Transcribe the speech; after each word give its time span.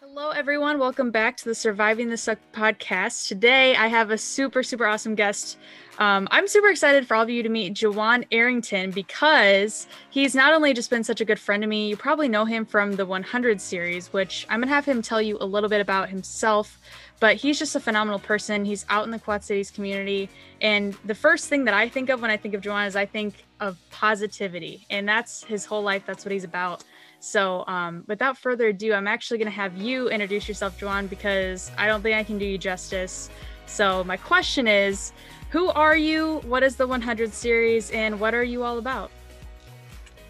Hello, 0.00 0.30
everyone. 0.30 0.80
Welcome 0.80 1.12
back 1.12 1.36
to 1.36 1.44
the 1.44 1.54
Surviving 1.54 2.10
the 2.10 2.16
Suck 2.16 2.38
podcast. 2.52 3.28
Today, 3.28 3.76
I 3.76 3.86
have 3.86 4.10
a 4.10 4.18
super, 4.18 4.64
super 4.64 4.86
awesome 4.86 5.14
guest. 5.14 5.56
Um, 5.98 6.26
I'm 6.32 6.48
super 6.48 6.68
excited 6.68 7.06
for 7.06 7.14
all 7.14 7.22
of 7.22 7.30
you 7.30 7.44
to 7.44 7.48
meet 7.48 7.74
Jaawan 7.74 8.26
Arrington 8.32 8.90
because 8.90 9.86
he's 10.10 10.34
not 10.34 10.52
only 10.52 10.74
just 10.74 10.90
been 10.90 11.04
such 11.04 11.20
a 11.20 11.24
good 11.24 11.38
friend 11.38 11.62
to 11.62 11.68
me, 11.68 11.88
you 11.88 11.96
probably 11.96 12.28
know 12.28 12.44
him 12.44 12.66
from 12.66 12.96
the 12.96 13.06
100 13.06 13.60
series, 13.60 14.12
which 14.12 14.46
I'm 14.50 14.58
going 14.58 14.68
to 14.68 14.74
have 14.74 14.84
him 14.84 15.00
tell 15.00 15.22
you 15.22 15.38
a 15.40 15.46
little 15.46 15.68
bit 15.68 15.80
about 15.80 16.08
himself. 16.08 16.80
But 17.20 17.36
he's 17.36 17.58
just 17.58 17.76
a 17.76 17.80
phenomenal 17.80 18.18
person. 18.18 18.64
He's 18.64 18.84
out 18.88 19.04
in 19.04 19.12
the 19.12 19.20
Quad 19.20 19.44
Cities 19.44 19.70
community. 19.70 20.28
And 20.60 20.94
the 21.04 21.14
first 21.14 21.48
thing 21.48 21.64
that 21.64 21.74
I 21.74 21.88
think 21.88 22.08
of 22.08 22.20
when 22.20 22.32
I 22.32 22.36
think 22.36 22.54
of 22.54 22.62
Jaawan 22.62 22.88
is 22.88 22.96
I 22.96 23.06
think 23.06 23.44
of 23.60 23.78
positivity. 23.90 24.86
And 24.90 25.08
that's 25.08 25.44
his 25.44 25.64
whole 25.64 25.82
life. 25.82 26.02
That's 26.04 26.24
what 26.24 26.32
he's 26.32 26.44
about. 26.44 26.82
So, 27.24 27.64
um, 27.66 28.04
without 28.06 28.36
further 28.36 28.68
ado, 28.68 28.92
I'm 28.92 29.08
actually 29.08 29.38
going 29.38 29.50
to 29.50 29.56
have 29.56 29.78
you 29.78 30.10
introduce 30.10 30.46
yourself, 30.46 30.78
Jaawan, 30.78 31.08
because 31.08 31.70
I 31.78 31.86
don't 31.86 32.02
think 32.02 32.14
I 32.14 32.22
can 32.22 32.36
do 32.36 32.44
you 32.44 32.58
justice. 32.58 33.30
So, 33.64 34.04
my 34.04 34.18
question 34.18 34.68
is 34.68 35.14
Who 35.48 35.68
are 35.70 35.96
you? 35.96 36.40
What 36.44 36.62
is 36.62 36.76
the 36.76 36.86
100 36.86 37.32
series? 37.32 37.90
And 37.92 38.20
what 38.20 38.34
are 38.34 38.44
you 38.44 38.62
all 38.62 38.76
about? 38.76 39.10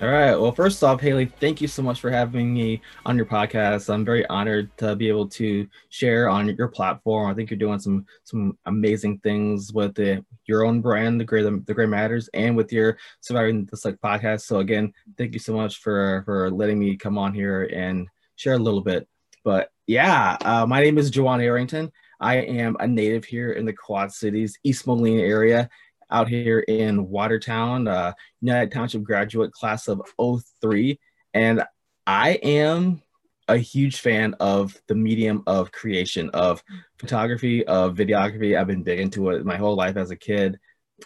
All 0.01 0.09
right. 0.09 0.35
Well, 0.35 0.51
first 0.51 0.83
off, 0.83 1.01
Haley, 1.01 1.27
thank 1.27 1.61
you 1.61 1.69
so 1.69 1.81
much 1.81 2.01
for 2.01 2.11
having 2.11 2.53
me 2.53 2.83
on 3.07 3.17
your 3.17 3.27
podcast. 3.27 3.89
I'm 3.89 4.05
very 4.05 4.27
honored 4.27 4.77
to 4.79 4.97
be 4.97 5.09
able 5.09 5.29
to 5.29 5.69
share 5.89 6.29
on 6.29 6.49
your 6.57 6.67
platform. 6.67 7.31
I 7.31 7.35
think 7.35 7.49
you're 7.49 7.59
doing 7.59 7.79
some 7.79 8.05
some 8.25 8.59
amazing 8.67 9.19
things 9.19 9.73
with 9.73 9.95
the, 9.95 10.25
your 10.47 10.67
own 10.67 10.81
brand, 10.81 11.21
the 11.21 11.25
Gray 11.25 11.43
the 11.43 11.73
Gray 11.73 11.87
Matters, 11.87 12.29
and 12.35 12.57
with 12.57 12.73
your 12.73 12.99
Surviving 13.21 13.67
the 13.67 13.77
Suck 13.77 13.95
podcast. 14.05 14.41
So 14.43 14.59
again, 14.59 14.93
thank 15.17 15.33
you 15.33 15.39
so 15.39 15.55
much 15.55 15.79
for 15.79 16.23
for 16.25 16.51
letting 16.51 16.81
me 16.81 16.97
come 16.97 17.17
on 17.17 17.33
here 17.33 17.63
and 17.73 18.09
share 18.35 18.55
a 18.55 18.59
little 18.59 18.83
bit. 18.83 19.07
But 19.45 19.71
yeah, 19.87 20.37
uh, 20.41 20.67
my 20.67 20.83
name 20.83 20.99
is 20.99 21.13
Jaawan 21.13 21.41
Arrington. 21.41 21.93
I 22.21 22.39
am 22.39 22.77
a 22.81 22.89
native 22.89 23.25
here 23.25 23.53
in 23.53 23.65
the 23.65 23.73
Quad 23.73 24.11
Cities, 24.11 24.59
East 24.65 24.89
Moline 24.89 25.21
area, 25.21 25.71
out 26.11 26.29
here 26.29 26.61
in 26.61 27.09
Watertown, 27.09 27.89
uh, 27.89 28.13
United 28.41 28.73
Township 28.73 29.03
graduate 29.03 29.53
class 29.53 29.89
of 29.89 30.03
03. 30.61 30.99
And 31.33 31.65
I 32.07 32.33
am 32.43 33.03
a 33.49 33.57
huge 33.57 34.01
fan 34.01 34.35
of 34.41 34.81
the 34.87 34.95
medium 34.95 35.43
of 35.47 35.73
creation, 35.73 36.31
of 36.31 36.63
photography, 36.99 37.67
of 37.67 37.95
videography. 37.95 38.59
I've 38.59 38.67
been 38.67 38.83
big 38.83 39.01
into 39.01 39.31
it 39.31 39.45
my 39.45 39.57
whole 39.57 39.77
life 39.77 39.97
as 39.97 40.11
a 40.11 40.17
kid. 40.17 40.59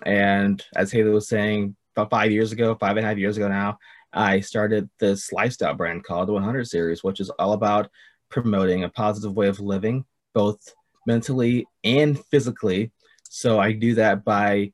And 0.05 0.65
as 0.77 0.93
Haley 0.93 1.11
was 1.11 1.29
saying, 1.29 1.75
about 1.97 2.11
five 2.11 2.31
years 2.31 2.53
ago, 2.53 2.77
five 2.79 2.97
and 2.97 3.05
a 3.05 3.09
half 3.09 3.19
years 3.19 3.37
ago 3.37 3.49
now, 3.49 3.79
I 4.13 4.41
started 4.41 4.89
this 5.01 5.33
lifestyle 5.33 5.75
brand 5.75 6.05
called 6.05 6.29
the 6.29 6.33
100 6.33 6.67
Series, 6.67 7.03
which 7.03 7.21
is 7.21 7.31
all 7.31 7.53
about 7.53 7.91
promoting 8.31 8.85
a 8.85 8.89
positive 8.89 9.35
way 9.35 9.49
of 9.49 9.61
living, 9.61 10.05
both 10.35 10.61
mentally 11.07 11.67
and 11.85 12.23
physically. 12.27 12.93
So 13.25 13.59
I 13.59 13.73
do 13.73 13.95
that 13.95 14.25
by 14.25 14.73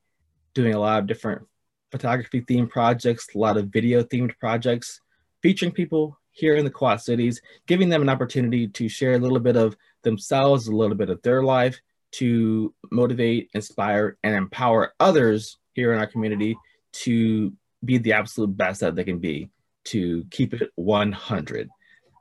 doing 0.55 0.73
a 0.73 0.79
lot 0.79 0.99
of 0.99 1.07
different 1.07 1.43
photography 1.91 2.41
themed 2.41 2.69
projects, 2.69 3.27
a 3.35 3.37
lot 3.37 3.57
of 3.57 3.67
video 3.67 4.01
themed 4.01 4.35
projects, 4.39 5.01
featuring 5.43 5.71
people 5.71 6.17
here 6.31 6.55
in 6.55 6.65
the 6.65 6.71
Quad 6.71 6.99
Cities, 6.99 7.41
giving 7.67 7.89
them 7.89 8.01
an 8.01 8.09
opportunity 8.09 8.67
to 8.67 8.89
share 8.89 9.13
a 9.13 9.19
little 9.19 9.39
bit 9.39 9.55
of 9.55 9.77
themselves, 10.01 10.67
a 10.67 10.75
little 10.75 10.95
bit 10.95 11.09
of 11.09 11.21
their 11.21 11.43
life, 11.43 11.79
to 12.13 12.73
motivate, 12.91 13.49
inspire, 13.53 14.17
and 14.23 14.35
empower 14.35 14.93
others 14.99 15.57
here 15.73 15.93
in 15.93 15.99
our 15.99 16.07
community 16.07 16.57
to 16.91 17.53
be 17.83 17.97
the 17.97 18.13
absolute 18.13 18.55
best 18.55 18.79
that 18.81 18.95
they 18.95 19.03
can 19.03 19.19
be, 19.19 19.49
to 19.83 20.25
keep 20.31 20.53
it 20.53 20.71
100. 20.75 21.69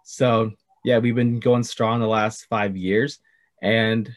So, 0.05 0.52
yeah, 0.84 0.98
we've 0.98 1.14
been 1.14 1.40
going 1.40 1.62
strong 1.62 2.00
the 2.00 2.06
last 2.06 2.46
five 2.50 2.77
years. 2.77 3.18
And 3.62 4.14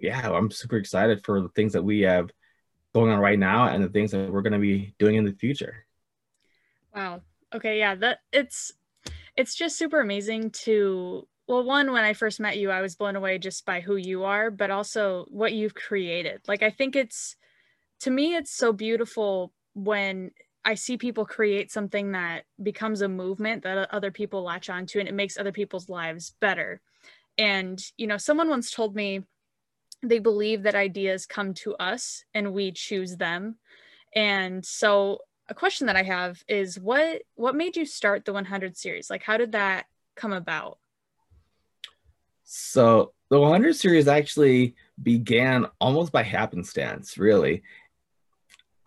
yeah, 0.00 0.30
I'm 0.30 0.50
super 0.50 0.76
excited 0.76 1.24
for 1.24 1.40
the 1.40 1.48
things 1.48 1.72
that 1.72 1.82
we 1.82 2.02
have 2.02 2.30
going 2.96 3.12
on 3.12 3.18
right 3.18 3.38
now 3.38 3.68
and 3.68 3.84
the 3.84 3.90
things 3.90 4.10
that 4.10 4.32
we're 4.32 4.40
going 4.40 4.54
to 4.54 4.58
be 4.58 4.94
doing 4.98 5.16
in 5.16 5.24
the 5.24 5.32
future. 5.32 5.84
Wow. 6.94 7.20
Okay, 7.54 7.78
yeah, 7.78 7.94
that 7.96 8.20
it's 8.32 8.72
it's 9.36 9.54
just 9.54 9.76
super 9.76 10.00
amazing 10.00 10.50
to 10.50 11.28
well 11.46 11.62
one 11.62 11.92
when 11.92 12.04
I 12.04 12.14
first 12.14 12.40
met 12.40 12.56
you 12.56 12.70
I 12.70 12.80
was 12.80 12.96
blown 12.96 13.14
away 13.14 13.38
just 13.38 13.66
by 13.66 13.80
who 13.80 13.96
you 13.96 14.24
are, 14.24 14.50
but 14.50 14.70
also 14.70 15.26
what 15.28 15.52
you've 15.52 15.74
created. 15.74 16.40
Like 16.48 16.62
I 16.62 16.70
think 16.70 16.96
it's 16.96 17.36
to 18.00 18.10
me 18.10 18.34
it's 18.34 18.50
so 18.50 18.72
beautiful 18.72 19.52
when 19.74 20.30
I 20.64 20.74
see 20.74 20.96
people 20.96 21.26
create 21.26 21.70
something 21.70 22.12
that 22.12 22.44
becomes 22.62 23.02
a 23.02 23.08
movement 23.08 23.62
that 23.64 23.92
other 23.92 24.10
people 24.10 24.42
latch 24.42 24.70
onto 24.70 24.98
and 24.98 25.08
it 25.08 25.14
makes 25.14 25.36
other 25.36 25.52
people's 25.52 25.90
lives 25.90 26.34
better. 26.40 26.80
And 27.36 27.78
you 27.98 28.06
know, 28.06 28.16
someone 28.16 28.48
once 28.48 28.70
told 28.70 28.96
me 28.96 29.22
they 30.02 30.18
believe 30.18 30.62
that 30.62 30.74
ideas 30.74 31.26
come 31.26 31.54
to 31.54 31.74
us 31.76 32.24
and 32.34 32.52
we 32.52 32.72
choose 32.72 33.16
them. 33.16 33.56
And 34.14 34.64
so 34.64 35.20
a 35.48 35.54
question 35.54 35.86
that 35.86 35.96
i 35.96 36.02
have 36.02 36.42
is 36.48 36.78
what 36.78 37.22
what 37.36 37.54
made 37.54 37.76
you 37.76 37.86
start 37.86 38.24
the 38.24 38.32
100 38.32 38.76
series? 38.76 39.10
Like 39.10 39.22
how 39.22 39.36
did 39.36 39.52
that 39.52 39.86
come 40.16 40.32
about? 40.32 40.78
So 42.44 43.12
the 43.28 43.40
100 43.40 43.74
series 43.76 44.08
actually 44.08 44.74
began 45.02 45.66
almost 45.80 46.12
by 46.12 46.22
happenstance 46.22 47.18
really. 47.18 47.62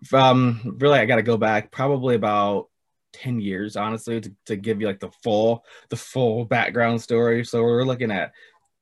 From 0.06 0.78
really 0.80 1.00
i 1.00 1.06
got 1.06 1.18
to 1.18 1.24
go 1.24 1.38
back 1.38 1.72
probably 1.72 2.16
about 2.16 2.70
10 3.14 3.40
years 3.40 3.76
honestly 3.76 4.22
to, 4.22 4.31
to 4.46 4.56
give 4.56 4.80
you 4.80 4.88
like 4.88 5.00
the 5.00 5.12
full 5.24 5.66
the 5.90 5.96
full 5.96 6.46
background 6.46 7.02
story. 7.02 7.44
So 7.46 7.62
we're 7.64 7.84
looking 7.84 8.12
at 8.12 8.31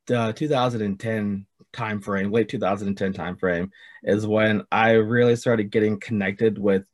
the 0.07 0.33
2010 0.35 1.45
time 1.73 2.01
frame, 2.01 2.31
late 2.31 2.49
2010 2.49 3.13
time 3.13 3.37
frame, 3.37 3.71
is 4.03 4.25
when 4.25 4.63
I 4.71 4.91
really 4.91 5.35
started 5.35 5.71
getting 5.71 5.99
connected 5.99 6.57
with 6.57 6.85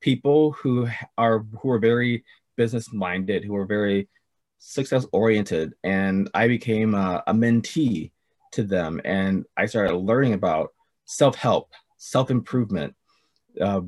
people 0.00 0.52
who 0.52 0.88
are 1.16 1.40
who 1.60 1.70
are 1.70 1.78
very 1.78 2.24
business 2.56 2.92
minded, 2.92 3.44
who 3.44 3.56
are 3.56 3.66
very 3.66 4.08
success 4.58 5.06
oriented, 5.12 5.74
and 5.84 6.28
I 6.34 6.48
became 6.48 6.94
a, 6.94 7.22
a 7.26 7.32
mentee 7.32 8.10
to 8.52 8.64
them, 8.64 9.00
and 9.04 9.44
I 9.56 9.66
started 9.66 9.96
learning 9.96 10.34
about 10.34 10.70
self 11.04 11.36
help, 11.36 11.72
self 11.96 12.30
improvement, 12.30 12.94
uh, 13.60 13.82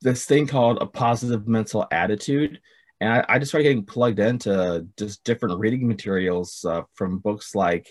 this 0.00 0.26
thing 0.26 0.46
called 0.46 0.78
a 0.80 0.86
positive 0.86 1.46
mental 1.46 1.86
attitude. 1.90 2.60
And 3.00 3.12
I, 3.12 3.24
I, 3.28 3.38
just 3.38 3.50
started 3.50 3.64
getting 3.64 3.84
plugged 3.84 4.20
into 4.20 4.86
just 4.96 5.24
different 5.24 5.58
reading 5.58 5.88
materials 5.88 6.64
uh, 6.64 6.82
from 6.94 7.18
books 7.18 7.54
like, 7.54 7.88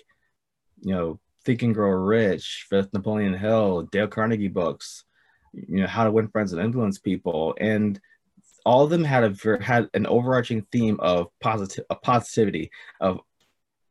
you 0.81 0.93
know, 0.93 1.19
Think 1.43 1.63
and 1.63 1.73
Grow 1.73 1.89
Rich, 1.89 2.67
Fifth 2.69 2.93
Napoleon 2.93 3.33
Hill, 3.33 3.83
Dale 3.91 4.07
Carnegie 4.07 4.47
books, 4.47 5.05
you 5.53 5.81
know, 5.81 5.87
How 5.87 6.03
to 6.03 6.11
Win 6.11 6.27
Friends 6.27 6.53
and 6.53 6.61
Influence 6.61 6.99
People, 6.99 7.55
and 7.59 7.99
all 8.65 8.83
of 8.83 8.89
them 8.89 9.03
had 9.03 9.23
a 9.23 9.63
had 9.63 9.89
an 9.93 10.05
overarching 10.05 10.65
theme 10.71 10.99
of 10.99 11.27
positive, 11.39 11.85
of 11.89 12.01
positivity, 12.01 12.71
of 12.99 13.19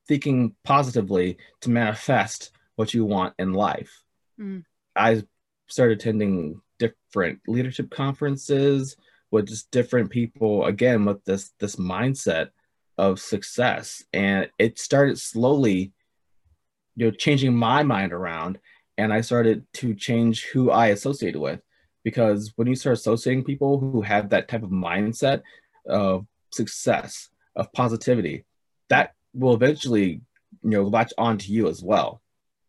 thinking 0.06 0.54
positively 0.64 1.38
to 1.60 1.70
manifest 1.70 2.52
what 2.76 2.94
you 2.94 3.04
want 3.04 3.34
in 3.38 3.52
life. 3.52 4.02
Mm. 4.38 4.64
I 4.94 5.22
started 5.66 5.98
attending 5.98 6.60
different 6.78 7.40
leadership 7.46 7.90
conferences 7.90 8.96
with 9.30 9.48
just 9.48 9.70
different 9.70 10.10
people, 10.10 10.64
again 10.66 11.04
with 11.04 11.24
this 11.24 11.52
this 11.58 11.76
mindset 11.76 12.50
of 12.96 13.18
success, 13.18 14.04
and 14.12 14.48
it 14.58 14.78
started 14.78 15.18
slowly 15.18 15.92
you 17.00 17.06
know 17.06 17.10
changing 17.10 17.56
my 17.56 17.82
mind 17.82 18.12
around 18.12 18.58
and 18.98 19.10
i 19.10 19.22
started 19.22 19.64
to 19.72 19.94
change 19.94 20.44
who 20.52 20.70
i 20.70 20.88
associated 20.88 21.40
with. 21.40 21.60
Because 22.04 22.52
when 22.56 22.68
you 22.68 22.74
start 22.76 22.98
associating 22.98 23.44
people 23.44 23.78
who 23.78 24.02
have 24.02 24.30
that 24.30 24.48
type 24.48 24.62
of 24.62 24.70
mindset 24.70 25.40
of 25.86 26.26
success 26.50 27.30
of 27.56 27.72
positivity 27.72 28.44
that 28.90 29.14
will 29.32 29.54
eventually 29.54 30.20
you 30.62 30.70
know 30.70 30.82
latch 30.82 31.12
onto 31.16 31.50
you 31.50 31.68
as 31.68 31.82
well. 31.82 32.20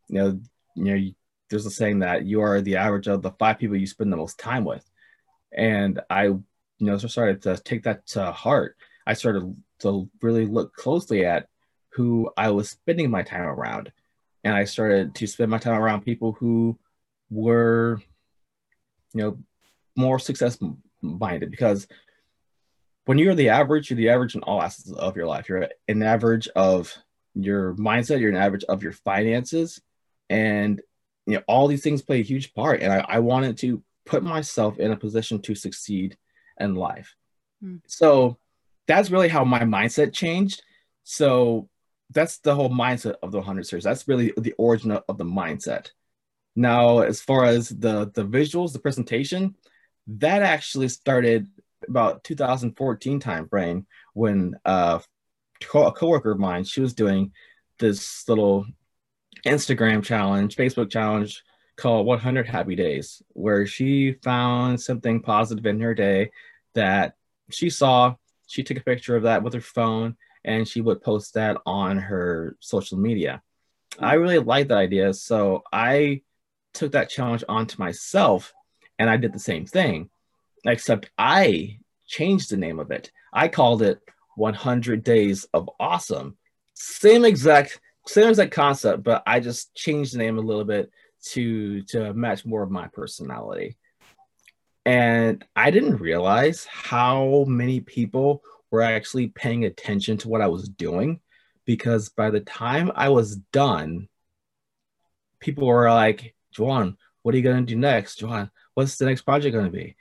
You 0.07 0.15
know 0.15 0.39
you 0.75 0.83
know 0.83 1.11
there's 1.49 1.65
a 1.65 1.71
saying 1.71 1.99
that 1.99 2.25
you 2.25 2.39
are 2.39 2.61
the 2.61 2.77
average 2.77 3.07
of 3.07 3.21
the 3.21 3.31
five 3.31 3.59
people 3.59 3.75
you 3.75 3.87
spend 3.87 4.13
the 4.13 4.23
most 4.23 4.39
time 4.39 4.63
with. 4.63 4.85
And 5.51 5.99
i 6.09 6.23
you 6.23 6.43
know 6.79 6.97
so 6.97 7.09
started 7.09 7.41
to 7.41 7.57
take 7.57 7.83
that 7.83 8.07
to 8.07 8.31
heart. 8.31 8.77
I 9.05 9.13
started 9.13 9.53
to 9.79 10.09
really 10.21 10.45
look 10.45 10.73
closely 10.73 11.25
at 11.25 11.47
who 11.95 12.31
i 12.37 12.49
was 12.49 12.69
spending 12.69 13.11
my 13.11 13.21
time 13.21 13.41
around 13.41 13.91
and 14.43 14.55
I 14.55 14.63
started 14.65 15.15
to 15.15 15.27
spend 15.27 15.51
my 15.51 15.57
time 15.57 15.79
around 15.79 16.01
people 16.01 16.33
who 16.33 16.77
were, 17.29 18.01
you 19.13 19.21
know, 19.21 19.37
more 19.95 20.19
success 20.19 20.57
minded 21.01 21.51
because 21.51 21.87
when 23.05 23.17
you're 23.17 23.35
the 23.35 23.49
average, 23.49 23.89
you're 23.89 23.97
the 23.97 24.09
average 24.09 24.35
in 24.35 24.43
all 24.43 24.61
aspects 24.61 24.91
of 24.91 25.15
your 25.15 25.27
life. 25.27 25.49
You're 25.49 25.69
an 25.87 26.03
average 26.03 26.47
of 26.55 26.95
your 27.33 27.73
mindset, 27.75 28.19
you're 28.19 28.29
an 28.29 28.35
average 28.35 28.63
of 28.65 28.83
your 28.83 28.91
finances, 28.91 29.81
and 30.29 30.81
you 31.25 31.35
know 31.35 31.43
all 31.47 31.67
these 31.67 31.83
things 31.83 32.01
play 32.01 32.19
a 32.19 32.23
huge 32.23 32.53
part. 32.53 32.81
And 32.81 32.91
I, 32.91 33.05
I 33.07 33.19
wanted 33.19 33.57
to 33.59 33.83
put 34.05 34.23
myself 34.23 34.79
in 34.79 34.91
a 34.91 34.97
position 34.97 35.41
to 35.43 35.55
succeed 35.55 36.17
in 36.59 36.75
life. 36.75 37.15
Mm. 37.63 37.81
So 37.87 38.37
that's 38.87 39.11
really 39.11 39.29
how 39.29 39.43
my 39.43 39.61
mindset 39.61 40.13
changed. 40.13 40.63
So 41.03 41.69
that's 42.11 42.39
the 42.39 42.55
whole 42.55 42.69
mindset 42.69 43.15
of 43.23 43.31
the 43.31 43.37
100 43.37 43.65
series. 43.65 43.83
That's 43.83 44.07
really 44.07 44.33
the 44.37 44.53
origin 44.57 44.91
of, 44.91 45.17
the 45.17 45.25
mindset. 45.25 45.91
Now, 46.55 46.99
as 46.99 47.21
far 47.21 47.45
as 47.45 47.69
the 47.69 48.11
the 48.13 48.25
visuals, 48.25 48.73
the 48.73 48.79
presentation, 48.79 49.55
that 50.07 50.41
actually 50.41 50.89
started 50.89 51.47
about 51.87 52.23
2014 52.23 53.19
time 53.19 53.47
frame 53.47 53.87
when 54.13 54.55
uh, 54.65 54.99
a 55.73 55.91
coworker 55.91 56.31
of 56.31 56.39
mine 56.39 56.63
she 56.63 56.81
was 56.81 56.93
doing 56.93 57.31
this 57.79 58.27
little 58.27 58.65
Instagram 59.45 60.03
challenge, 60.03 60.55
Facebook 60.55 60.89
challenge 60.89 61.43
called 61.77 62.05
100 62.05 62.47
Happy 62.47 62.75
Days, 62.75 63.21
where 63.29 63.65
she 63.65 64.13
found 64.23 64.81
something 64.81 65.21
positive 65.21 65.65
in 65.65 65.79
her 65.79 65.93
day 65.93 66.31
that 66.75 67.15
she 67.49 67.69
saw. 67.69 68.15
She 68.47 68.63
took 68.63 68.77
a 68.77 68.83
picture 68.83 69.15
of 69.15 69.23
that 69.23 69.43
with 69.43 69.53
her 69.53 69.61
phone 69.61 70.17
and 70.43 70.67
she 70.67 70.81
would 70.81 71.01
post 71.01 71.33
that 71.33 71.57
on 71.65 71.97
her 71.97 72.57
social 72.59 72.97
media. 72.97 73.41
Mm. 73.93 74.05
I 74.05 74.13
really 74.13 74.39
liked 74.39 74.69
that 74.69 74.77
idea. 74.77 75.13
So 75.13 75.63
I 75.71 76.21
took 76.73 76.93
that 76.93 77.09
challenge 77.09 77.43
onto 77.47 77.77
myself 77.77 78.53
and 78.97 79.09
I 79.09 79.17
did 79.17 79.33
the 79.33 79.39
same 79.39 79.65
thing, 79.65 80.09
except 80.65 81.09
I 81.17 81.79
changed 82.07 82.51
the 82.51 82.57
name 82.57 82.79
of 82.79 82.91
it. 82.91 83.11
I 83.33 83.47
called 83.47 83.81
it 83.81 83.99
100 84.35 85.03
Days 85.03 85.45
of 85.53 85.69
Awesome. 85.79 86.37
Same 86.73 87.25
exact 87.25 87.79
same 88.07 88.29
exact 88.29 88.51
concept, 88.51 89.03
but 89.03 89.21
I 89.27 89.39
just 89.39 89.75
changed 89.75 90.13
the 90.13 90.17
name 90.17 90.37
a 90.37 90.41
little 90.41 90.65
bit 90.65 90.89
to 91.23 91.81
to 91.83 92.13
match 92.13 92.45
more 92.45 92.63
of 92.63 92.71
my 92.71 92.87
personality. 92.87 93.77
And 94.85 95.45
I 95.55 95.69
didn't 95.69 95.97
realize 95.97 96.65
how 96.65 97.45
many 97.47 97.81
people 97.81 98.41
were 98.71 98.81
actually 98.81 99.27
paying 99.27 99.65
attention 99.65 100.17
to 100.17 100.29
what 100.29 100.41
I 100.41 100.47
was 100.47 100.67
doing 100.67 101.19
because 101.65 102.09
by 102.09 102.29
the 102.31 102.39
time 102.39 102.91
I 102.95 103.09
was 103.09 103.35
done, 103.35 104.07
people 105.39 105.67
were 105.67 105.89
like, 105.89 106.35
Jaawan, 106.55 106.95
what 107.21 107.35
are 107.35 107.37
you 107.37 107.43
gonna 107.43 107.61
do 107.63 107.75
next? 107.75 108.21
Jaawan, 108.21 108.49
what's 108.73 108.97
the 108.97 109.05
next 109.05 109.21
project 109.23 109.55
gonna 109.55 109.69
be? 109.69 109.95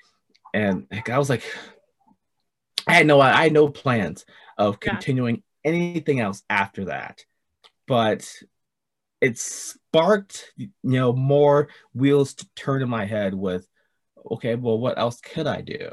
And 0.54 0.86
I 1.08 1.18
was 1.18 1.28
like, 1.28 1.42
I 2.86 2.94
had 2.94 3.06
no 3.06 3.20
I 3.20 3.44
had 3.44 3.52
no 3.52 3.68
plans 3.68 4.24
of 4.56 4.80
continuing 4.80 5.42
yeah. 5.64 5.70
anything 5.70 6.20
else 6.20 6.42
after 6.48 6.86
that. 6.86 7.24
But 7.86 8.32
it 9.20 9.38
sparked 9.38 10.52
you 10.56 10.70
know 10.82 11.12
more 11.12 11.68
wheels 11.92 12.34
to 12.34 12.48
turn 12.54 12.82
in 12.82 12.88
my 12.88 13.04
head 13.04 13.34
with 13.34 13.66
okay, 14.30 14.54
well, 14.54 14.78
what 14.78 14.98
else 14.98 15.20
could 15.20 15.46
I 15.46 15.60
do? 15.60 15.90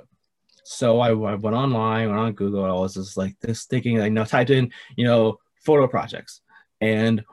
So 0.68 1.00
I, 1.00 1.12
I 1.12 1.36
went 1.36 1.56
online, 1.56 2.10
went 2.10 2.20
on 2.20 2.34
Google, 2.34 2.66
I 2.66 2.74
was 2.74 2.96
just 2.96 3.16
like 3.16 3.38
this 3.40 3.64
thinking, 3.66 4.02
I 4.02 4.10
know 4.10 4.26
typed 4.26 4.50
in, 4.50 4.74
you 4.98 5.06
know, 5.06 5.40
photo 5.66 5.88
projects. 5.88 6.42
And 6.82 7.24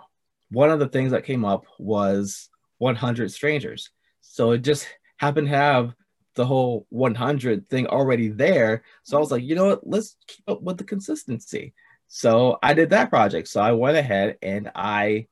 one 0.50 0.70
of 0.70 0.78
the 0.78 0.88
things 0.88 1.10
that 1.10 1.24
came 1.24 1.44
up 1.44 1.64
was 1.78 2.48
100 2.78 3.32
strangers. 3.32 3.90
So 4.20 4.52
it 4.52 4.58
just 4.58 4.86
happened 5.16 5.48
to 5.48 5.56
have 5.56 5.94
the 6.36 6.46
whole 6.46 6.86
100 6.90 7.68
thing 7.68 7.88
already 7.88 8.28
there. 8.28 8.84
So 9.02 9.16
I 9.16 9.20
was 9.20 9.32
like, 9.32 9.42
you 9.42 9.56
know 9.56 9.66
what, 9.66 9.84
let's 9.84 10.16
keep 10.28 10.48
up 10.48 10.62
with 10.62 10.78
the 10.78 10.84
consistency. 10.84 11.74
So 12.06 12.58
I 12.62 12.72
did 12.72 12.90
that 12.90 13.10
project. 13.10 13.48
So 13.48 13.60
I 13.60 13.72
went 13.72 13.96
ahead 13.96 14.38
and 14.42 14.70
I 14.76 15.26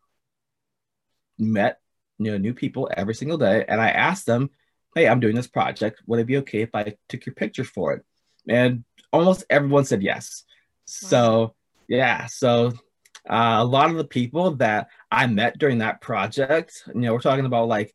met 1.38 1.78
you 2.18 2.32
know 2.32 2.38
new 2.38 2.52
people 2.52 2.90
every 2.96 3.14
single 3.14 3.38
day 3.38 3.64
and 3.68 3.80
I 3.80 3.90
asked 3.90 4.26
them, 4.26 4.50
hey, 4.94 5.08
I'm 5.08 5.20
doing 5.20 5.34
this 5.34 5.46
project. 5.46 6.02
Would 6.06 6.20
it 6.20 6.26
be 6.26 6.38
okay 6.38 6.62
if 6.62 6.74
I 6.74 6.94
took 7.08 7.26
your 7.26 7.34
picture 7.34 7.64
for 7.64 7.94
it? 7.94 8.04
And 8.48 8.84
almost 9.12 9.44
everyone 9.48 9.84
said 9.84 10.02
yes. 10.02 10.44
Wow. 10.46 11.08
So 11.08 11.54
yeah, 11.88 12.26
so 12.26 12.72
uh, 13.28 13.58
a 13.60 13.64
lot 13.64 13.90
of 13.90 13.96
the 13.96 14.04
people 14.04 14.56
that 14.56 14.88
I 15.10 15.26
met 15.26 15.58
during 15.58 15.78
that 15.78 16.00
project, 16.00 16.82
you 16.94 17.02
know, 17.02 17.12
we're 17.12 17.20
talking 17.20 17.46
about 17.46 17.68
like 17.68 17.94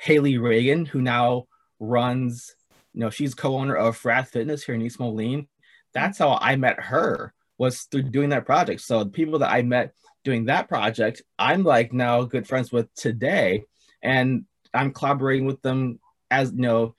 Haley 0.00 0.38
Reagan, 0.38 0.86
who 0.86 1.00
now 1.00 1.46
runs, 1.78 2.54
you 2.92 3.00
know, 3.00 3.10
she's 3.10 3.34
co-owner 3.34 3.76
of 3.76 4.00
Frath 4.00 4.28
Fitness 4.28 4.64
here 4.64 4.74
in 4.74 4.82
East 4.82 4.98
Moline. 4.98 5.46
That's 5.92 6.18
how 6.18 6.38
I 6.40 6.56
met 6.56 6.80
her 6.80 7.32
was 7.58 7.82
through 7.82 8.02
doing 8.02 8.30
that 8.30 8.46
project. 8.46 8.80
So 8.80 9.04
the 9.04 9.10
people 9.10 9.38
that 9.40 9.52
I 9.52 9.62
met 9.62 9.94
doing 10.24 10.46
that 10.46 10.68
project, 10.68 11.22
I'm 11.38 11.62
like 11.62 11.92
now 11.92 12.22
good 12.22 12.48
friends 12.48 12.72
with 12.72 12.92
today, 12.94 13.64
and 14.02 14.44
I'm 14.72 14.92
collaborating 14.92 15.46
with 15.46 15.62
them 15.62 16.00
as 16.34 16.50
you 16.52 16.62
know 16.62 16.94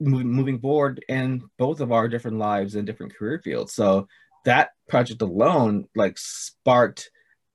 moving 0.00 0.60
forward 0.60 1.04
in 1.08 1.42
both 1.58 1.80
of 1.80 1.90
our 1.90 2.08
different 2.08 2.38
lives 2.38 2.74
and 2.74 2.86
different 2.86 3.16
career 3.16 3.40
fields. 3.42 3.72
So 3.72 4.06
that 4.44 4.70
project 4.88 5.22
alone 5.22 5.88
like 5.96 6.16
sparked 6.18 7.10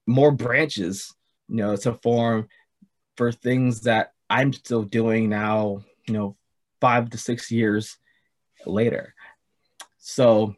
more 0.05 0.31
branches, 0.31 1.15
you 1.47 1.55
know, 1.55 1.75
to 1.77 1.93
form 1.93 2.49
for 3.15 3.31
things 3.31 3.81
that 3.81 4.11
I'm 4.29 4.51
still 4.51 4.83
doing 4.83 5.29
now, 5.29 5.83
you 6.05 6.13
know, 6.13 6.35
five 6.81 7.09
to 7.11 7.17
six 7.17 7.49
years 7.49 7.97
later. 8.65 9.13
So 9.99 10.55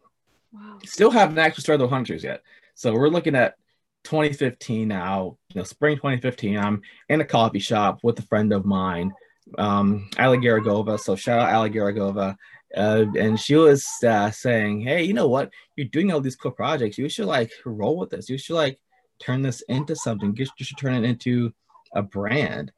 wow. 0.51 0.79
still 0.83 1.11
haven't 1.11 1.37
actually 1.37 1.61
started 1.61 1.83
the 1.83 1.89
hunters 1.89 2.23
yet. 2.23 2.41
So 2.73 2.93
we're 2.93 3.09
looking 3.09 3.35
at 3.35 3.57
2015 4.05 4.87
now, 4.87 5.37
you 5.49 5.59
know, 5.59 5.63
spring 5.63 5.97
2015. 5.97 6.57
I'm 6.57 6.81
in 7.09 7.21
a 7.21 7.25
coffee 7.25 7.59
shop 7.59 7.99
with 8.01 8.17
a 8.17 8.23
friend 8.23 8.51
of 8.53 8.65
mine 8.65 9.13
um, 9.57 10.09
Ali 10.17 10.37
Garagova. 10.37 10.99
So 10.99 11.15
shout 11.15 11.39
out 11.39 11.53
Ali 11.53 11.69
Garagova. 11.69 12.35
Uh, 12.75 13.05
and 13.17 13.39
she 13.39 13.55
was 13.55 13.87
uh, 14.05 14.31
saying, 14.31 14.81
"Hey, 14.81 15.03
you 15.03 15.13
know 15.13 15.27
what? 15.27 15.51
You're 15.75 15.87
doing 15.87 16.11
all 16.11 16.19
these 16.19 16.35
cool 16.35 16.51
projects. 16.51 16.97
You 16.97 17.07
should 17.09 17.27
like 17.27 17.51
roll 17.65 17.97
with 17.97 18.09
this. 18.09 18.29
You 18.29 18.37
should 18.37 18.55
like 18.55 18.79
turn 19.19 19.41
this 19.41 19.61
into 19.69 19.95
something. 19.95 20.35
You 20.37 20.45
should 20.59 20.77
turn 20.77 20.93
it 20.95 21.07
into 21.07 21.53
a 21.93 22.01
brand, 22.01 22.71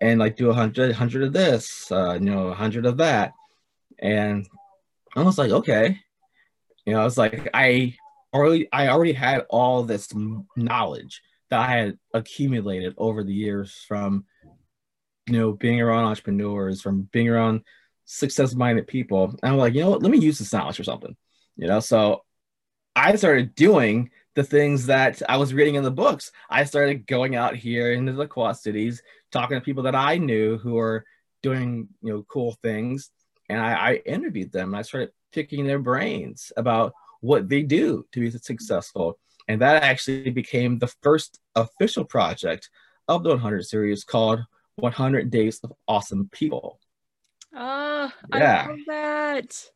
and 0.00 0.20
like 0.20 0.36
do 0.36 0.50
a 0.50 0.54
hundred, 0.54 0.94
hundred 0.94 1.24
of 1.24 1.32
this, 1.32 1.90
uh, 1.90 2.14
you 2.14 2.30
know, 2.30 2.48
a 2.48 2.54
hundred 2.54 2.86
of 2.86 2.98
that." 2.98 3.32
And 3.98 4.46
I 5.16 5.22
was 5.22 5.38
like, 5.38 5.50
"Okay." 5.50 5.98
You 6.86 6.92
know, 6.92 7.00
I 7.00 7.04
was 7.04 7.16
like, 7.16 7.48
I 7.54 7.96
already, 8.34 8.68
I 8.72 8.88
already 8.88 9.14
had 9.14 9.46
all 9.48 9.84
this 9.84 10.12
knowledge 10.54 11.22
that 11.50 11.60
I 11.60 11.70
had 11.70 11.98
accumulated 12.12 12.94
over 12.98 13.24
the 13.24 13.32
years 13.32 13.84
from 13.88 14.26
you 15.26 15.38
know, 15.38 15.52
being 15.52 15.80
around 15.80 16.04
entrepreneurs, 16.04 16.80
from 16.80 17.08
being 17.12 17.28
around 17.28 17.62
success 18.04 18.54
minded 18.54 18.86
people. 18.86 19.24
And 19.42 19.52
I'm 19.52 19.56
like, 19.56 19.74
you 19.74 19.80
know 19.80 19.90
what, 19.90 20.02
let 20.02 20.10
me 20.10 20.18
use 20.18 20.38
this 20.38 20.52
knowledge 20.52 20.76
for 20.76 20.84
something, 20.84 21.16
you 21.56 21.66
know? 21.66 21.80
So 21.80 22.24
I 22.94 23.16
started 23.16 23.54
doing 23.54 24.10
the 24.34 24.44
things 24.44 24.86
that 24.86 25.22
I 25.28 25.36
was 25.36 25.54
reading 25.54 25.76
in 25.76 25.84
the 25.84 25.90
books. 25.90 26.32
I 26.50 26.64
started 26.64 27.06
going 27.06 27.36
out 27.36 27.56
here 27.56 27.92
into 27.92 28.12
the 28.12 28.26
Quad 28.26 28.56
Cities, 28.56 29.02
talking 29.30 29.56
to 29.56 29.64
people 29.64 29.84
that 29.84 29.94
I 29.94 30.18
knew 30.18 30.58
who 30.58 30.74
were 30.74 31.04
doing, 31.42 31.88
you 32.02 32.12
know, 32.12 32.22
cool 32.28 32.56
things. 32.62 33.10
And 33.48 33.60
I, 33.60 33.72
I 33.72 33.94
interviewed 34.06 34.52
them 34.52 34.70
and 34.70 34.76
I 34.76 34.82
started 34.82 35.10
picking 35.32 35.66
their 35.66 35.78
brains 35.78 36.52
about 36.56 36.94
what 37.20 37.48
they 37.48 37.62
do 37.62 38.06
to 38.12 38.20
be 38.20 38.30
successful. 38.30 39.18
And 39.48 39.60
that 39.60 39.82
actually 39.82 40.30
became 40.30 40.78
the 40.78 40.92
first 41.02 41.40
official 41.54 42.04
project 42.04 42.70
of 43.08 43.22
the 43.22 43.30
100 43.30 43.66
series 43.66 44.04
called 44.04 44.40
100 44.76 45.30
Days 45.30 45.60
of 45.62 45.72
Awesome 45.86 46.28
People. 46.32 46.78
Oh, 47.54 48.10
yeah. 48.34 48.66
I 48.66 48.70
love 48.70 48.78
that. 48.88 49.70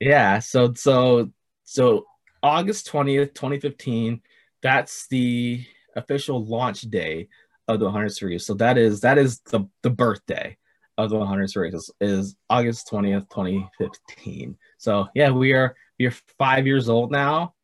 Yeah. 0.00 0.38
So, 0.38 0.72
so, 0.74 1.30
so 1.64 2.06
August 2.42 2.90
20th, 2.90 3.34
2015, 3.34 4.20
that's 4.62 5.06
the 5.08 5.64
official 5.96 6.44
launch 6.44 6.82
day 6.82 7.28
of 7.68 7.80
the 7.80 7.86
100 7.86 8.10
series. 8.10 8.46
So 8.46 8.54
that 8.54 8.78
is, 8.78 9.00
that 9.00 9.18
is 9.18 9.40
the, 9.40 9.68
the 9.82 9.90
birthday 9.90 10.56
of 10.96 11.10
the 11.10 11.18
100 11.18 11.50
series 11.50 11.74
is, 11.74 11.90
is 12.00 12.36
August 12.48 12.88
20th, 12.90 13.28
2015. 13.30 14.56
So 14.78 15.08
yeah, 15.14 15.30
we 15.30 15.52
are, 15.52 15.74
we 15.98 16.06
are 16.06 16.14
five 16.38 16.66
years 16.66 16.88
old 16.88 17.10
now, 17.10 17.54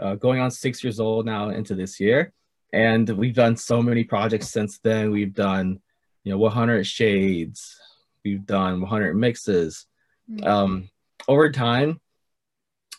uh, 0.00 0.16
going 0.16 0.40
on 0.40 0.50
six 0.50 0.82
years 0.82 0.98
old 0.98 1.26
now 1.26 1.50
into 1.50 1.74
this 1.74 2.00
year. 2.00 2.32
And 2.72 3.08
we've 3.10 3.34
done 3.34 3.56
so 3.56 3.82
many 3.82 4.02
projects 4.02 4.48
since 4.48 4.78
then. 4.78 5.10
We've 5.10 5.34
done 5.34 5.80
you 6.24 6.32
know 6.32 6.38
100 6.38 6.86
shades 6.86 7.76
we've 8.24 8.46
done 8.46 8.80
100 8.80 9.14
mixes. 9.14 9.86
Mm-hmm. 10.30 10.46
um, 10.46 10.88
over 11.26 11.50
time 11.50 12.00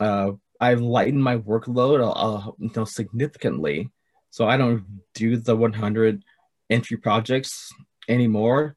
uh, 0.02 0.32
i've 0.60 0.82
lightened 0.82 1.24
my 1.24 1.38
workload 1.38 2.02
uh, 2.04 2.52
you 2.60 2.72
know, 2.76 2.86
significantly. 2.86 3.90
So 4.30 4.48
i 4.48 4.58
don't 4.58 4.84
do 5.14 5.38
the 5.38 5.56
100 5.56 6.24
entry 6.70 6.98
projects 6.98 7.72
anymore. 8.10 8.76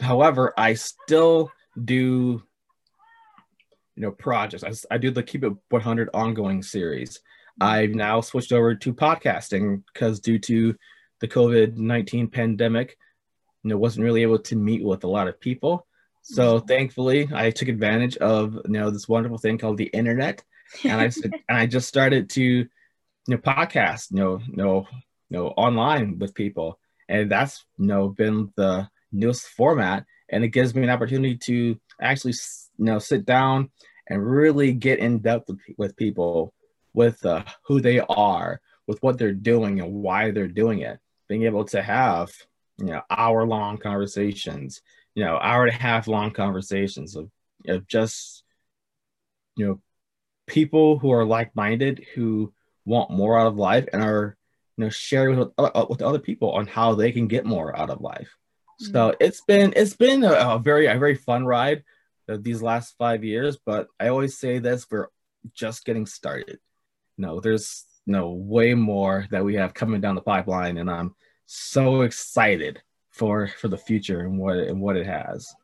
However 0.00 0.52
i 0.56 0.74
still 0.74 1.50
do 1.82 2.42
you 3.96 4.02
know 4.02 4.10
projects. 4.10 4.64
I, 4.64 4.94
I 4.94 4.98
do 4.98 5.10
the 5.10 5.22
keep 5.22 5.44
it 5.44 5.52
100 5.70 6.10
ongoing 6.14 6.62
series. 6.62 7.20
I've 7.60 7.94
now 7.94 8.20
switched 8.20 8.52
over 8.52 8.74
to 8.74 8.94
podcasting 8.94 9.82
because 9.92 10.20
due 10.20 10.38
to 10.40 10.74
the 11.20 11.28
covid-19 11.28 12.32
pandemic 12.32 12.96
you 13.62 13.70
know 13.70 13.76
wasn't 13.76 14.04
really 14.04 14.22
able 14.22 14.38
to 14.38 14.56
meet 14.56 14.84
with 14.84 15.04
a 15.04 15.08
lot 15.08 15.28
of 15.28 15.40
people. 15.40 15.86
So 16.22 16.58
mm-hmm. 16.58 16.66
thankfully 16.66 17.28
i 17.34 17.50
took 17.50 17.68
advantage 17.68 18.16
of 18.18 18.54
you 18.54 18.62
know 18.66 18.90
this 18.90 19.08
wonderful 19.08 19.38
thing 19.38 19.58
called 19.58 19.76
the 19.76 19.86
internet 19.86 20.44
and 20.84 21.00
i 21.00 21.04
and 21.48 21.58
i 21.58 21.66
just 21.66 21.88
started 21.88 22.30
to 22.30 22.42
you 22.42 22.68
know 23.26 23.38
podcasts 23.38 24.10
you 24.12 24.18
know 24.18 24.38
you 24.46 24.56
know 24.56 24.86
you 25.32 25.38
know 25.38 25.48
online 25.48 26.18
with 26.18 26.34
people. 26.34 26.78
And 27.08 27.30
that's 27.30 27.64
you 27.78 27.86
know 27.86 28.08
been 28.08 28.52
the 28.56 28.88
newest 29.10 29.46
format 29.48 30.04
and 30.28 30.44
it 30.44 30.48
gives 30.48 30.74
me 30.74 30.82
an 30.82 30.90
opportunity 30.90 31.36
to 31.36 31.78
actually 32.00 32.34
you 32.78 32.84
know 32.84 32.98
sit 32.98 33.24
down 33.24 33.70
and 34.08 34.26
really 34.26 34.72
get 34.72 34.98
in 34.98 35.18
depth 35.18 35.48
with, 35.48 35.60
with 35.76 35.96
people 35.96 36.52
with 36.94 37.24
uh, 37.24 37.44
who 37.66 37.80
they 37.80 38.00
are 38.00 38.60
with 38.86 39.02
what 39.02 39.18
they're 39.18 39.32
doing 39.32 39.80
and 39.80 39.92
why 39.92 40.30
they're 40.30 40.48
doing 40.48 40.80
it. 40.80 40.98
Being 41.28 41.44
able 41.44 41.64
to 41.66 41.82
have 41.82 42.30
you 42.78 42.86
know 42.86 43.02
hour 43.10 43.46
long 43.46 43.78
conversations 43.78 44.82
you 45.14 45.24
know 45.24 45.38
hour 45.38 45.64
and 45.64 45.74
a 45.74 45.78
half 45.78 46.08
long 46.08 46.30
conversations 46.30 47.16
of, 47.16 47.30
of 47.66 47.86
just 47.86 48.44
you 49.56 49.66
know 49.66 49.80
people 50.46 50.98
who 50.98 51.12
are 51.12 51.24
like-minded 51.24 52.04
who 52.14 52.52
want 52.84 53.10
more 53.10 53.38
out 53.38 53.46
of 53.46 53.56
life 53.56 53.86
and 53.92 54.02
are 54.02 54.36
you 54.76 54.84
know 54.84 54.90
sharing 54.90 55.38
with, 55.38 55.50
uh, 55.58 55.86
with 55.88 56.02
other 56.02 56.18
people 56.18 56.52
on 56.52 56.66
how 56.66 56.94
they 56.94 57.12
can 57.12 57.28
get 57.28 57.44
more 57.44 57.78
out 57.78 57.90
of 57.90 58.00
life 58.00 58.36
mm-hmm. 58.82 58.92
so 58.92 59.14
it's 59.20 59.42
been 59.42 59.72
it's 59.76 59.96
been 59.96 60.24
a, 60.24 60.32
a, 60.32 60.58
very 60.58 60.86
a 60.86 60.98
very 60.98 61.14
fun 61.14 61.44
ride 61.44 61.82
these 62.28 62.62
last 62.62 62.94
five 62.96 63.22
years 63.24 63.58
but 63.66 63.88
i 64.00 64.08
always 64.08 64.38
say 64.38 64.58
this 64.58 64.86
we're 64.90 65.08
just 65.52 65.84
getting 65.84 66.06
started 66.06 66.58
no 67.18 67.40
there's 67.40 67.84
no 68.06 68.30
way 68.30 68.72
more 68.74 69.26
that 69.30 69.44
we 69.44 69.54
have 69.54 69.74
coming 69.74 70.00
down 70.00 70.14
the 70.14 70.20
pipeline 70.22 70.78
and 70.78 70.90
i'm 70.90 71.14
so 71.46 72.02
excited 72.02 72.82
for 73.10 73.48
for 73.48 73.68
the 73.68 73.76
future 73.76 74.20
and 74.20 74.38
what 74.38 74.56
and 74.56 74.80
what 74.80 74.96
it 74.96 75.06
has 75.06 75.54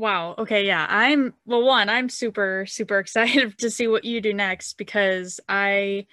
Wow. 0.00 0.34
Okay. 0.38 0.66
Yeah. 0.66 0.86
I'm, 0.88 1.34
well, 1.44 1.62
one, 1.62 1.90
I'm 1.90 2.08
super, 2.08 2.64
super 2.66 2.98
excited 3.00 3.58
to 3.58 3.70
see 3.70 3.86
what 3.86 4.06
you 4.06 4.22
do 4.22 4.32
next 4.32 4.78
because 4.78 5.40
I 5.46 6.06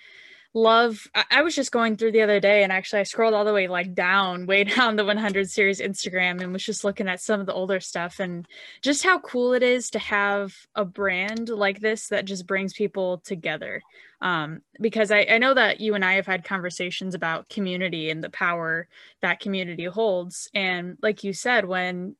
love, 0.57 1.07
I, 1.13 1.23
I, 1.31 1.41
was 1.43 1.55
just 1.55 1.71
going 1.71 1.95
through 1.95 2.11
the 2.11 2.21
other 2.21 2.39
day 2.39 2.63
and 2.63 2.71
actually 2.71 3.01
I 3.01 3.03
scrolled 3.03 3.33
all 3.33 3.45
the 3.45 3.53
way 3.53 3.67
like 3.67 3.93
down, 3.93 4.45
way 4.45 4.63
down 4.75 4.95
the 4.95 5.05
100 5.05 5.49
series 5.49 5.79
Instagram 5.79 6.41
and 6.41 6.51
was 6.51 6.63
just 6.63 6.83
looking 6.83 7.07
at 7.07 7.21
some 7.21 7.39
of 7.39 7.45
the 7.45 7.53
older 7.53 7.79
stuff 7.79 8.19
and 8.19 8.47
just 8.81 9.03
how 9.03 9.19
cool 9.19 9.53
it 9.53 9.63
is 9.63 9.91
to 9.91 9.99
have 9.99 10.53
a 10.75 10.83
brand 10.83 11.49
like 11.49 11.79
this 11.79 12.07
that 12.07 12.25
just 12.25 12.47
brings 12.47 12.73
people 12.73 13.19
together. 13.19 13.81
Um, 14.19 14.61
because 14.81 15.11
I, 15.11 15.27
I 15.29 15.37
know 15.37 15.53
that 15.53 15.79
you 15.79 15.93
and 15.93 16.03
I 16.03 16.13
have 16.13 16.25
had 16.25 16.43
conversations 16.43 17.13
about 17.13 17.49
community 17.49 18.09
and 18.09 18.23
the 18.23 18.31
power 18.31 18.87
that 19.21 19.39
community 19.39 19.85
holds. 19.85 20.49
And 20.55 20.97
like 21.01 21.23
you 21.23 21.33
said, 21.33 21.65
when 21.65 22.15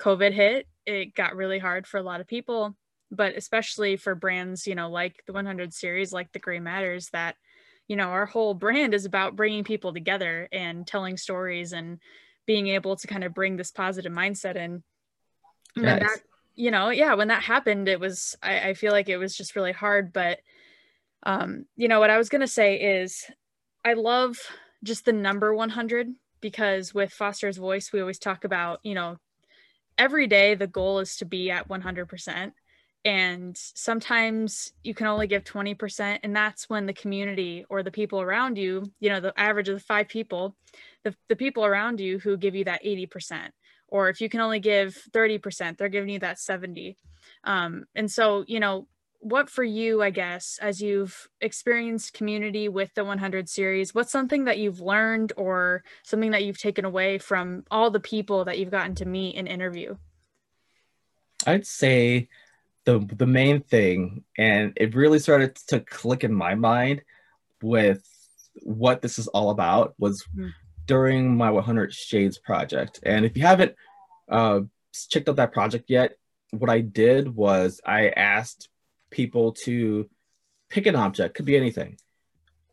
COVID 0.00 0.32
hit, 0.32 0.66
it 0.86 1.14
got 1.14 1.36
really 1.36 1.60
hard 1.60 1.86
for 1.86 1.98
a 1.98 2.02
lot 2.02 2.20
of 2.20 2.26
people, 2.26 2.74
but 3.12 3.36
especially 3.36 3.96
for 3.96 4.16
brands, 4.16 4.66
you 4.66 4.74
know, 4.74 4.90
like 4.90 5.22
the 5.26 5.32
100 5.32 5.72
series, 5.72 6.12
like 6.12 6.32
the 6.32 6.38
Gray 6.40 6.58
Matters, 6.58 7.10
that, 7.10 7.36
you 7.90 7.96
know, 7.96 8.10
our 8.10 8.24
whole 8.24 8.54
brand 8.54 8.94
is 8.94 9.04
about 9.04 9.34
bringing 9.34 9.64
people 9.64 9.92
together 9.92 10.48
and 10.52 10.86
telling 10.86 11.16
stories 11.16 11.72
and 11.72 11.98
being 12.46 12.68
able 12.68 12.94
to 12.94 13.08
kind 13.08 13.24
of 13.24 13.34
bring 13.34 13.56
this 13.56 13.72
positive 13.72 14.12
mindset 14.12 14.54
in. 14.54 14.84
When 15.74 15.98
that, 15.98 16.20
you 16.54 16.70
know, 16.70 16.90
yeah, 16.90 17.14
when 17.14 17.26
that 17.28 17.42
happened, 17.42 17.88
it 17.88 17.98
was, 17.98 18.36
I, 18.40 18.68
I 18.68 18.74
feel 18.74 18.92
like 18.92 19.08
it 19.08 19.16
was 19.16 19.36
just 19.36 19.56
really 19.56 19.72
hard. 19.72 20.12
But, 20.12 20.38
um, 21.24 21.64
you 21.74 21.88
know, 21.88 21.98
what 21.98 22.10
I 22.10 22.18
was 22.18 22.28
going 22.28 22.42
to 22.42 22.46
say 22.46 22.76
is 23.00 23.24
I 23.84 23.94
love 23.94 24.38
just 24.84 25.04
the 25.04 25.12
number 25.12 25.52
100 25.52 26.14
because 26.40 26.94
with 26.94 27.12
Foster's 27.12 27.56
Voice, 27.56 27.92
we 27.92 28.00
always 28.00 28.20
talk 28.20 28.44
about, 28.44 28.78
you 28.84 28.94
know, 28.94 29.16
every 29.98 30.28
day 30.28 30.54
the 30.54 30.68
goal 30.68 31.00
is 31.00 31.16
to 31.16 31.24
be 31.24 31.50
at 31.50 31.68
100% 31.68 32.52
and 33.04 33.56
sometimes 33.56 34.72
you 34.84 34.94
can 34.94 35.06
only 35.06 35.26
give 35.26 35.44
20% 35.44 36.18
and 36.22 36.36
that's 36.36 36.68
when 36.68 36.86
the 36.86 36.92
community 36.92 37.64
or 37.70 37.82
the 37.82 37.90
people 37.90 38.20
around 38.20 38.58
you 38.58 38.84
you 39.00 39.08
know 39.08 39.20
the 39.20 39.32
average 39.38 39.68
of 39.68 39.76
the 39.76 39.84
five 39.84 40.08
people 40.08 40.54
the, 41.04 41.14
the 41.28 41.36
people 41.36 41.64
around 41.64 41.98
you 42.00 42.18
who 42.18 42.36
give 42.36 42.54
you 42.54 42.64
that 42.64 42.84
80% 42.84 43.48
or 43.88 44.08
if 44.08 44.20
you 44.20 44.28
can 44.28 44.40
only 44.40 44.60
give 44.60 44.96
30% 45.12 45.78
they're 45.78 45.88
giving 45.88 46.10
you 46.10 46.18
that 46.18 46.38
70 46.38 46.98
um, 47.44 47.84
and 47.94 48.10
so 48.10 48.44
you 48.46 48.60
know 48.60 48.86
what 49.20 49.50
for 49.50 49.62
you, 49.62 50.02
I 50.02 50.08
guess, 50.10 50.58
as 50.62 50.80
you've 50.80 51.28
experienced 51.42 52.14
community 52.14 52.68
with 52.68 52.92
the 52.94 53.04
100 53.04 53.48
series, 53.48 53.94
what's 53.94 54.10
something 54.10 54.44
that 54.44 54.58
you've 54.58 54.80
learned 54.80 55.34
or 55.36 55.84
something 56.04 56.30
that 56.30 56.42
you've 56.42 56.58
taken 56.58 56.86
away 56.86 57.18
from 57.18 57.64
all 57.70 57.90
the 57.90 58.00
people 58.00 58.46
that 58.46 58.58
you've 58.58 58.70
gotten 58.70 58.94
to 58.96 59.04
meet 59.04 59.36
and 59.36 59.46
interview? 59.46 59.94
I'd 61.46 61.66
say 61.66 62.28
the 62.90 63.14
the 63.14 63.26
main 63.26 63.60
thing, 63.60 64.24
and 64.36 64.72
it 64.76 64.94
really 64.96 65.20
started 65.20 65.54
to 65.68 65.80
click 65.80 66.24
in 66.24 66.34
my 66.34 66.54
mind 66.56 67.02
with 67.62 68.02
what 68.62 69.00
this 69.00 69.18
is 69.18 69.28
all 69.28 69.50
about, 69.50 69.94
was 69.98 70.22
mm-hmm. 70.34 70.48
during 70.86 71.36
my 71.36 71.50
100 71.50 71.94
Shades 71.94 72.38
project. 72.38 72.98
And 73.04 73.24
if 73.24 73.36
you 73.36 73.42
haven't 73.44 73.76
uh, 74.28 74.60
checked 75.08 75.28
out 75.28 75.36
that 75.36 75.52
project 75.52 75.84
yet, 75.88 76.16
what 76.50 76.70
I 76.70 76.80
did 76.80 77.34
was 77.34 77.80
I 77.86 78.08
asked 78.08 78.68
people 79.10 79.52
to 79.64 80.08
pick 80.68 80.86
an 80.86 80.96
object, 80.96 81.36
could 81.36 81.44
be 81.44 81.56
anything, 81.56 81.96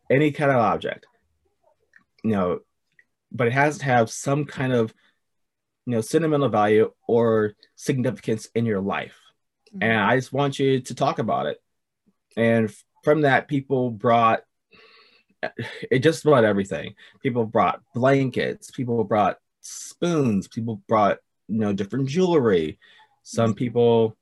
any 0.09 0.31
kind 0.31 0.49
of 0.49 0.57
object, 0.57 1.05
you 2.23 2.31
know, 2.31 2.59
but 3.31 3.47
it 3.47 3.53
has 3.53 3.77
to 3.79 3.85
have 3.85 4.09
some 4.09 4.45
kind 4.45 4.73
of, 4.73 4.93
you 5.85 5.93
know, 5.93 6.01
sentimental 6.01 6.49
value 6.49 6.91
or 7.07 7.53
significance 7.75 8.47
in 8.55 8.65
your 8.65 8.81
life. 8.81 9.17
And 9.81 9.99
I 9.99 10.15
just 10.15 10.33
want 10.33 10.59
you 10.59 10.81
to 10.81 10.95
talk 10.95 11.19
about 11.19 11.47
it. 11.47 11.61
And 12.35 12.73
from 13.03 13.21
that, 13.21 13.47
people 13.47 13.91
brought 13.91 14.43
it 15.91 15.99
just 15.99 16.25
about 16.25 16.43
everything. 16.43 16.95
People 17.21 17.45
brought 17.45 17.81
blankets, 17.93 18.71
people 18.71 19.03
brought 19.03 19.37
spoons, 19.61 20.47
people 20.47 20.81
brought, 20.87 21.19
you 21.47 21.59
know, 21.59 21.73
different 21.73 22.09
jewelry. 22.09 22.79
Some 23.23 23.53
people 23.53 24.17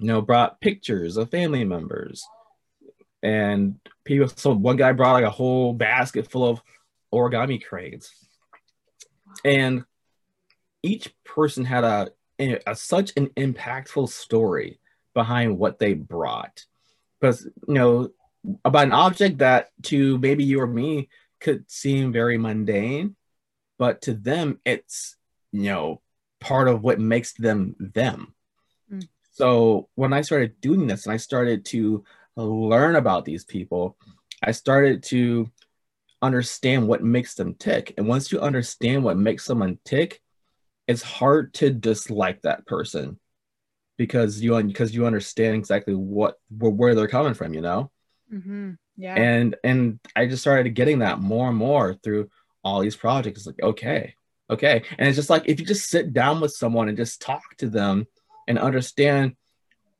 you 0.00 0.06
know, 0.06 0.22
brought 0.22 0.60
pictures 0.60 1.18
of 1.18 1.30
family 1.30 1.62
members. 1.62 2.26
And 3.22 3.78
people, 4.04 4.28
so 4.34 4.54
one 4.54 4.76
guy 4.76 4.92
brought 4.92 5.12
like 5.12 5.24
a 5.24 5.30
whole 5.30 5.74
basket 5.74 6.30
full 6.30 6.48
of 6.48 6.62
origami 7.12 7.62
cranes, 7.62 8.10
And 9.44 9.84
each 10.82 11.12
person 11.24 11.66
had 11.66 11.84
a, 11.84 12.08
a, 12.40 12.70
uh, 12.70 12.74
such 12.74 13.12
an 13.16 13.28
impactful 13.36 14.08
story 14.08 14.80
behind 15.14 15.58
what 15.58 15.78
they 15.78 15.94
brought. 15.94 16.64
Because, 17.20 17.44
you 17.68 17.74
know, 17.74 18.10
about 18.64 18.86
an 18.86 18.92
object 18.92 19.38
that 19.38 19.68
to 19.84 20.18
maybe 20.18 20.44
you 20.44 20.60
or 20.60 20.66
me 20.66 21.08
could 21.40 21.70
seem 21.70 22.12
very 22.12 22.38
mundane, 22.38 23.16
but 23.78 24.02
to 24.02 24.14
them, 24.14 24.58
it's, 24.64 25.16
you 25.52 25.64
know, 25.64 26.00
part 26.40 26.68
of 26.68 26.82
what 26.82 26.98
makes 26.98 27.32
them 27.34 27.76
them. 27.78 28.34
Mm. 28.92 29.08
So 29.32 29.88
when 29.94 30.12
I 30.12 30.22
started 30.22 30.60
doing 30.60 30.86
this 30.86 31.04
and 31.04 31.12
I 31.12 31.18
started 31.18 31.64
to 31.66 32.04
learn 32.36 32.96
about 32.96 33.24
these 33.24 33.44
people, 33.44 33.96
I 34.42 34.52
started 34.52 35.02
to 35.04 35.50
understand 36.22 36.88
what 36.88 37.02
makes 37.02 37.34
them 37.34 37.54
tick. 37.54 37.94
And 37.96 38.06
once 38.06 38.32
you 38.32 38.40
understand 38.40 39.04
what 39.04 39.16
makes 39.16 39.44
someone 39.44 39.78
tick, 39.84 40.22
it's 40.90 41.02
hard 41.02 41.54
to 41.54 41.70
dislike 41.70 42.42
that 42.42 42.66
person 42.66 43.18
because 43.96 44.40
you 44.40 44.60
because 44.62 44.94
you 44.94 45.06
understand 45.06 45.54
exactly 45.54 45.94
what 45.94 46.36
where 46.50 46.94
they're 46.94 47.06
coming 47.06 47.34
from, 47.34 47.54
you 47.54 47.60
know. 47.60 47.90
Mm-hmm. 48.32 48.72
Yeah. 48.96 49.14
And 49.14 49.56
and 49.62 50.00
I 50.16 50.26
just 50.26 50.42
started 50.42 50.70
getting 50.70 50.98
that 50.98 51.20
more 51.20 51.48
and 51.48 51.56
more 51.56 51.94
through 51.94 52.28
all 52.64 52.80
these 52.80 52.96
projects. 52.96 53.40
It's 53.40 53.46
like 53.46 53.62
okay, 53.62 54.14
okay, 54.50 54.82
and 54.98 55.08
it's 55.08 55.16
just 55.16 55.30
like 55.30 55.44
if 55.46 55.60
you 55.60 55.66
just 55.66 55.88
sit 55.88 56.12
down 56.12 56.40
with 56.40 56.52
someone 56.52 56.88
and 56.88 56.96
just 56.96 57.22
talk 57.22 57.42
to 57.58 57.68
them 57.68 58.06
and 58.48 58.58
understand 58.58 59.36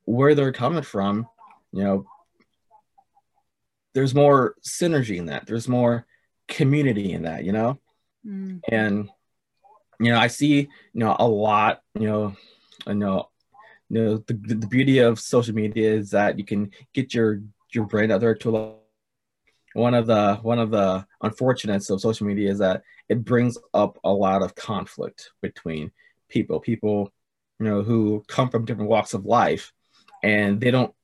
where 0.06 0.35
they're 0.35 0.52
coming 0.52 0.82
from, 0.82 1.28
you 1.73 1.85
know, 1.85 2.06
there's 3.94 4.14
more 4.14 4.56
synergy 4.66 5.18
in 5.18 5.26
that. 5.26 5.47
There's 5.47 5.68
more 5.68 6.04
community 6.49 7.12
in 7.12 7.23
that, 7.23 7.44
you 7.44 7.52
know? 7.52 7.78
Mm. 8.26 8.61
And 8.68 9.09
you 10.00 10.11
know, 10.11 10.19
I 10.19 10.26
see, 10.28 10.54
you 10.54 10.69
know, 10.95 11.16
a 11.19 11.28
lot, 11.28 11.83
you 11.95 12.07
know, 12.09 12.37
I 12.87 12.95
know, 12.95 13.28
you 13.88 14.02
know, 14.02 14.16
the, 14.26 14.35
the 14.35 14.66
beauty 14.66 14.99
of 14.99 15.21
social 15.21 15.54
media 15.54 15.92
is 15.92 16.11
that 16.11 16.38
you 16.38 16.45
can 16.45 16.71
get 16.95 17.14
your 17.14 17.42
your 17.73 17.87
brand 17.87 18.11
out 18.11 18.21
there 18.21 18.35
to 18.35 18.50
a 18.50 18.52
lot. 18.52 18.76
One 19.75 19.95
of 19.95 20.07
the 20.07 20.37
one 20.42 20.59
of 20.59 20.71
the 20.71 21.07
unfortunates 21.23 21.90
of 21.90 22.00
social 22.00 22.26
media 22.26 22.50
is 22.50 22.59
that 22.59 22.83
it 23.09 23.25
brings 23.25 23.57
up 23.73 23.99
a 24.02 24.11
lot 24.12 24.42
of 24.42 24.54
conflict 24.57 25.30
between 25.40 25.92
people. 26.28 26.59
People 26.59 27.12
you 27.61 27.66
know, 27.66 27.83
who 27.83 28.25
come 28.26 28.49
from 28.49 28.64
different 28.64 28.90
walks 28.90 29.12
of 29.12 29.26
life 29.26 29.73
and 30.23 30.61
they 30.61 30.71
don't, 30.71 30.95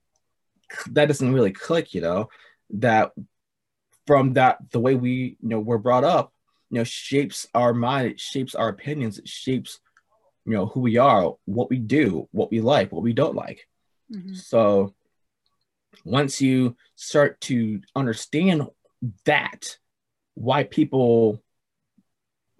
that 0.91 1.07
doesn't 1.07 1.33
really 1.33 1.53
click, 1.53 1.95
you 1.95 2.01
know, 2.01 2.29
that 2.71 3.13
from 4.07 4.33
that, 4.33 4.59
the 4.71 4.81
way 4.81 4.95
we, 4.95 5.37
you 5.41 5.49
know, 5.49 5.61
we're 5.61 5.79
brought 5.79 6.03
up, 6.03 6.33
you 6.71 6.79
know, 6.79 6.85
shapes 6.85 7.47
our 7.55 7.73
mind, 7.73 8.13
it 8.13 8.21
shapes 8.21 8.55
our 8.55 8.69
opinions, 8.69 9.19
it 9.19 9.29
shapes, 9.29 9.81
you 10.45 10.53
know, 10.53 10.67
who 10.67 10.81
we 10.81 10.97
are, 10.97 11.35
what 11.45 11.71
we 11.71 11.79
do, 11.79 12.29
what 12.33 12.51
we 12.51 12.61
like, 12.61 12.93
what 12.93 13.03
we 13.03 13.13
don't 13.13 13.35
like. 13.37 13.67
Mm-hmm. 14.13 14.35
So 14.35 14.95
once 16.05 16.41
you 16.41 16.77
start 16.95 17.41
to 17.43 17.81
understand 17.95 18.67
that 19.25 19.77
why 20.35 20.65
people 20.65 21.43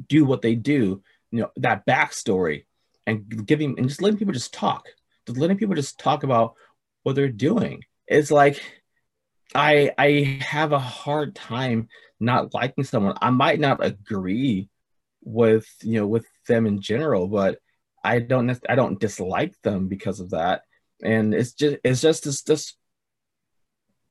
do 0.09 0.25
what 0.25 0.43
they 0.43 0.55
do 0.55 1.03
you 1.31 1.41
know 1.41 1.51
that 1.57 1.87
backstory 1.87 2.65
and 3.07 3.47
giving 3.47 3.79
and 3.79 3.89
just 3.89 4.03
letting 4.03 4.19
people 4.19 4.33
just 4.33 4.53
talk 4.53 4.87
just 5.27 5.39
letting 5.39 5.57
people 5.57 5.75
just 5.75 5.99
talk 5.99 6.23
about 6.23 6.55
what 7.03 7.15
they're 7.15 7.29
doing 7.29 7.83
it's 8.07 8.31
like 8.31 8.63
i 9.57 9.91
i 9.99 10.39
have 10.41 10.73
a 10.73 10.79
hard 10.79 11.35
time 11.35 11.89
not 12.19 12.55
liking 12.55 12.85
someone. 12.85 13.15
I 13.21 13.31
might 13.31 13.61
not 13.61 13.85
agree 13.85 14.69
with 15.23 15.67
you 15.83 16.01
know 16.01 16.07
with 16.07 16.27
them 16.47 16.67
in 16.67 16.81
general 16.81 17.27
but 17.27 17.59
i 18.05 18.21
don't 18.21 18.59
i 18.69 18.75
don't 18.75 19.01
dislike 19.01 19.55
them 19.63 19.89
because 19.89 20.21
of 20.21 20.31
that. 20.31 20.63
And 21.03 21.35
it's 21.35 21.53
just 21.53 21.77
it's 21.85 22.01
just 22.01 22.25
this 22.25 22.43
this 22.43 22.75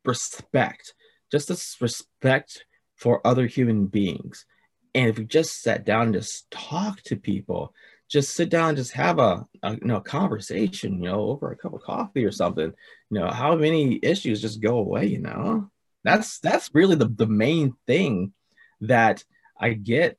respect 0.03 0.93
just 1.31 1.47
this 1.47 1.77
respect 1.81 2.65
for 2.95 3.25
other 3.25 3.45
human 3.45 3.87
beings. 3.87 4.45
And 4.93 5.09
if 5.09 5.17
we 5.17 5.25
just 5.25 5.61
sat 5.61 5.85
down 5.85 6.03
and 6.03 6.13
just 6.13 6.49
talk 6.49 7.01
to 7.03 7.17
people 7.17 7.73
just 8.07 8.35
sit 8.35 8.50
down 8.50 8.69
and 8.69 8.77
just 8.77 8.91
have 8.91 9.19
a, 9.19 9.45
a 9.63 9.74
you 9.74 9.88
know 9.88 10.00
conversation 10.00 11.01
you 11.01 11.09
know 11.09 11.21
over 11.21 11.51
a 11.51 11.57
cup 11.57 11.74
of 11.74 11.81
coffee 11.81 12.25
or 12.25 12.31
something. 12.31 12.71
You 13.09 13.19
know 13.19 13.29
how 13.29 13.55
many 13.55 14.00
issues 14.01 14.41
just 14.41 14.62
go 14.62 14.77
away 14.77 15.07
you 15.07 15.19
know? 15.19 15.69
That's 16.03 16.39
that's 16.39 16.69
really 16.74 16.95
the, 16.95 17.07
the 17.07 17.27
main 17.27 17.75
thing 17.88 18.33
that 18.81 19.24
i 19.59 19.71
get 19.71 20.17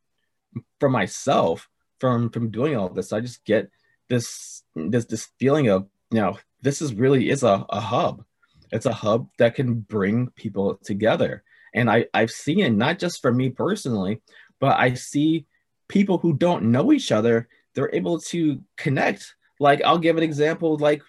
for 0.80 0.88
myself 0.88 1.68
from 2.00 2.30
from 2.30 2.50
doing 2.50 2.76
all 2.76 2.88
this. 2.88 3.12
I 3.12 3.20
just 3.20 3.44
get 3.44 3.70
this 4.08 4.62
this 4.74 5.04
this 5.04 5.28
feeling 5.38 5.68
of 5.68 5.86
you 6.10 6.20
know 6.20 6.38
this 6.62 6.82
is 6.82 6.94
really 6.94 7.30
is 7.30 7.42
a, 7.42 7.64
a 7.68 7.80
hub. 7.80 8.24
It's 8.72 8.86
a 8.86 8.92
hub 8.92 9.28
that 9.38 9.54
can 9.54 9.74
bring 9.74 10.28
people 10.30 10.78
together. 10.82 11.44
And 11.74 11.90
i 11.90 12.06
i've 12.14 12.30
seen 12.30 12.60
it 12.60 12.70
not 12.70 12.98
just 12.98 13.20
for 13.20 13.32
me 13.32 13.50
personally 13.50 14.22
but 14.60 14.78
i 14.78 14.94
see 14.94 15.46
people 15.88 16.18
who 16.18 16.32
don't 16.32 16.64
know 16.64 16.92
each 16.92 17.12
other 17.12 17.48
they're 17.76 17.94
able 17.94 18.18
to 18.18 18.60
connect. 18.76 19.36
Like 19.60 19.82
I'll 19.84 19.98
give 19.98 20.16
an 20.16 20.24
example, 20.24 20.76
like 20.78 21.02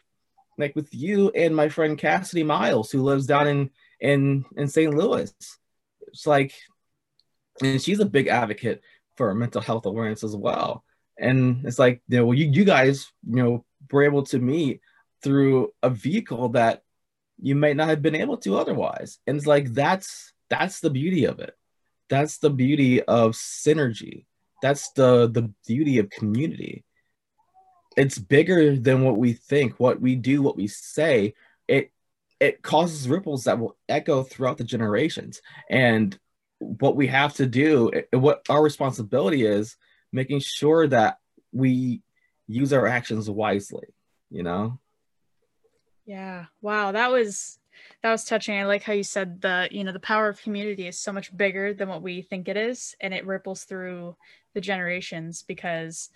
like 0.60 0.76
with 0.76 0.94
you 0.94 1.30
and 1.30 1.56
my 1.56 1.70
friend 1.70 1.98
Cassidy 1.98 2.44
Miles, 2.44 2.92
who 2.92 3.02
lives 3.02 3.26
down 3.26 3.48
in 3.48 3.72
in 4.00 4.46
in 4.56 4.68
St. 4.68 4.94
Louis. 4.94 5.34
It's 6.08 6.28
like, 6.28 6.54
and 7.64 7.82
she's 7.82 8.00
a 8.00 8.06
big 8.06 8.28
advocate 8.28 8.82
for 9.16 9.34
mental 9.34 9.62
health 9.62 9.86
awareness 9.86 10.24
as 10.24 10.36
well. 10.36 10.84
And 11.18 11.66
it's 11.66 11.80
like, 11.80 12.02
you 12.08 12.18
know, 12.18 12.26
well, 12.28 12.38
you, 12.38 12.50
you 12.52 12.64
guys, 12.64 13.12
you 13.28 13.44
know, 13.44 13.66
were 13.92 14.04
able 14.04 14.24
to 14.24 14.40
meet 14.40 14.82
through 15.24 15.72
a 15.82 15.90
vehicle 15.90 16.50
that 16.50 16.84
you 17.42 17.56
might 17.56 17.76
not 17.76 17.90
have 17.90 18.02
been 18.02 18.16
able 18.16 18.38
to 18.38 18.58
otherwise. 18.58 19.20
And 19.26 19.38
it's 19.38 19.48
like 19.48 19.74
that's 19.74 20.34
that's 20.50 20.80
the 20.82 20.90
beauty 20.90 21.26
of 21.26 21.40
it. 21.40 21.56
That's 22.10 22.38
the 22.38 22.50
beauty 22.50 23.02
of 23.02 23.34
synergy 23.34 24.26
that's 24.62 24.92
the 24.92 25.28
the 25.28 25.52
beauty 25.68 26.00
of 26.00 26.10
community. 26.10 26.84
It's 27.96 28.20
bigger 28.20 28.76
than 28.78 29.04
what 29.04 29.18
we 29.18 29.34
think 29.34 29.80
what 29.80 30.02
we 30.02 30.16
do 30.16 30.42
what 30.42 30.58
we 30.58 30.68
say. 30.68 31.34
It 31.68 31.92
it 32.40 32.62
causes 32.62 33.10
ripples 33.10 33.46
that 33.46 33.60
will 33.60 33.78
echo 33.90 34.24
throughout 34.24 34.58
the 34.58 34.64
generations. 34.64 35.42
And 35.70 36.18
what 36.60 36.96
we 36.96 37.08
have 37.08 37.36
to 37.36 37.46
do 37.46 37.92
what 38.12 38.46
our 38.50 38.64
responsibility 38.64 39.46
is 39.46 39.78
making 40.12 40.40
sure 40.40 40.88
that 40.88 41.18
we 41.52 42.02
use 42.48 42.74
our 42.74 42.88
actions 42.88 43.30
wisely 43.30 43.88
you 44.30 44.44
know? 44.44 44.80
Yeah. 46.06 46.46
Wow. 46.62 46.92
That 46.92 47.12
was 47.12 47.60
that 48.02 48.12
was 48.12 48.26
touching. 48.26 48.58
I 48.58 48.66
like 48.66 48.84
how 48.84 48.94
you 48.94 49.04
said 49.04 49.42
the 49.42 49.68
you 49.72 49.84
know 49.84 49.92
the 49.92 50.00
power 50.00 50.30
of 50.30 50.42
community 50.42 50.88
is 50.88 51.00
so 51.00 51.12
much 51.12 51.36
bigger 51.36 51.74
than 51.74 51.90
what 51.90 52.02
we 52.02 52.22
think 52.22 52.48
it 52.48 52.58
is 52.58 52.96
and 53.02 53.14
it 53.14 53.26
ripples 53.26 53.64
through 53.64 54.16
the 54.58 54.62
generations 54.62 55.44
because 55.48 56.10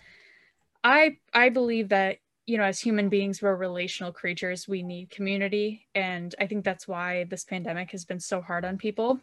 I 0.82 1.18
I 1.32 1.48
believe 1.48 1.90
that 1.90 2.18
you 2.44 2.58
know 2.58 2.64
as 2.64 2.80
human 2.80 3.08
beings 3.08 3.40
we're 3.40 3.54
relational 3.54 4.12
creatures. 4.12 4.66
We 4.66 4.82
need 4.82 5.10
community. 5.10 5.86
And 5.94 6.34
I 6.40 6.48
think 6.48 6.64
that's 6.64 6.88
why 6.88 7.24
this 7.30 7.44
pandemic 7.44 7.92
has 7.92 8.04
been 8.04 8.18
so 8.18 8.40
hard 8.40 8.64
on 8.64 8.78
people. 8.78 9.20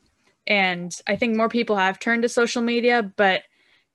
And 0.47 0.95
I 1.05 1.17
think 1.17 1.35
more 1.35 1.49
people 1.49 1.75
have 1.75 1.99
turned 1.99 2.23
to 2.23 2.29
social 2.29 2.61
media 2.61 3.03
but 3.03 3.43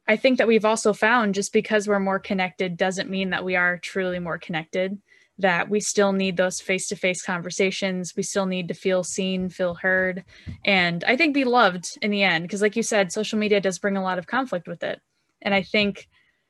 I 0.06 0.16
think 0.16 0.36
that 0.36 0.46
we've 0.46 0.66
also 0.66 0.92
found 0.92 1.34
just 1.34 1.54
because 1.54 1.88
we're 1.88 1.98
more 1.98 2.18
connected 2.18 2.76
doesn't 2.76 3.08
mean 3.08 3.30
that 3.30 3.46
we 3.46 3.56
are 3.56 3.78
truly 3.78 4.18
more 4.18 4.36
connected 4.36 5.00
that 5.38 5.68
we 5.68 5.80
still 5.80 6.12
need 6.12 6.36
those 6.36 6.60
face-to-face 6.60 7.22
conversations. 7.22 8.14
We 8.16 8.22
still 8.22 8.46
need 8.46 8.68
to 8.68 8.74
feel 8.74 9.02
seen 9.02 9.48
feel 9.48 9.74
heard. 9.74 10.24
And 10.64 11.02
i 11.04 11.16
think 11.16 11.34
be 11.34 11.44
loved 11.44 11.98
in 12.02 12.10
the 12.10 12.22
end 12.22 12.44
because 12.44 12.62
like 12.62 12.76
you 12.76 12.82
said 12.82 13.12
social 13.12 13.38
media 13.38 13.60
does 13.60 13.78
bring 13.78 13.96
a 13.96 14.02
lot 14.02 14.18
of 14.18 14.26
conflict 14.26 14.68
with 14.68 14.82
it 14.82 15.00
and 15.44 15.54
I 15.54 15.62
think, 15.62 16.08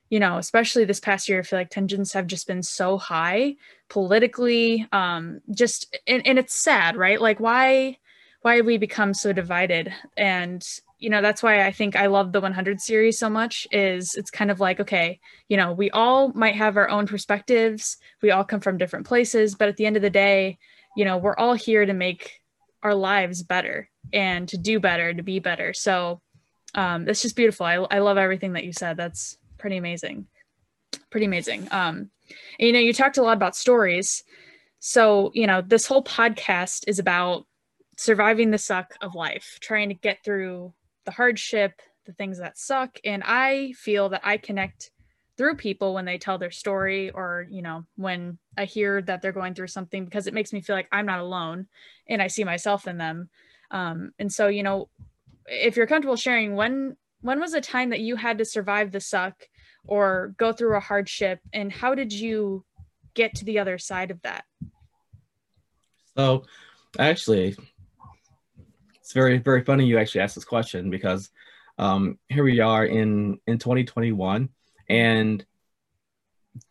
you 0.09 0.21
know, 0.21 0.39
especially 0.39 0.85
this 0.85 1.01
past 1.01 1.29
year, 1.29 1.41
I 1.41 1.43
feel 1.43 1.59
like 1.59 1.71
tensions 1.71 2.13
have 2.13 2.27
just 2.27 2.47
been 2.47 2.63
so 2.63 2.97
high 2.97 3.57
politically. 3.89 4.87
Um, 4.93 5.41
just 5.55 5.97
and, 6.07 6.27
and 6.27 6.39
it's 6.39 6.55
sad, 6.55 6.97
right? 6.97 7.21
Like 7.21 7.41
why 7.41 7.99
why 8.43 8.57
have 8.57 8.67
we 8.67 8.77
become 8.79 9.15
so 9.15 9.33
divided? 9.33 9.93
And 10.17 10.65
you 11.05 11.11
know 11.11 11.21
that's 11.21 11.43
why 11.43 11.67
i 11.67 11.71
think 11.71 11.97
i 11.97 12.07
love 12.07 12.33
the 12.33 12.41
100 12.41 12.81
series 12.81 13.19
so 13.19 13.29
much 13.29 13.67
is 13.71 14.15
it's 14.15 14.31
kind 14.31 14.51
of 14.51 14.59
like 14.59 14.81
okay 14.81 15.21
you 15.49 15.57
know 15.57 15.71
we 15.71 15.91
all 15.91 16.33
might 16.33 16.55
have 16.55 16.79
our 16.79 16.89
own 16.89 17.07
perspectives 17.07 17.99
we 18.23 18.31
all 18.31 18.43
come 18.43 18.61
from 18.61 18.79
different 18.79 19.07
places 19.07 19.55
but 19.55 19.69
at 19.69 19.77
the 19.77 19.85
end 19.85 19.97
of 19.97 20.03
the 20.03 20.09
day 20.09 20.57
you 20.97 21.05
know 21.05 21.19
we're 21.19 21.37
all 21.37 21.53
here 21.53 21.85
to 21.85 21.93
make 21.93 22.41
our 22.83 22.95
lives 22.95 23.43
better 23.43 23.91
and 24.15 24.49
to 24.49 24.57
do 24.57 24.81
better 24.81 25.13
to 25.13 25.23
be 25.23 25.39
better 25.39 25.75
so 25.75 26.23
um, 26.75 27.09
it's 27.09 27.23
just 27.23 27.37
beautiful. 27.37 27.67
I, 27.67 27.75
I 27.75 27.99
love 28.01 28.19
everything 28.19 28.53
that 28.55 28.65
you 28.65 28.73
said. 28.73 28.97
That's 28.97 29.39
pretty 29.59 29.77
amazing. 29.77 30.27
Pretty 31.11 31.27
amazing. 31.27 31.69
Um, 31.71 32.11
and, 32.59 32.67
you 32.67 32.73
know, 32.73 32.79
you 32.79 32.93
talked 32.93 33.19
a 33.19 33.23
lot 33.23 33.37
about 33.37 33.57
stories. 33.57 34.25
So, 34.81 35.31
you 35.35 35.47
know, 35.47 35.63
this 35.63 35.87
whole 35.87 36.05
podcast 36.05 36.85
is 36.87 36.99
about 36.99 37.47
surviving 37.97 38.51
the 38.51 38.59
suck 38.59 38.95
of 39.01 39.15
life, 39.15 39.59
trying 39.61 39.89
to 39.89 39.95
get 39.95 40.25
through 40.25 40.75
the 41.05 41.11
hardship, 41.11 41.81
the 42.07 42.13
things 42.13 42.39
that 42.39 42.59
suck. 42.59 42.99
And 43.05 43.23
I 43.25 43.73
feel 43.73 44.09
that 44.11 44.23
I 44.25 44.37
connect 44.37 44.91
through 45.37 45.57
people 45.57 45.95
when 45.95 46.05
they 46.05 46.19
tell 46.19 46.39
their 46.39 46.51
story 46.51 47.11
or, 47.11 47.47
you 47.51 47.63
know, 47.63 47.85
when 47.97 48.39
I 48.57 48.67
hear 48.67 49.03
that 49.03 49.21
they're 49.21 49.33
going 49.33 49.55
through 49.55 49.69
something 49.69 50.05
because 50.05 50.27
it 50.27 50.35
makes 50.35 50.53
me 50.53 50.61
feel 50.61 50.77
like 50.77 50.89
I'm 50.93 51.07
not 51.07 51.21
alone 51.21 51.67
and 52.09 52.23
I 52.23 52.29
see 52.29 52.45
myself 52.45 52.87
in 52.87 52.99
them. 52.99 53.31
Um, 53.71 54.13
and 54.19 54.33
so, 54.33 54.49
you 54.49 54.63
know, 54.63 54.89
if 55.47 55.77
you're 55.77 55.87
comfortable 55.87 56.17
sharing 56.17 56.55
when 56.55 56.97
when 57.21 57.41
was 57.41 57.55
a 57.55 57.61
time 57.61 57.91
that 57.91 58.01
you 58.01 58.17
had 58.17 58.39
to 58.39 58.45
survive 58.45 58.93
the 58.93 59.01
suck 59.01 59.35
or 59.87 60.35
go 60.37 60.53
through 60.53 60.77
a 60.77 60.81
hardship? 60.81 61.41
And 61.53 61.73
how 61.73 61.95
did 61.95 62.13
you 62.13 62.65
get 63.15 63.35
to 63.37 63.45
the 63.45 63.59
other 63.59 63.79
side 63.79 64.11
of 64.11 64.21
that? 64.23 64.45
So 66.17 66.45
actually 66.99 67.57
it's 69.01 69.13
very 69.13 69.39
very 69.39 69.65
funny 69.65 69.85
you 69.85 69.99
actually 69.99 70.21
asked 70.21 70.35
this 70.35 70.45
question 70.45 70.91
because 70.91 71.31
um, 71.77 72.19
here 72.29 72.45
we 72.45 72.61
are 72.61 72.87
in 72.87 73.41
in 73.47 73.59
2021 73.59 74.49
and 74.89 75.45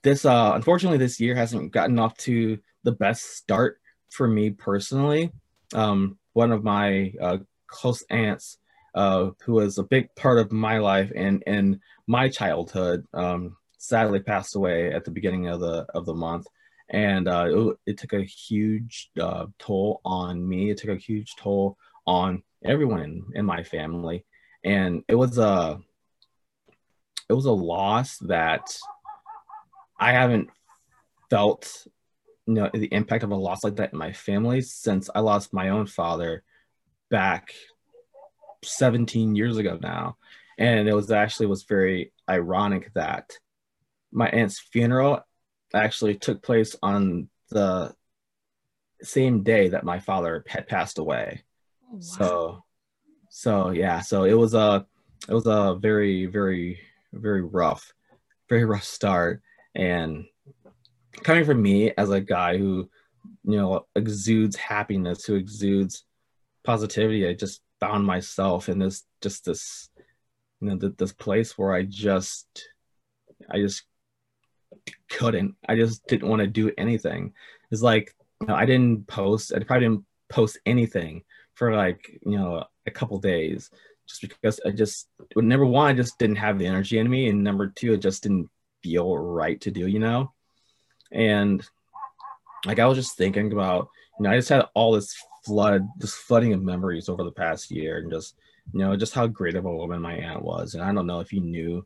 this 0.02 0.24
uh 0.24 0.54
unfortunately 0.56 0.98
this 0.98 1.20
year 1.20 1.36
hasn't 1.36 1.72
gotten 1.72 2.00
off 2.00 2.16
to 2.18 2.58
the 2.84 2.92
best 2.92 3.36
start 3.36 3.80
for 4.10 4.28
me 4.28 4.50
personally. 4.52 5.32
Um 5.74 6.18
one 6.34 6.52
of 6.52 6.64
my 6.64 7.14
uh, 7.20 7.38
close 7.68 8.04
aunts 8.10 8.58
uh, 8.95 9.32
who 9.43 9.53
was 9.53 9.77
a 9.77 9.84
big 9.84 10.13
part 10.15 10.39
of 10.39 10.51
my 10.51 10.77
life 10.77 11.12
and 11.15 11.43
and 11.47 11.79
my 12.08 12.29
childhood, 12.29 13.06
um, 13.13 13.58
sadly 13.77 14.19
passed 14.19 14.56
away 14.56 14.93
at 14.93 15.06
the 15.06 15.12
beginning 15.12 15.47
of 15.47 15.60
the 15.60 15.86
of 15.93 16.06
the 16.06 16.13
month, 16.13 16.47
and 16.89 17.27
uh, 17.27 17.45
it, 17.47 17.77
it, 17.86 17.97
took 17.97 18.13
a 18.13 18.23
huge 18.23 19.10
uh, 19.19 19.45
toll 19.60 20.01
on 20.06 20.47
me. 20.47 20.69
It 20.69 20.77
took 20.77 20.89
a 20.89 20.95
huge 20.95 21.36
toll 21.38 21.77
on 22.06 22.43
everyone 22.63 23.01
in, 23.01 23.25
in 23.36 23.45
my 23.45 23.63
family, 23.63 24.25
and 24.63 25.03
it 25.08 25.15
was 25.15 25.38
a 25.38 25.79
it 27.29 27.34
was 27.34 27.45
a 27.45 27.51
loss 27.51 28.17
that 28.19 28.77
I 29.99 30.12
haven't 30.12 30.49
felt 31.29 31.88
you 32.45 32.53
know 32.53 32.69
the 32.73 32.93
impact 32.93 33.23
of 33.23 33.32
a 33.32 33.36
loss 33.36 33.63
like 33.63 33.77
that 33.77 33.93
in 33.93 33.99
my 33.99 34.12
family 34.12 34.62
since 34.62 35.10
I 35.13 35.21
lost 35.21 35.53
my 35.53 35.69
own 35.69 35.88
father 35.88 36.43
back 37.10 37.53
17 38.63 39.36
years 39.36 39.58
ago 39.58 39.80
now. 39.82 40.17
And 40.58 40.88
it 40.88 40.93
was 40.93 41.12
actually 41.12 41.47
was 41.47 41.63
very 41.63 42.12
ironic 42.30 42.91
that 42.93 43.38
my 44.12 44.28
aunt's 44.30 44.60
funeral 44.60 45.21
actually 45.73 46.15
took 46.15 46.41
place 46.43 46.76
on 46.84 47.30
the 47.49 47.93
same 49.02 49.43
day 49.43 49.69
that 49.69 49.84
my 49.84 49.99
father 49.99 50.43
had 50.47 50.67
passed 50.67 50.99
away. 50.99 51.43
Oh, 51.91 51.95
wow. 51.95 51.99
so 51.99 52.63
so 53.30 53.69
yeah 53.71 53.99
so 53.99 54.23
it 54.23 54.34
was 54.34 54.54
a 54.54 54.86
it 55.28 55.34
was 55.34 55.47
a 55.47 55.78
very 55.80 56.28
very 56.28 56.80
very 57.12 57.41
rough 57.41 57.93
very 58.49 58.65
rough 58.65 58.84
start. 58.84 59.41
And 59.76 60.26
coming 61.23 61.45
from 61.45 61.62
me 61.62 61.91
as 61.97 62.10
a 62.12 62.21
guy 62.21 62.58
who 62.58 62.89
you 63.43 63.58
know 63.58 63.86
exudes 63.95 64.56
happiness 64.56 65.26
who 65.26 65.36
exudes 65.36 66.06
positivity 66.63 67.28
i 67.28 67.34
just 67.34 67.62
found 67.84 68.06
myself 68.06 68.69
in 68.69 68.80
this 68.80 69.04
just 69.22 69.46
this 69.46 69.89
you 70.62 70.69
know 70.69 70.78
th- 70.78 70.98
this 70.98 71.13
place 71.13 71.58
where 71.58 71.74
i 71.74 71.84
just 71.84 72.69
i 73.52 73.58
just 73.58 73.84
couldn't 75.10 75.56
i 75.67 75.76
just 75.76 76.06
didn't 76.08 76.30
want 76.30 76.41
to 76.41 76.48
do 76.48 76.72
anything. 76.78 77.34
It's 77.72 77.82
like 77.82 78.15
you 78.41 78.48
know, 78.48 78.56
i 78.56 78.65
didn't 78.65 79.08
post 79.08 79.54
i 79.54 79.60
probably 79.60 79.88
didn't 79.88 80.06
post 80.30 80.60
anything 80.65 81.24
for 81.56 81.76
like 81.76 82.19
you 82.26 82.38
know 82.38 82.63
a 82.86 82.91
couple 82.91 83.17
days 83.19 83.69
just 84.08 84.22
because 84.22 84.60
i 84.65 84.72
just 84.72 85.08
number 85.36 85.65
one 85.65 85.89
i 85.91 85.93
just 85.93 86.17
didn't 86.19 86.36
have 86.46 86.58
the 86.58 86.65
energy 86.65 86.98
in 87.00 87.10
me 87.10 87.30
and 87.30 87.43
number 87.43 87.67
two 87.67 87.93
it 87.93 88.02
just 88.02 88.24
didn't 88.24 88.50
feel 88.84 89.17
right 89.17 89.60
to 89.62 89.72
do 89.72 89.88
you 89.88 90.00
know? 90.00 90.32
And 91.12 91.63
like 92.65 92.80
I 92.80 92.86
was 92.86 92.98
just 92.98 93.17
thinking 93.17 93.52
about, 93.52 93.89
you 94.19 94.24
know, 94.24 94.32
I 94.32 94.38
just 94.38 94.50
had 94.50 94.65
all 94.74 94.91
this 94.91 95.15
flood, 95.45 95.88
this 95.97 96.13
flooding 96.13 96.53
of 96.53 96.62
memories 96.62 97.10
over 97.10 97.23
the 97.23 97.32
past 97.32 97.71
year, 97.71 97.97
and 97.97 98.12
just, 98.12 98.36
you 98.73 98.79
know, 98.79 98.95
just 98.95 99.13
how 99.13 99.27
great 99.27 99.56
of 99.56 99.65
a 99.65 99.75
woman 99.75 100.01
my 100.01 100.13
aunt 100.13 100.43
was. 100.43 100.73
And 100.73 100.84
I 100.84 100.93
don't 100.93 101.08
know 101.08 101.19
if 101.19 101.34
you 101.34 101.41
knew, 101.41 101.86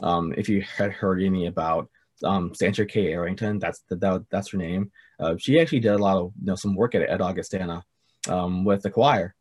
um, 0.00 0.34
if 0.36 0.48
you 0.48 0.62
had 0.62 0.92
heard 0.92 1.22
any 1.22 1.46
about 1.46 1.88
um, 2.24 2.54
Sandra 2.54 2.86
K. 2.86 3.12
Arrington. 3.12 3.58
That's 3.58 3.80
the, 3.88 3.96
that, 3.96 4.24
that's 4.30 4.50
her 4.50 4.58
name. 4.58 4.90
Uh, 5.18 5.34
she 5.38 5.60
actually 5.60 5.80
did 5.80 5.92
a 5.92 5.98
lot 5.98 6.16
of, 6.16 6.32
you 6.40 6.46
know, 6.46 6.54
some 6.54 6.74
work 6.74 6.94
at, 6.94 7.02
at 7.02 7.20
Augustana 7.20 7.84
um, 8.28 8.64
with 8.64 8.82
the 8.82 8.90
choir. 8.90 9.34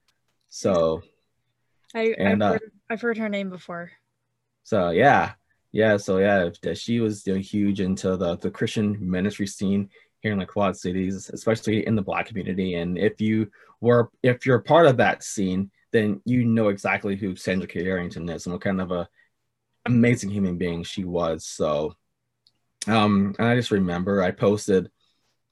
So, 0.50 1.02
I, 1.94 2.16
and, 2.18 2.44
I've, 2.44 2.50
uh, 2.50 2.54
heard, 2.54 2.72
I've 2.90 3.02
heard 3.02 3.18
her 3.18 3.30
name 3.30 3.50
before. 3.50 3.92
So 4.64 4.92
yeah, 4.92 5.34
yeah. 5.72 5.98
So 5.98 6.20
yeah, 6.20 6.50
she 6.74 7.00
was 7.00 7.26
you 7.26 7.34
know, 7.34 7.40
huge 7.40 7.82
into 7.82 8.16
the 8.16 8.38
the 8.38 8.52
Christian 8.52 8.98
ministry 9.00 9.48
scene 9.48 9.90
here 10.22 10.32
in 10.32 10.40
the 10.40 10.46
Quad 10.46 10.78
Cities, 10.78 11.30
especially 11.34 11.86
in 11.86 11.96
the 11.96 12.02
Black 12.02 12.28
community. 12.28 12.76
And 12.76 12.98
if 12.98 13.20
you 13.20 13.52
were, 13.80 14.10
if 14.24 14.46
you're 14.46 14.60
part 14.60 14.86
of 14.86 14.98
that 14.98 15.24
scene, 15.24 15.72
then 15.92 16.22
you 16.26 16.46
know 16.46 16.70
exactly 16.70 17.16
who 17.16 17.36
Sandra 17.36 17.68
K. 17.68 17.86
Arrington 17.86 18.30
is 18.30 18.46
and 18.46 18.54
what 18.54 18.62
kind 18.62 18.80
of 18.80 18.92
a 18.92 19.10
amazing 19.86 20.30
human 20.30 20.58
being 20.58 20.84
she 20.84 21.04
was. 21.04 21.46
So, 21.46 21.96
um, 22.88 23.36
and 23.38 23.48
I 23.48 23.56
just 23.56 23.72
remember 23.72 24.22
I 24.24 24.32
posted 24.32 24.90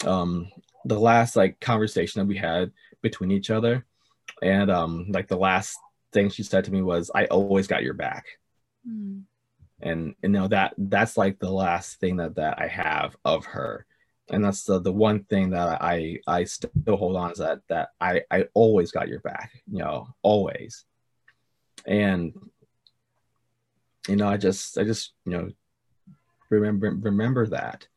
um 0.05 0.49
the 0.85 0.99
last 0.99 1.35
like 1.35 1.59
conversation 1.59 2.19
that 2.19 2.27
we 2.27 2.37
had 2.37 2.71
between 3.01 3.31
each 3.31 3.49
other, 3.49 3.85
and 4.41 4.71
um 4.71 5.07
like 5.09 5.27
the 5.27 5.37
last 5.37 5.77
thing 6.13 6.29
she 6.29 6.43
said 6.43 6.65
to 6.65 6.71
me 6.71 6.81
was, 6.81 7.11
"I 7.13 7.25
always 7.25 7.67
got 7.67 7.83
your 7.83 7.95
back." 7.95 8.25
Mm. 8.87 9.23
And 9.81 10.15
you 10.21 10.29
know 10.29 10.47
that 10.47 10.73
that's 10.77 11.17
like 11.17 11.39
the 11.39 11.51
last 11.51 11.99
thing 11.99 12.17
that 12.17 12.35
that 12.35 12.59
I 12.59 12.67
have 12.67 13.15
of 13.25 13.45
her 13.45 13.85
and 14.31 14.43
that's 14.43 14.63
the, 14.63 14.79
the 14.79 14.91
one 14.91 15.23
thing 15.25 15.49
that 15.51 15.81
I 15.81 16.19
I 16.27 16.43
still 16.43 16.71
hold 16.87 17.15
on 17.15 17.31
is 17.31 17.39
that 17.39 17.61
that 17.69 17.89
I 17.99 18.21
I 18.29 18.45
always 18.53 18.91
got 18.91 19.07
your 19.07 19.19
back, 19.21 19.51
you 19.71 19.79
know, 19.79 20.07
always. 20.21 20.85
And 21.87 22.33
you 24.07 24.15
know, 24.15 24.27
I 24.27 24.37
just 24.37 24.77
I 24.77 24.83
just 24.83 25.13
you 25.25 25.31
know 25.31 25.49
remember 26.49 26.91
remember 26.91 27.47
that, 27.47 27.87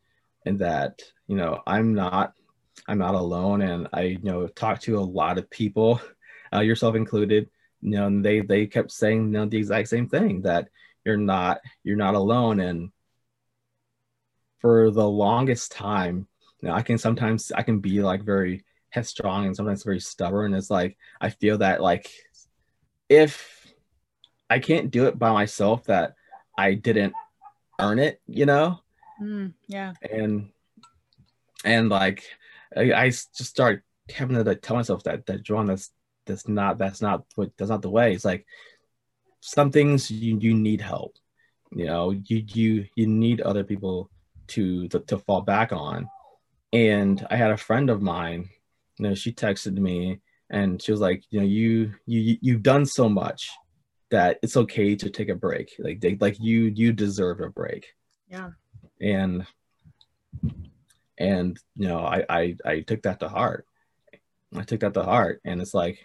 and 0.47 0.59
that 0.59 1.03
you 1.27 1.37
know 1.37 1.63
I'm 1.67 1.95
not 1.95 2.35
I'm 2.89 2.99
not 2.99 3.15
alone, 3.15 3.63
and 3.63 3.89
I 3.93 4.03
you 4.03 4.21
know 4.23 4.47
talk 4.49 4.81
to 4.83 4.99
a 4.99 5.01
lot 5.01 5.39
of 5.39 5.51
people, 5.51 6.01
uh, 6.53 6.61
yourself 6.61 6.95
included. 6.95 7.49
You 7.81 7.91
know, 7.91 8.07
and 8.07 8.25
they 8.25 8.41
they 8.41 8.67
kept 8.67 8.93
saying 8.93 9.27
you 9.27 9.33
know 9.33 9.47
the 9.47 9.59
exact 9.59 9.89
same 9.89 10.09
thing 10.09 10.43
that 10.43 10.69
you're 11.05 11.17
not 11.17 11.61
you're 11.85 11.97
not 11.97 12.15
alone, 12.15 12.61
and 12.61 12.91
for 14.63 14.91
the 14.93 15.07
longest 15.07 15.73
time, 15.73 16.27
you 16.61 16.69
know, 16.69 16.75
I 16.75 16.83
can 16.83 16.97
sometimes 16.97 17.53
I 17.53 17.63
can 17.63 17.81
be 17.81 18.01
like 18.01 18.23
very 18.23 18.65
headstrong 18.91 19.45
and 19.45 19.55
sometimes 19.55 19.83
very 19.83 20.01
stubborn. 20.01 20.55
It's 20.55 20.71
like 20.71 20.97
I 21.21 21.31
feel 21.31 21.59
that 21.59 21.83
like 21.83 22.09
if 23.09 23.67
I 24.49 24.61
can't 24.61 24.91
do 24.91 25.07
it 25.07 25.19
by 25.19 25.33
myself, 25.33 25.85
that 25.85 26.15
I 26.57 26.75
didn't 26.75 27.13
earn 27.81 27.99
it, 27.99 28.21
you 28.27 28.47
know? 28.47 28.81
Mm, 29.21 29.53
yeah. 29.67 29.95
And 30.11 30.51
and 31.65 31.89
like 31.89 32.23
I, 32.77 32.93
I 32.93 33.09
just 33.11 33.45
start 33.45 33.83
having 34.15 34.37
to 34.37 34.45
like, 34.45 34.63
tell 34.63 34.77
myself 34.77 35.03
that 35.05 35.27
that 35.27 35.43
John 35.43 35.67
that's 35.67 35.91
that's 36.25 36.47
not 36.47 36.79
that's 36.79 37.03
not 37.03 37.25
what 37.35 37.51
that's 37.59 37.71
not 37.71 37.83
the 37.83 37.91
way. 37.91 38.15
It's 38.15 38.25
like 38.25 38.47
some 39.41 39.73
things 39.73 40.09
you 40.09 40.39
you 40.39 40.55
need 40.55 40.81
help. 40.81 41.17
You 41.73 41.87
know, 41.87 42.11
you 42.11 42.45
you 42.47 42.87
you 42.95 43.09
need 43.09 43.41
other 43.41 43.65
people 43.65 44.11
to, 44.53 44.89
to, 44.89 45.01
to 45.01 45.19
fall 45.19 45.43
back 45.43 45.73
on. 45.73 46.09
And 46.73 47.27
I 47.31 47.37
had 47.37 47.51
a 47.51 47.57
friend 47.57 47.91
of 47.91 48.01
mine, 48.01 48.49
you 48.99 49.09
know, 49.09 49.15
she 49.15 49.33
texted 49.33 49.77
me 49.77 50.21
and 50.51 50.81
she 50.81 50.93
was 50.93 51.01
like, 51.01 51.25
you 51.31 51.41
know, 51.41 51.47
you 51.47 51.95
you 52.07 52.37
you've 52.41 52.63
done 52.63 52.87
so 52.87 53.09
much 53.09 53.51
that 54.11 54.39
it's 54.43 54.57
okay 54.57 54.95
to 54.95 55.11
take 55.11 55.31
a 55.31 55.35
break. 55.35 55.73
Like 55.79 56.01
they 56.01 56.17
like 56.21 56.39
you 56.39 56.65
you 56.65 56.93
deserve 56.93 57.41
a 57.41 57.49
break. 57.49 57.87
Yeah. 58.29 58.51
And 59.01 59.47
and 61.19 61.59
you 61.75 61.89
know, 61.89 62.01
I 62.01 62.25
I 62.29 62.57
I 62.65 62.81
took 62.81 63.03
that 63.03 63.21
to 63.21 63.29
heart. 63.29 63.67
I 64.55 64.63
took 64.63 64.81
that 64.81 64.95
to 64.95 65.03
heart 65.03 65.41
and 65.45 65.61
it's 65.61 65.75
like, 65.75 66.05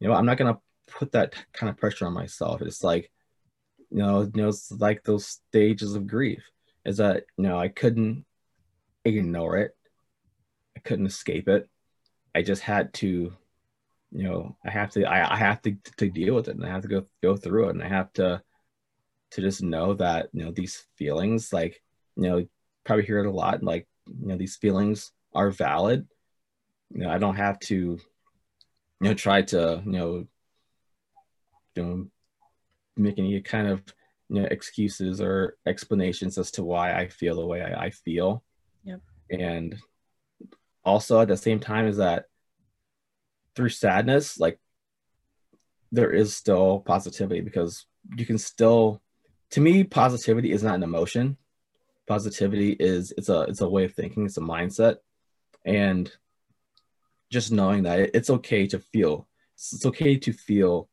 you 0.00 0.08
know, 0.08 0.14
I'm 0.14 0.26
not 0.26 0.38
gonna 0.38 0.58
put 0.88 1.12
that 1.12 1.34
kind 1.52 1.70
of 1.70 1.76
pressure 1.76 2.06
on 2.06 2.12
myself. 2.12 2.62
It's 2.62 2.82
like, 2.82 3.10
you 3.90 3.98
know, 3.98 4.22
you 4.22 4.42
know, 4.42 4.48
it's 4.48 4.72
like 4.72 5.04
those 5.04 5.26
stages 5.26 5.94
of 5.94 6.06
grief 6.06 6.42
is 6.84 6.98
that 6.98 7.24
you 7.36 7.44
know 7.44 7.58
I 7.58 7.68
couldn't 7.68 8.24
ignore 9.04 9.56
it. 9.58 9.76
I 10.76 10.80
couldn't 10.80 11.06
escape 11.06 11.48
it. 11.48 11.68
I 12.34 12.42
just 12.42 12.62
had 12.62 12.92
to, 12.94 13.32
you 14.12 14.22
know, 14.22 14.56
I 14.64 14.70
have 14.70 14.90
to 14.92 15.04
I, 15.04 15.34
I 15.34 15.36
have 15.36 15.60
to 15.62 15.76
to 15.96 16.08
deal 16.08 16.34
with 16.34 16.48
it 16.48 16.56
and 16.56 16.64
I 16.64 16.68
have 16.68 16.82
to 16.82 16.88
go 16.88 17.04
go 17.22 17.36
through 17.36 17.68
it 17.68 17.74
and 17.74 17.82
I 17.82 17.88
have 17.88 18.12
to 18.14 18.42
to 19.32 19.40
just 19.40 19.62
know 19.62 19.94
that, 19.94 20.28
you 20.32 20.44
know, 20.44 20.52
these 20.52 20.86
feelings 20.96 21.52
like, 21.52 21.82
you 22.16 22.22
know, 22.22 22.46
probably 22.84 23.04
hear 23.04 23.18
it 23.18 23.26
a 23.26 23.30
lot, 23.30 23.62
like, 23.62 23.86
you 24.06 24.28
know, 24.28 24.36
these 24.36 24.56
feelings 24.56 25.12
are 25.34 25.50
valid. 25.50 26.06
You 26.90 27.00
know, 27.00 27.10
I 27.10 27.18
don't 27.18 27.36
have 27.36 27.58
to, 27.60 27.74
you 27.74 28.00
know, 29.00 29.14
try 29.14 29.42
to, 29.42 29.82
you 29.84 29.92
know, 29.92 30.26
you 31.74 31.82
know, 31.82 32.06
make 32.96 33.18
any 33.18 33.40
kind 33.42 33.68
of 33.68 33.82
you 34.28 34.42
know, 34.42 34.48
excuses 34.50 35.20
or 35.20 35.56
explanations 35.66 36.38
as 36.38 36.50
to 36.52 36.64
why 36.64 36.94
I 36.94 37.08
feel 37.08 37.36
the 37.36 37.46
way 37.46 37.62
I, 37.62 37.86
I 37.86 37.90
feel. 37.90 38.44
Yep. 38.84 39.00
And 39.30 39.76
also 40.84 41.20
at 41.20 41.28
the 41.28 41.36
same 41.36 41.60
time 41.60 41.86
is 41.86 41.96
that 41.98 42.26
through 43.54 43.70
sadness, 43.70 44.38
like 44.38 44.58
there 45.92 46.12
is 46.12 46.36
still 46.36 46.80
positivity 46.80 47.40
because 47.40 47.86
you 48.16 48.26
can 48.26 48.38
still 48.38 49.00
to 49.52 49.60
me, 49.60 49.82
positivity 49.82 50.52
is 50.52 50.62
not 50.62 50.74
an 50.74 50.82
emotion. 50.82 51.38
Positivity 52.06 52.72
is 52.72 53.12
it's 53.16 53.28
a 53.30 53.42
it's 53.42 53.60
a 53.60 53.68
way 53.68 53.84
of 53.84 53.94
thinking, 53.94 54.26
it's 54.26 54.36
a 54.36 54.42
mindset. 54.42 54.96
And 55.64 56.10
just 57.30 57.52
knowing 57.52 57.82
that 57.84 58.10
it's 58.14 58.30
okay 58.30 58.66
to 58.66 58.78
feel 58.78 59.26
it's 59.54 59.84
okay 59.84 60.16
to 60.16 60.32
feel 60.32 60.88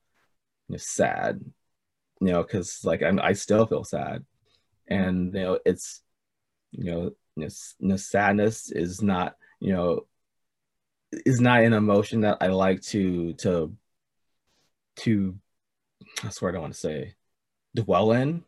you 0.68 0.74
know, 0.74 0.78
sad 0.78 1.40
you 2.22 2.28
know, 2.28 2.44
because 2.44 2.82
like 2.84 3.02
I'm, 3.04 3.20
I 3.20 3.34
still 3.34 3.66
feel 3.66 3.84
sad, 3.84 4.24
and 4.88 5.34
you 5.34 5.42
know, 5.42 5.60
it's, 5.66 6.02
you 6.72 6.86
know, 6.86 7.12
you 7.36 7.50
know, 7.80 7.98
sadness 7.98 8.72
is 8.72 9.02
not, 9.02 9.36
you 9.60 9.74
know, 9.74 10.06
is 11.26 11.40
not 11.40 11.62
an 11.62 11.74
emotion 11.74 12.22
that 12.22 12.38
I 12.42 12.48
like 12.48 12.82
to 12.84 13.34
to 13.34 13.76
to. 14.98 15.36
That's 16.24 16.42
what 16.42 16.50
I 16.50 16.52
don't 16.54 16.62
want 16.62 16.74
to 16.74 16.80
say, 16.80 17.16
dwell 17.76 18.12
in, 18.12 18.44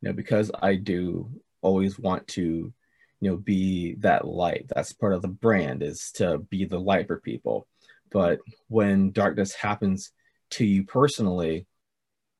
you 0.00 0.08
know, 0.08 0.12
because 0.12 0.50
I 0.60 0.76
do 0.76 1.30
always 1.60 1.98
want 1.98 2.26
to, 2.28 2.72
you 3.20 3.30
know, 3.30 3.36
be 3.36 3.94
that 4.00 4.26
light. 4.26 4.66
That's 4.68 4.92
part 4.92 5.14
of 5.14 5.22
the 5.22 5.28
brand 5.28 5.82
is 5.82 6.10
to 6.16 6.38
be 6.38 6.64
the 6.64 6.78
light 6.78 7.06
for 7.06 7.20
people. 7.20 7.66
But 8.10 8.40
when 8.68 9.10
darkness 9.12 9.54
happens 9.54 10.12
to 10.50 10.64
you 10.64 10.84
personally, 10.84 11.66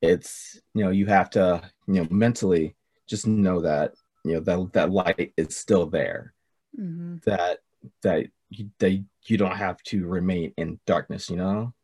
it's 0.02 0.60
you 0.74 0.84
know 0.84 0.90
you 0.90 1.06
have 1.06 1.30
to 1.30 1.62
you 1.86 1.94
know 1.94 2.08
mentally 2.10 2.74
just 3.08 3.26
know 3.26 3.60
that 3.60 3.94
you 4.24 4.34
know 4.34 4.40
that 4.40 4.72
that 4.72 4.90
light 4.90 5.32
is 5.36 5.56
still 5.56 5.86
there. 5.86 6.34
Mm-hmm. 6.78 7.16
that 7.26 7.58
that 8.02 8.26
you, 8.48 8.70
that 8.78 9.04
you 9.26 9.36
don't 9.36 9.56
have 9.56 9.82
to 9.82 10.06
remain 10.06 10.54
in 10.56 10.80
darkness 10.86 11.28
you 11.28 11.36
know? 11.36 11.74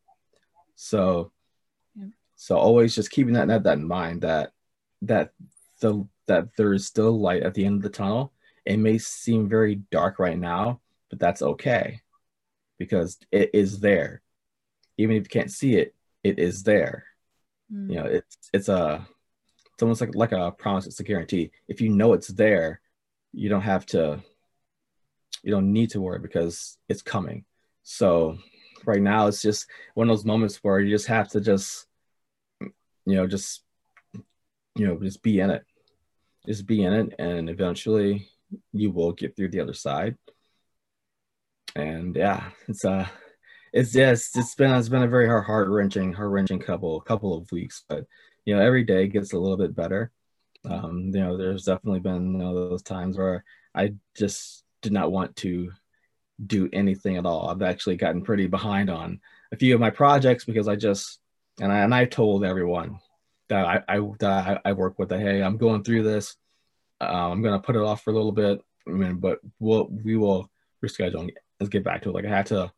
So 0.76 1.30
yeah. 1.94 2.06
so 2.36 2.56
always 2.56 2.94
just 2.94 3.10
keeping 3.10 3.34
that, 3.34 3.48
that 3.48 3.64
that 3.64 3.78
in 3.78 3.86
mind 3.86 4.22
that 4.22 4.52
that 5.02 5.32
the 5.80 6.06
that 6.26 6.48
there 6.56 6.72
is 6.72 6.86
still 6.86 7.18
light 7.20 7.42
at 7.42 7.54
the 7.54 7.64
end 7.64 7.76
of 7.76 7.82
the 7.82 7.90
tunnel. 7.90 8.32
It 8.64 8.78
may 8.78 8.98
seem 8.98 9.48
very 9.48 9.76
dark 9.90 10.18
right 10.18 10.38
now 10.38 10.80
but 11.10 11.18
that's 11.18 11.42
okay 11.42 12.00
because 12.78 13.18
it 13.30 13.50
is 13.54 13.80
there. 13.80 14.22
Even 14.96 15.16
if 15.16 15.24
you 15.24 15.28
can't 15.28 15.50
see 15.50 15.76
it 15.76 15.94
it 16.24 16.38
is 16.38 16.62
there 16.62 17.04
Mm. 17.72 17.90
You 17.90 17.96
know, 17.96 18.06
it's 18.06 18.36
it's 18.52 18.68
a 18.68 19.06
it's 19.72 19.82
almost 19.82 20.00
like 20.00 20.14
like 20.14 20.32
a 20.32 20.50
promise. 20.52 20.86
It's 20.86 21.00
a 21.00 21.04
guarantee. 21.04 21.50
If 21.68 21.80
you 21.80 21.90
know 21.90 22.12
it's 22.12 22.28
there, 22.28 22.80
you 23.32 23.48
don't 23.48 23.62
have 23.62 23.86
to. 23.86 24.22
you 25.42 25.50
don't 25.50 25.72
need 25.72 25.90
to 25.90 26.00
worry 26.00 26.18
because 26.18 26.78
it's 26.88 27.02
coming. 27.02 27.44
So 27.82 28.38
right 28.84 29.00
now 29.00 29.26
it's 29.26 29.42
just 29.42 29.66
one 29.94 30.08
of 30.08 30.16
those 30.16 30.24
moments 30.24 30.56
where 30.62 30.80
you 30.80 30.90
just 30.90 31.06
have 31.06 31.28
to 31.28 31.40
just 31.40 31.86
you 32.60 33.16
know 33.16 33.26
just 33.26 33.62
you 34.76 34.86
know 34.86 34.98
just 35.00 35.22
be 35.22 35.40
in 35.40 35.50
it 35.50 35.64
just 36.46 36.66
be 36.66 36.82
in 36.84 36.92
it 36.92 37.14
and 37.18 37.50
eventually 37.50 38.28
you 38.72 38.90
will 38.90 39.12
get 39.12 39.36
through 39.36 39.48
the 39.48 39.60
other 39.60 39.74
side 39.74 40.16
and 41.76 42.16
yeah 42.16 42.50
it's 42.68 42.84
uh 42.84 43.06
it's 43.72 43.92
just 43.92 44.36
it's 44.36 44.54
been 44.54 44.72
it's 44.72 44.88
been 44.88 45.02
a 45.02 45.08
very 45.08 45.26
heart 45.26 45.68
wrenching 45.68 46.12
heart 46.12 46.30
wrenching 46.30 46.58
couple 46.58 47.00
couple 47.00 47.36
of 47.36 47.50
weeks 47.52 47.84
but 47.88 48.04
you 48.44 48.54
know 48.54 48.62
every 48.62 48.84
day 48.84 49.06
gets 49.06 49.32
a 49.32 49.38
little 49.38 49.56
bit 49.56 49.74
better 49.74 50.10
um 50.64 51.10
you 51.14 51.20
know 51.20 51.36
there's 51.36 51.64
definitely 51.64 52.00
been 52.00 52.32
you 52.32 52.38
know, 52.38 52.68
those 52.68 52.82
times 52.82 53.16
where 53.16 53.44
i 53.74 53.92
just 54.16 54.64
did 54.82 54.92
not 54.92 55.12
want 55.12 55.34
to 55.36 55.70
do 56.44 56.68
anything 56.72 57.16
at 57.16 57.26
all. 57.26 57.48
I've 57.48 57.62
actually 57.62 57.96
gotten 57.96 58.22
pretty 58.22 58.46
behind 58.46 58.90
on 58.90 59.20
a 59.52 59.56
few 59.56 59.74
of 59.74 59.80
my 59.80 59.90
projects 59.90 60.44
because 60.44 60.68
I 60.68 60.76
just 60.76 61.18
and 61.60 61.72
I 61.72 61.78
and 61.78 61.94
I 61.94 62.04
told 62.04 62.44
everyone 62.44 63.00
that 63.48 63.64
I, 63.64 63.82
I 63.88 64.00
that 64.20 64.60
I, 64.64 64.70
I 64.70 64.72
work 64.72 64.98
with 64.98 65.08
that 65.08 65.20
hey 65.20 65.42
I'm 65.42 65.56
going 65.56 65.82
through 65.82 66.04
this. 66.04 66.36
Uh, 67.00 67.30
I'm 67.30 67.42
gonna 67.42 67.60
put 67.60 67.76
it 67.76 67.82
off 67.82 68.02
for 68.02 68.10
a 68.10 68.14
little 68.14 68.32
bit. 68.32 68.60
I 68.86 68.90
mean, 68.90 69.16
but 69.16 69.40
we'll 69.58 69.88
we 69.88 70.16
will 70.16 70.50
reschedule 70.84 71.28
and 71.60 71.70
get 71.70 71.84
back 71.84 72.02
to 72.02 72.10
it. 72.10 72.14
Like 72.14 72.24
I 72.24 72.30
had 72.30 72.46
to 72.46 72.72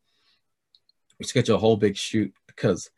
reschedule 1.21 1.55
a 1.55 1.59
whole 1.59 1.77
big 1.77 1.95
shoot 1.95 2.33
because 2.47 2.89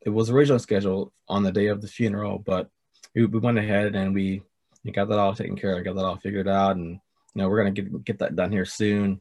it 0.00 0.10
was 0.10 0.30
originally 0.30 0.60
scheduled 0.60 1.12
on 1.28 1.42
the 1.42 1.52
day 1.52 1.66
of 1.66 1.80
the 1.80 1.88
funeral, 1.88 2.38
but 2.38 2.70
we, 3.14 3.26
we 3.26 3.38
went 3.38 3.58
ahead 3.58 3.94
and 3.94 4.14
we, 4.14 4.42
we 4.84 4.92
got 4.92 5.08
that 5.08 5.18
all 5.18 5.34
taken 5.34 5.56
care 5.56 5.76
of, 5.76 5.84
got 5.84 5.96
that 5.96 6.04
all 6.04 6.16
figured 6.16 6.48
out, 6.48 6.76
and 6.76 6.92
you 7.34 7.42
know 7.42 7.48
we're 7.48 7.58
gonna 7.58 7.70
get 7.70 8.04
get 8.04 8.18
that 8.18 8.36
done 8.36 8.52
here 8.52 8.64
soon 8.64 9.20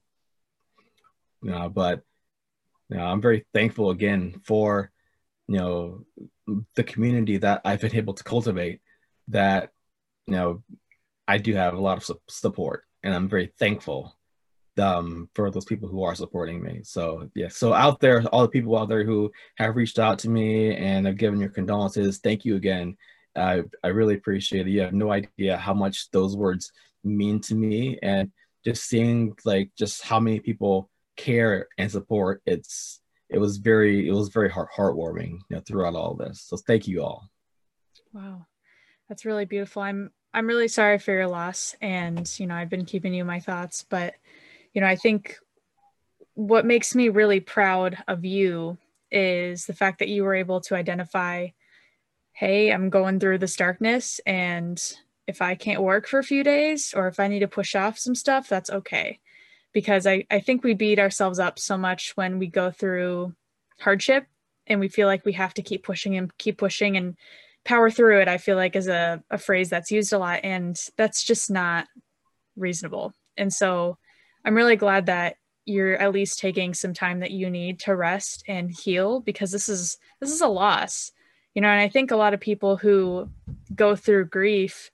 uh, 1.51 1.69
but 1.69 2.01
you 2.89 2.97
know, 2.97 3.03
I'm 3.03 3.21
very 3.21 3.45
thankful 3.53 3.89
again 3.89 4.41
for 4.43 4.91
you 5.47 5.57
know 5.57 6.05
the 6.75 6.83
community 6.83 7.37
that 7.37 7.61
I've 7.65 7.81
been 7.81 7.95
able 7.95 8.13
to 8.13 8.23
cultivate. 8.23 8.81
That 9.29 9.71
you 10.27 10.33
know 10.33 10.63
I 11.27 11.37
do 11.37 11.53
have 11.55 11.73
a 11.73 11.81
lot 11.81 11.97
of 11.97 12.05
su- 12.05 12.21
support, 12.27 12.83
and 13.03 13.13
I'm 13.13 13.29
very 13.29 13.51
thankful 13.59 14.15
um, 14.79 15.29
for 15.33 15.49
those 15.51 15.65
people 15.65 15.87
who 15.87 16.03
are 16.03 16.15
supporting 16.15 16.61
me. 16.61 16.81
So 16.83 17.29
yeah, 17.35 17.49
so 17.49 17.73
out 17.73 17.99
there, 17.99 18.23
all 18.27 18.41
the 18.41 18.49
people 18.49 18.77
out 18.77 18.89
there 18.89 19.03
who 19.03 19.31
have 19.55 19.75
reached 19.75 19.99
out 19.99 20.19
to 20.19 20.29
me 20.29 20.75
and 20.75 21.05
have 21.05 21.17
given 21.17 21.39
your 21.39 21.49
condolences, 21.49 22.19
thank 22.19 22.45
you 22.45 22.55
again. 22.55 22.97
I 23.35 23.63
I 23.83 23.87
really 23.87 24.15
appreciate 24.15 24.67
it. 24.67 24.71
You 24.71 24.81
have 24.81 24.93
no 24.93 25.11
idea 25.11 25.57
how 25.57 25.73
much 25.73 26.09
those 26.11 26.35
words 26.35 26.71
mean 27.03 27.39
to 27.41 27.55
me, 27.55 27.99
and 28.01 28.31
just 28.63 28.85
seeing 28.85 29.35
like 29.45 29.71
just 29.77 30.03
how 30.03 30.19
many 30.19 30.39
people 30.39 30.89
care 31.15 31.67
and 31.77 31.91
support. 31.91 32.41
It's 32.45 33.01
it 33.29 33.37
was 33.37 33.57
very 33.57 34.07
it 34.07 34.13
was 34.13 34.29
very 34.29 34.49
heart 34.49 34.69
heartwarming 34.75 35.39
you 35.49 35.55
know, 35.55 35.61
throughout 35.61 35.95
all 35.95 36.15
this. 36.15 36.41
So 36.41 36.57
thank 36.57 36.87
you 36.87 37.03
all. 37.03 37.29
Wow, 38.13 38.45
that's 39.09 39.25
really 39.25 39.45
beautiful. 39.45 39.81
I'm 39.81 40.11
I'm 40.33 40.47
really 40.47 40.67
sorry 40.67 40.99
for 40.99 41.11
your 41.11 41.27
loss, 41.27 41.75
and 41.81 42.31
you 42.39 42.47
know 42.47 42.55
I've 42.55 42.69
been 42.69 42.85
keeping 42.85 43.13
you 43.13 43.21
in 43.21 43.27
my 43.27 43.39
thoughts, 43.39 43.85
but 43.89 44.15
you 44.75 44.81
know 44.81 44.87
I 44.87 44.95
think 44.95 45.37
what 46.35 46.65
makes 46.65 46.93
me 46.93 47.09
really 47.09 47.39
proud 47.39 47.97
of 48.07 48.23
you 48.25 48.77
is 49.09 49.65
the 49.65 49.73
fact 49.73 49.99
that 49.99 50.09
you 50.09 50.23
were 50.23 50.35
able 50.35 50.59
to 50.59 50.75
identify 50.75 51.47
hey 52.33 52.73
i'm 52.73 52.89
going 52.89 53.19
through 53.19 53.37
this 53.37 53.55
darkness 53.55 54.19
and 54.25 54.95
if 55.27 55.41
i 55.41 55.55
can't 55.55 55.81
work 55.81 56.05
for 56.07 56.19
a 56.19 56.23
few 56.23 56.43
days 56.43 56.93
or 56.93 57.07
if 57.07 57.19
i 57.19 57.27
need 57.27 57.39
to 57.39 57.47
push 57.47 57.75
off 57.75 57.97
some 57.97 58.15
stuff 58.15 58.49
that's 58.49 58.69
okay. 58.69 59.19
Because 59.71 60.07
I, 60.07 60.25
I 60.31 60.39
think 60.39 60.63
we 60.63 60.73
beat 60.73 60.99
ourselves 60.99 61.37
up 61.37 61.59
so 61.59 61.77
much 61.77 62.13
when 62.15 62.39
we 62.39 62.47
go 62.47 62.71
through 62.71 63.33
hardship 63.79 64.25
and 64.67 64.79
we 64.79 64.87
feel 64.87 65.05
like 65.05 65.25
we 65.25 65.33
have 65.33 65.53
to 65.55 65.61
keep 65.61 65.83
pushing 65.83 66.15
and 66.15 66.35
keep 66.37 66.57
pushing 66.57 66.95
and 66.95 67.17
power 67.65 67.89
through 67.89 68.21
it 68.21 68.27
i 68.27 68.37
feel 68.37 68.55
like 68.55 68.75
is 68.75 68.87
a, 68.87 69.21
a 69.29 69.37
phrase 69.37 69.69
that's 69.69 69.91
used 69.91 70.13
a 70.13 70.17
lot 70.17 70.39
and 70.43 70.77
that's 70.97 71.23
just 71.23 71.49
not 71.49 71.87
reasonable. 72.55 73.13
And 73.37 73.53
so 73.53 73.97
i'm 74.45 74.55
really 74.55 74.75
glad 74.75 75.07
that 75.07 75.35
you're 75.65 75.97
at 75.97 76.13
least 76.13 76.39
taking 76.39 76.73
some 76.73 76.93
time 76.93 77.19
that 77.19 77.31
you 77.31 77.49
need 77.49 77.79
to 77.79 77.95
rest 77.95 78.43
and 78.47 78.71
heal 78.71 79.19
because 79.19 79.51
this 79.51 79.67
is 79.67 79.97
this 80.19 80.31
is 80.31 80.41
a 80.41 80.47
loss 80.47 81.11
you 81.53 81.61
know 81.61 81.67
and 81.67 81.81
i 81.81 81.89
think 81.89 82.11
a 82.11 82.15
lot 82.15 82.33
of 82.33 82.39
people 82.39 82.77
who 82.77 83.29
go 83.75 83.95
through 83.95 84.25
grief 84.25 84.91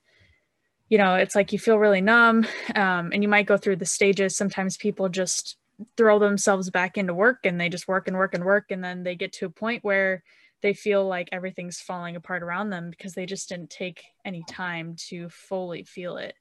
you 0.91 0.97
know, 0.97 1.15
it's 1.15 1.35
like 1.35 1.53
you 1.53 1.57
feel 1.57 1.79
really 1.79 2.01
numb 2.01 2.45
um, 2.75 3.11
and 3.13 3.23
you 3.23 3.29
might 3.29 3.45
go 3.45 3.55
through 3.55 3.77
the 3.77 3.85
stages. 3.85 4.35
Sometimes 4.35 4.75
people 4.75 5.07
just 5.07 5.55
throw 5.95 6.19
themselves 6.19 6.69
back 6.69 6.97
into 6.97 7.13
work 7.13 7.45
and 7.45 7.59
they 7.59 7.69
just 7.69 7.87
work 7.87 8.09
and 8.09 8.17
work 8.17 8.33
and 8.33 8.43
work. 8.43 8.71
And 8.71 8.83
then 8.83 9.03
they 9.03 9.15
get 9.15 9.31
to 9.33 9.45
a 9.45 9.49
point 9.49 9.85
where 9.85 10.21
they 10.61 10.73
feel 10.73 11.07
like 11.07 11.29
everything's 11.31 11.79
falling 11.79 12.17
apart 12.17 12.43
around 12.43 12.71
them 12.71 12.89
because 12.89 13.13
they 13.13 13.25
just 13.25 13.47
didn't 13.47 13.69
take 13.69 14.03
any 14.25 14.43
time 14.49 14.97
to 15.07 15.29
fully 15.29 15.83
feel 15.83 16.17
it. 16.17 16.35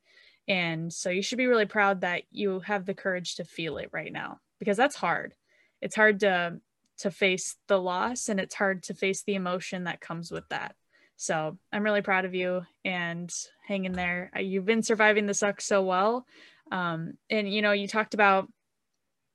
And 0.49 0.93
so 0.93 1.11
you 1.11 1.23
should 1.23 1.39
be 1.39 1.47
really 1.47 1.67
proud 1.67 2.01
that 2.01 2.23
you 2.31 2.61
have 2.61 2.87
the 2.87 2.95
courage 2.95 3.37
to 3.37 3.45
feel 3.45 3.79
it 3.79 3.91
right 3.93 4.13
now 4.13 4.39
because 4.59 4.77
that's 4.77 4.97
hard. 4.97 5.35
It's 5.81 5.97
hard 5.97 6.21
to 6.21 6.61
to 6.99 7.11
face 7.11 7.57
the 7.67 7.79
loss 7.79 8.29
and 8.29 8.39
it's 8.39 8.55
hard 8.55 8.83
to 8.83 8.95
face 8.95 9.23
the 9.23 9.35
emotion 9.35 9.85
that 9.85 10.01
comes 10.01 10.31
with 10.31 10.47
that. 10.51 10.75
So 11.17 11.59
I'm 11.73 11.83
really 11.83 12.03
proud 12.03 12.27
of 12.27 12.35
you 12.35 12.63
and 12.85 13.33
hang 13.67 13.87
in 13.87 13.93
there. 13.93 14.31
Uh, 14.37 14.41
you've 14.41 14.67
been 14.67 14.83
surviving 14.83 15.27
the 15.27 15.35
suck 15.35 15.61
so 15.63 15.83
well. 15.83 16.27
Um, 16.71 17.15
and 17.31 17.53
you 17.53 17.63
know, 17.63 17.73
you 17.73 17.89
talked 17.89 18.13
about 18.13 18.49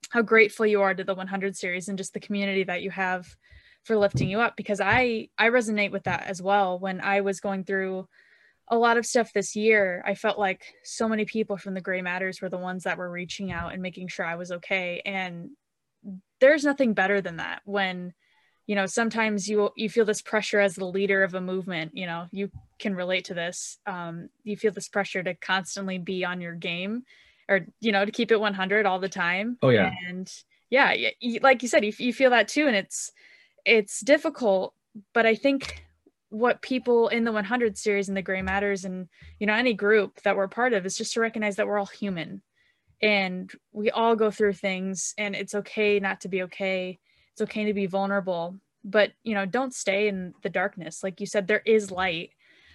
how 0.10 0.22
grateful 0.22 0.66
you 0.66 0.82
are 0.82 0.94
to 0.94 1.04
the 1.04 1.16
100 1.16 1.56
series 1.58 1.88
and 1.88 1.98
just 1.98 2.14
the 2.14 2.20
community 2.20 2.64
that 2.64 2.84
you 2.84 2.92
have 2.92 3.28
for 3.84 3.98
lifting 3.98 4.30
you 4.30 4.40
up 4.40 4.56
because 4.56 4.82
I 4.82 5.30
I 5.38 5.50
resonate 5.50 5.92
with 5.92 6.04
that 6.04 6.26
as 6.28 6.42
well. 6.42 6.80
When 6.80 7.02
I 7.02 7.22
was 7.22 7.40
going 7.40 7.64
through 7.64 8.08
a 8.68 8.78
lot 8.78 8.98
of 8.98 9.06
stuff 9.06 9.32
this 9.34 9.56
year, 9.56 10.04
I 10.06 10.16
felt 10.16 10.40
like 10.40 10.74
so 10.84 11.08
many 11.08 11.26
people 11.26 11.58
from 11.58 11.74
the 11.74 11.82
Gray 11.82 12.02
Matters 12.02 12.42
were 12.42 12.50
the 12.50 12.58
ones 12.58 12.84
that 12.84 12.98
were 12.98 13.10
reaching 13.10 13.52
out 13.52 13.74
and 13.74 13.82
making 13.82 14.08
sure 14.08 14.26
I 14.26 14.36
was 14.36 14.52
okay. 14.52 15.02
And 15.06 15.52
there's 16.40 16.64
nothing 16.64 16.94
better 16.94 17.22
than 17.22 17.38
that 17.38 17.62
when 17.66 18.14
you 18.68 18.76
know 18.76 18.86
sometimes 18.86 19.48
you 19.48 19.70
you 19.76 19.90
feel 19.90 20.06
this 20.06 20.22
pressure 20.22 20.60
as 20.60 20.76
the 20.76 20.86
leader 20.86 21.24
of 21.24 21.34
a 21.34 21.42
movement 21.42 21.92
you 21.96 22.06
know 22.06 22.26
you 22.32 22.50
can 22.80 22.96
relate 22.96 23.26
to 23.26 23.34
this 23.34 23.78
um, 23.86 24.30
you 24.44 24.58
feel 24.58 24.72
this 24.72 24.90
pressure 24.90 25.24
to 25.24 25.34
constantly 25.36 25.98
be 25.98 26.26
on 26.26 26.42
your 26.42 26.54
game 26.54 27.04
or 27.48 27.68
you 27.80 27.92
know 27.92 28.06
to 28.06 28.12
keep 28.12 28.32
it 28.32 28.40
100 28.40 28.86
all 28.86 29.00
the 29.00 29.10
time 29.10 29.58
oh 29.62 29.70
yeah 29.70 29.92
and 30.08 30.32
yeah 30.70 30.94
you, 31.20 31.40
like 31.42 31.62
you 31.62 31.70
said 31.70 31.86
you, 31.86 31.94
you 31.98 32.14
feel 32.14 32.32
that 32.32 32.48
too 32.48 32.68
and 32.68 32.76
it's 32.76 33.12
it's 33.66 34.00
difficult 34.02 34.74
but 35.14 35.26
i 35.26 35.36
think 35.36 35.85
what 36.36 36.62
people 36.62 37.08
in 37.08 37.24
the 37.24 37.32
100 37.32 37.78
series 37.78 38.10
and 38.10 38.18
the 38.18 38.22
gray 38.22 38.42
matters 38.42 38.84
and 38.84 39.08
you 39.40 39.48
know 39.48 39.54
any 39.54 39.74
group 39.74 40.22
that 40.24 40.36
we're 40.36 40.50
part 40.50 40.74
of 40.74 40.86
is 40.86 40.98
just 40.98 41.14
to 41.14 41.22
recognize 41.22 41.56
that 41.56 41.66
we're 41.66 41.80
all 41.80 41.86
human 41.86 42.42
and 43.02 43.52
we 43.72 43.90
all 43.90 44.16
go 44.16 44.30
through 44.30 44.54
things 44.54 45.14
and 45.18 45.36
it's 45.36 45.56
okay 45.56 46.00
not 46.00 46.22
to 46.22 46.28
be 46.28 46.44
okay. 46.44 47.00
It's 47.34 47.42
okay 47.42 47.66
to 47.66 47.74
be 47.74 47.86
vulnerable 47.86 48.60
but 48.84 49.12
you 49.24 49.34
know 49.34 49.46
don't 49.46 49.74
stay 49.74 50.08
in 50.08 50.34
the 50.44 50.50
darkness. 50.50 51.04
Like 51.04 51.20
you 51.20 51.26
said 51.26 51.48
there 51.48 51.64
is 51.66 51.90
light. 51.90 52.32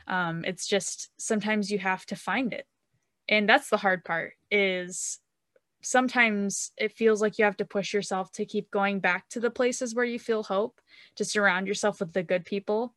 Um, 0.08 0.44
it's 0.44 0.66
just 0.66 1.10
sometimes 1.18 1.70
you 1.70 1.78
have 1.78 2.04
to 2.06 2.16
find 2.16 2.52
it. 2.52 2.66
And 3.28 3.48
that's 3.48 3.68
the 3.68 3.76
hard 3.76 4.04
part 4.04 4.32
is 4.50 5.20
sometimes 5.82 6.72
it 6.76 6.92
feels 6.92 7.22
like 7.22 7.38
you 7.38 7.44
have 7.44 7.58
to 7.58 7.64
push 7.64 7.94
yourself 7.94 8.32
to 8.32 8.44
keep 8.44 8.70
going 8.70 9.00
back 9.00 9.28
to 9.28 9.40
the 9.40 9.50
places 9.50 9.94
where 9.94 10.04
you 10.04 10.18
feel 10.18 10.42
hope 10.42 10.80
to 11.16 11.24
surround 11.24 11.66
yourself 11.68 12.00
with 12.00 12.12
the 12.12 12.22
good 12.22 12.44
people 12.44 12.94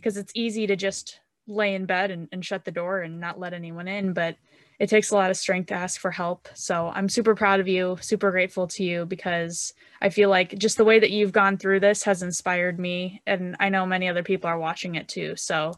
because 0.00 0.16
it's 0.16 0.32
easy 0.34 0.66
to 0.66 0.76
just 0.76 1.20
lay 1.46 1.74
in 1.74 1.86
bed 1.86 2.10
and, 2.10 2.28
and 2.32 2.44
shut 2.44 2.64
the 2.64 2.70
door 2.70 3.00
and 3.00 3.20
not 3.20 3.38
let 3.38 3.52
anyone 3.52 3.88
in 3.88 4.12
but 4.12 4.36
it 4.80 4.88
takes 4.88 5.10
a 5.10 5.14
lot 5.14 5.30
of 5.30 5.36
strength 5.36 5.66
to 5.66 5.74
ask 5.74 6.00
for 6.00 6.10
help. 6.10 6.48
So 6.54 6.88
I'm 6.88 7.10
super 7.10 7.34
proud 7.34 7.60
of 7.60 7.68
you, 7.68 7.98
super 8.00 8.30
grateful 8.30 8.66
to 8.68 8.82
you 8.82 9.04
because 9.04 9.74
I 10.00 10.08
feel 10.08 10.30
like 10.30 10.56
just 10.56 10.78
the 10.78 10.86
way 10.86 10.98
that 10.98 11.10
you've 11.10 11.32
gone 11.32 11.58
through 11.58 11.80
this 11.80 12.04
has 12.04 12.22
inspired 12.22 12.78
me. 12.78 13.20
And 13.26 13.56
I 13.60 13.68
know 13.68 13.84
many 13.84 14.08
other 14.08 14.22
people 14.22 14.48
are 14.48 14.58
watching 14.58 14.94
it 14.94 15.06
too. 15.06 15.36
So 15.36 15.74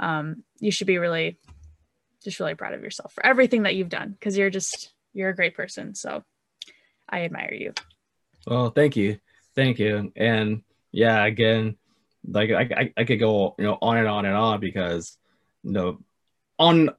um, 0.00 0.42
you 0.58 0.70
should 0.70 0.86
be 0.86 0.96
really, 0.96 1.38
just 2.24 2.40
really 2.40 2.54
proud 2.54 2.72
of 2.72 2.82
yourself 2.82 3.12
for 3.12 3.24
everything 3.26 3.64
that 3.64 3.74
you've 3.74 3.90
done 3.90 4.12
because 4.12 4.38
you're 4.38 4.48
just, 4.48 4.90
you're 5.12 5.28
a 5.28 5.36
great 5.36 5.54
person. 5.54 5.94
So 5.94 6.24
I 7.06 7.26
admire 7.26 7.52
you. 7.52 7.74
Well, 8.46 8.70
thank 8.70 8.96
you. 8.96 9.18
Thank 9.54 9.78
you. 9.78 10.12
And 10.16 10.62
yeah, 10.92 11.26
again, 11.26 11.76
like 12.28 12.50
I, 12.50 12.62
I, 12.62 12.92
I 12.96 13.04
could 13.04 13.18
go, 13.18 13.54
you 13.58 13.64
know, 13.64 13.78
on 13.80 13.98
and 13.98 14.08
on 14.08 14.24
and 14.24 14.34
on 14.34 14.60
because, 14.60 15.16
you 15.62 15.72
know, 15.72 15.98
on 16.58 16.90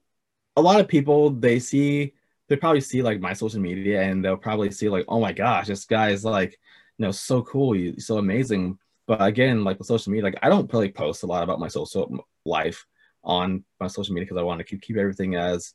a 0.56 0.62
lot 0.62 0.80
of 0.80 0.88
people 0.88 1.30
they 1.30 1.60
see 1.60 2.14
they 2.48 2.56
probably 2.56 2.82
see 2.82 3.02
like 3.02 3.20
my 3.20 3.34
social 3.34 3.60
media 3.60 4.02
and 4.02 4.24
they'll 4.24 4.38
probably 4.38 4.72
see 4.72 4.90
like 4.90 5.06
oh 5.08 5.20
my 5.20 5.34
gosh 5.34 5.68
this 5.68 5.86
guy 5.86 6.10
is 6.10 6.24
like 6.24 6.52
you 6.98 7.06
know 7.06 7.12
so 7.12 7.42
cool. 7.44 7.74
He's 7.74 8.08
so 8.08 8.18
amazing. 8.18 8.78
But 9.08 9.22
again 9.22 9.64
like 9.64 9.78
with 9.80 9.88
social 9.88 10.12
media 10.12 10.26
like 10.26 10.38
i 10.42 10.50
don't 10.50 10.72
really 10.74 10.92
post 10.92 11.24
a 11.24 11.28
lot 11.28 11.44
about 11.44 11.62
my 11.62 11.70
social 11.70 12.26
life 12.46 12.86
on 13.24 13.64
my 13.80 13.88
social 13.88 14.14
media 14.14 14.26
because 14.26 14.38
i 14.38 14.44
want 14.44 14.60
to 14.60 14.66
keep, 14.66 14.82
keep 14.82 14.98
everything 14.98 15.36
as 15.36 15.74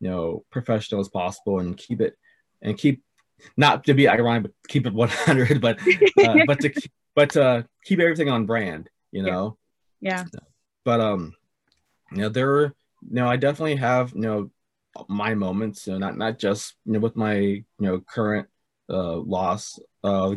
you 0.00 0.08
know 0.08 0.44
professional 0.50 1.02
as 1.02 1.10
possible 1.10 1.60
and 1.60 1.76
keep 1.76 2.00
it 2.00 2.16
and 2.62 2.78
keep 2.78 3.02
not 3.56 3.84
to 3.84 3.94
be 3.94 4.08
ironic, 4.08 4.42
but 4.42 4.52
keep 4.68 4.86
it 4.86 4.92
100, 4.92 5.60
but 5.60 5.78
uh, 6.24 6.36
but 6.46 6.60
to 6.60 6.72
but 7.14 7.30
to 7.30 7.66
keep 7.84 8.00
everything 8.00 8.28
on 8.28 8.46
brand, 8.46 8.88
you 9.12 9.22
know. 9.22 9.56
Yeah. 10.00 10.24
But 10.84 11.00
um, 11.00 11.34
you 12.12 12.18
know, 12.18 12.28
there 12.28 12.46
were, 12.46 12.74
you 13.08 13.14
know, 13.14 13.28
I 13.28 13.36
definitely 13.36 13.76
have, 13.76 14.12
you 14.14 14.20
know, 14.20 14.50
my 15.08 15.34
moments, 15.34 15.86
you 15.86 15.92
know, 15.92 15.98
not 15.98 16.16
not 16.16 16.38
just 16.38 16.74
you 16.84 16.92
know 16.92 17.00
with 17.00 17.16
my 17.16 17.34
you 17.36 17.64
know 17.78 18.00
current 18.00 18.48
uh 18.88 19.16
loss, 19.16 19.78
uh, 20.02 20.34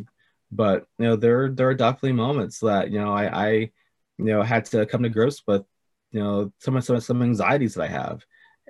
but 0.52 0.86
you 1.00 1.06
know 1.06 1.16
there 1.16 1.50
there 1.50 1.70
are 1.70 1.74
definitely 1.74 2.14
moments 2.14 2.60
that 2.60 2.92
you 2.92 3.00
know 3.00 3.12
I 3.12 3.48
I 3.48 3.50
you 4.18 4.26
know 4.26 4.44
had 4.44 4.66
to 4.66 4.86
come 4.86 5.04
to 5.04 5.10
grips 5.10 5.42
with 5.48 5.64
you 6.12 6.20
know 6.20 6.54
some 6.60 6.80
some 6.82 7.00
some 7.00 7.22
anxieties 7.22 7.74
that 7.76 7.84
I 7.84 7.88
have 7.88 8.24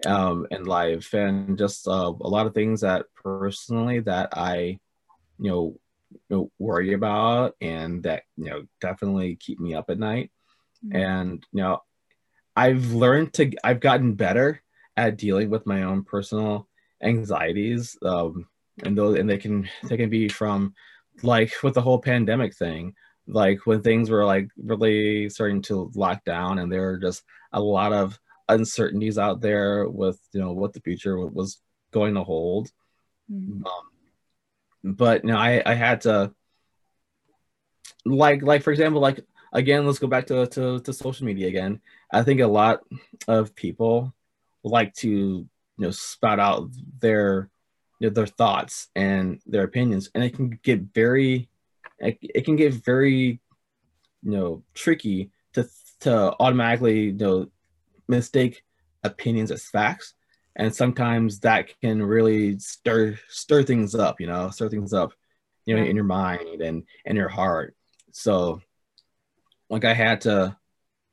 um 0.06 0.48
in 0.52 0.63
life 0.63 1.13
and 1.13 1.58
just 1.58 1.88
uh, 1.88 2.12
a 2.20 2.30
lot 2.30 2.48
of 2.48 2.54
things 2.54 2.82
that 2.82 3.06
personally 3.16 4.00
that 4.02 4.30
I 4.34 4.80
you 5.39 5.52
know 5.52 5.80
worry 6.60 6.93
about 6.93 7.56
and 7.62 8.04
that 8.04 8.23
you 8.38 8.45
know 8.45 8.63
definitely 8.82 9.36
keep 9.36 9.60
me 9.60 9.73
up 9.73 9.89
at 9.89 9.99
night 9.99 10.32
mm-hmm. 10.86 10.95
and 10.95 11.45
you 11.52 11.62
know 11.62 11.82
I've 12.56 12.91
learned 12.91 13.34
to 13.34 13.52
I've 13.63 13.80
gotten 13.80 14.13
better 14.13 14.62
at 14.95 15.17
dealing 15.17 15.49
with 15.49 15.65
my 15.65 15.84
own 15.84 16.04
personal 16.04 16.67
anxieties 17.02 17.97
um, 18.04 18.47
and 18.84 18.97
those 18.97 19.17
and 19.17 19.30
they 19.30 19.38
can 19.38 19.69
they 19.84 19.97
can 19.97 20.10
be 20.10 20.30
from 20.30 20.73
like 21.21 21.52
with 21.63 21.73
the 21.73 21.82
whole 21.82 21.99
pandemic 21.99 22.56
thing 22.56 22.93
like 23.28 23.65
when 23.65 23.82
things 23.82 24.10
were 24.10 24.26
like 24.26 24.49
really 24.58 25.30
starting 25.30 25.62
to 25.62 25.91
lock 25.95 26.23
down 26.26 26.60
and 26.60 26.71
there 26.71 26.82
were 26.82 26.97
just 26.97 27.23
a 27.54 27.62
lot 27.62 27.93
of 27.93 28.19
uncertainties 28.49 29.17
out 29.17 29.41
there 29.41 29.88
with 29.89 30.19
you 30.34 30.41
know 30.41 30.52
what 30.52 30.73
the 30.73 30.82
future 30.82 31.17
was 31.26 31.60
going 31.91 32.13
to 32.13 32.23
hold 32.23 32.69
mm-hmm. 33.32 33.65
um, 33.65 33.93
but 34.84 35.24
you 35.24 35.32
know 35.32 35.38
I, 35.38 35.62
I 35.65 35.74
had 35.74 36.02
to 36.02 36.34
like 38.06 38.41
like 38.41 38.63
for 38.63 38.72
example 38.72 39.02
like 39.02 39.26
again 39.54 39.86
let's 39.86 40.00
go 40.00 40.08
back 40.08 40.28
to, 40.28 40.48
to 40.48 40.80
to 40.80 40.93
social 40.93 41.26
media 41.26 41.48
again. 41.48 41.82
I 42.12 42.24
think 42.24 42.41
a 42.41 42.48
lot 42.48 42.82
of 43.28 43.56
people 43.56 44.13
like 44.63 44.93
to 44.96 45.10
you 45.10 45.50
know 45.78 45.91
spout 45.91 46.39
out 46.39 46.69
their 47.00 47.50
you 48.00 48.10
know, 48.10 48.13
their 48.13 48.28
thoughts 48.28 48.89
and 48.96 49.41
their 49.46 49.63
opinions. 49.63 50.10
And 50.13 50.24
it 50.24 50.36
can 50.36 50.60
get 50.63 50.82
very 50.93 51.50
it, 52.00 52.17
it 52.22 52.46
can 52.46 52.56
get 52.56 52.74
very 52.74 53.39
you 54.22 54.32
know 54.32 54.63
tricky 54.74 55.32
to 55.54 55.67
to 56.02 56.36
automatically 56.39 57.06
you 57.06 57.13
know 57.13 57.48
mistake 58.08 58.63
opinions 59.04 59.52
as 59.52 59.63
facts 59.65 60.13
and 60.56 60.74
sometimes 60.76 61.39
that 61.39 61.70
can 61.82 62.02
really 62.02 62.60
stir 62.60 63.18
stir 63.28 63.63
things 63.63 63.96
up 63.96 64.20
you 64.20 64.28
know 64.28 64.50
stir 64.50 64.70
things 64.70 64.94
up 64.94 65.13
you 65.66 65.76
know 65.76 65.84
in 65.84 65.96
your 65.96 66.06
mind 66.06 66.62
and 66.62 66.84
and 67.06 67.18
your 67.18 67.30
heart. 67.30 67.76
So 68.12 68.62
like 69.70 69.86
i 69.86 69.94
had 69.94 70.22
to 70.22 70.56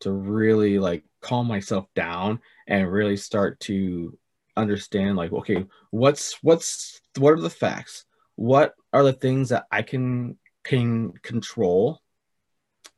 to 0.00 0.10
really 0.10 0.78
like 0.78 1.04
calm 1.20 1.46
myself 1.46 1.86
down 1.94 2.40
and 2.66 2.90
really 2.90 3.16
start 3.16 3.60
to 3.60 4.16
understand 4.56 5.16
like 5.16 5.32
okay 5.32 5.64
what's 5.90 6.34
what's 6.42 7.00
what 7.18 7.32
are 7.32 7.40
the 7.40 7.50
facts? 7.50 8.04
What 8.36 8.74
are 8.92 9.04
the 9.04 9.12
things 9.12 9.50
that 9.50 9.66
i 9.70 9.82
can 9.82 10.38
can 10.64 11.12
control? 11.22 12.00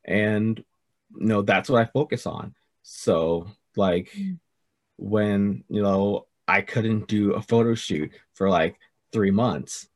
And 0.04 0.58
you 1.16 1.26
know 1.26 1.42
that's 1.42 1.68
what 1.68 1.82
i 1.82 1.90
focus 1.90 2.26
on. 2.26 2.54
So 2.82 3.46
like 3.76 4.10
mm. 4.16 4.38
when 4.96 5.64
you 5.68 5.82
know 5.82 6.26
i 6.52 6.60
couldn't 6.60 7.08
do 7.08 7.32
a 7.34 7.42
photo 7.42 7.74
shoot 7.74 8.10
for 8.34 8.48
like 8.48 8.76
three 9.12 9.30
months 9.30 9.88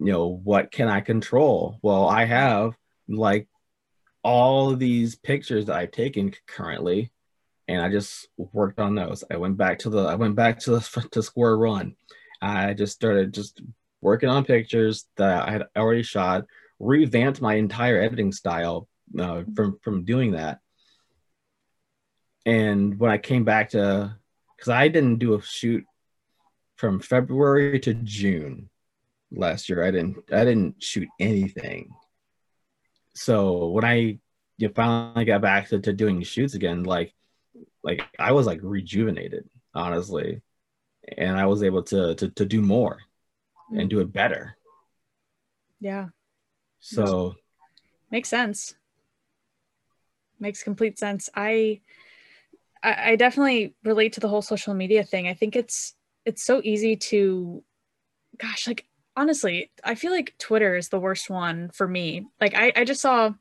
you 0.00 0.12
know 0.12 0.40
what 0.44 0.70
can 0.70 0.88
i 0.88 1.00
control 1.00 1.78
well 1.82 2.08
i 2.08 2.24
have 2.24 2.76
like 3.08 3.48
all 4.22 4.74
these 4.74 5.14
pictures 5.14 5.66
that 5.66 5.76
i've 5.76 5.90
taken 5.90 6.32
currently 6.46 7.10
and 7.68 7.80
I 7.80 7.88
just 7.88 8.28
worked 8.36 8.78
on 8.78 8.94
those. 8.94 9.24
I 9.30 9.36
went 9.36 9.56
back 9.56 9.78
to 9.80 9.90
the 9.90 10.02
I 10.02 10.14
went 10.16 10.36
back 10.36 10.58
to 10.60 10.72
the 10.72 11.08
to 11.12 11.22
square 11.22 11.58
one. 11.58 11.96
I 12.40 12.74
just 12.74 12.94
started 12.94 13.32
just 13.32 13.62
working 14.00 14.28
on 14.28 14.44
pictures 14.44 15.06
that 15.16 15.48
I 15.48 15.52
had 15.52 15.64
already 15.76 16.02
shot, 16.02 16.44
revamped 16.78 17.40
my 17.40 17.54
entire 17.54 18.00
editing 18.00 18.32
style 18.32 18.88
uh, 19.18 19.42
from 19.54 19.78
from 19.82 20.04
doing 20.04 20.32
that. 20.32 20.60
And 22.46 22.98
when 22.98 23.10
I 23.10 23.16
came 23.16 23.44
back 23.44 23.70
to, 23.70 24.16
because 24.64 24.78
I 24.78 24.88
didn't 24.88 25.18
do 25.18 25.34
a 25.34 25.42
shoot 25.42 25.84
from 26.76 26.98
February 26.98 27.78
to 27.80 27.92
June 27.92 28.70
last 29.30 29.68
year, 29.68 29.84
I 29.84 29.90
didn't 29.90 30.16
I 30.32 30.42
didn't 30.44 30.82
shoot 30.82 31.06
anything. 31.20 31.90
So 33.14 33.68
when 33.68 33.84
I 33.84 34.20
you 34.56 34.70
finally 34.70 35.26
got 35.26 35.42
back 35.42 35.68
to, 35.68 35.80
to 35.80 35.92
doing 35.92 36.22
shoots 36.22 36.54
again, 36.54 36.84
like 36.84 37.12
like 37.82 38.00
I 38.18 38.32
was 38.32 38.46
like 38.46 38.60
rejuvenated, 38.62 39.46
honestly, 39.74 40.40
and 41.18 41.36
I 41.36 41.44
was 41.44 41.62
able 41.62 41.82
to 41.82 42.14
to 42.14 42.30
to 42.30 42.46
do 42.46 42.62
more 42.62 43.00
mm. 43.70 43.80
and 43.80 43.90
do 43.90 44.00
it 44.00 44.14
better. 44.14 44.56
Yeah. 45.78 46.08
So 46.80 47.34
makes 48.10 48.30
sense. 48.30 48.74
Makes 50.40 50.62
complete 50.62 50.98
sense. 50.98 51.28
I 51.34 51.82
I 52.84 53.16
definitely 53.16 53.74
relate 53.84 54.12
to 54.14 54.20
the 54.20 54.28
whole 54.28 54.42
social 54.42 54.74
media 54.74 55.04
thing. 55.04 55.26
I 55.26 55.34
think 55.34 55.56
it's 55.56 55.94
it's 56.24 56.44
so 56.44 56.60
easy 56.64 56.96
to 56.96 57.62
gosh, 58.38 58.66
like 58.66 58.86
honestly, 59.16 59.70
I 59.82 59.94
feel 59.94 60.12
like 60.12 60.34
Twitter 60.38 60.76
is 60.76 60.88
the 60.88 61.00
worst 61.00 61.30
one 61.30 61.70
for 61.72 61.88
me. 61.88 62.26
Like 62.40 62.54
I, 62.54 62.72
I 62.76 62.84
just 62.84 63.00
saw 63.00 63.32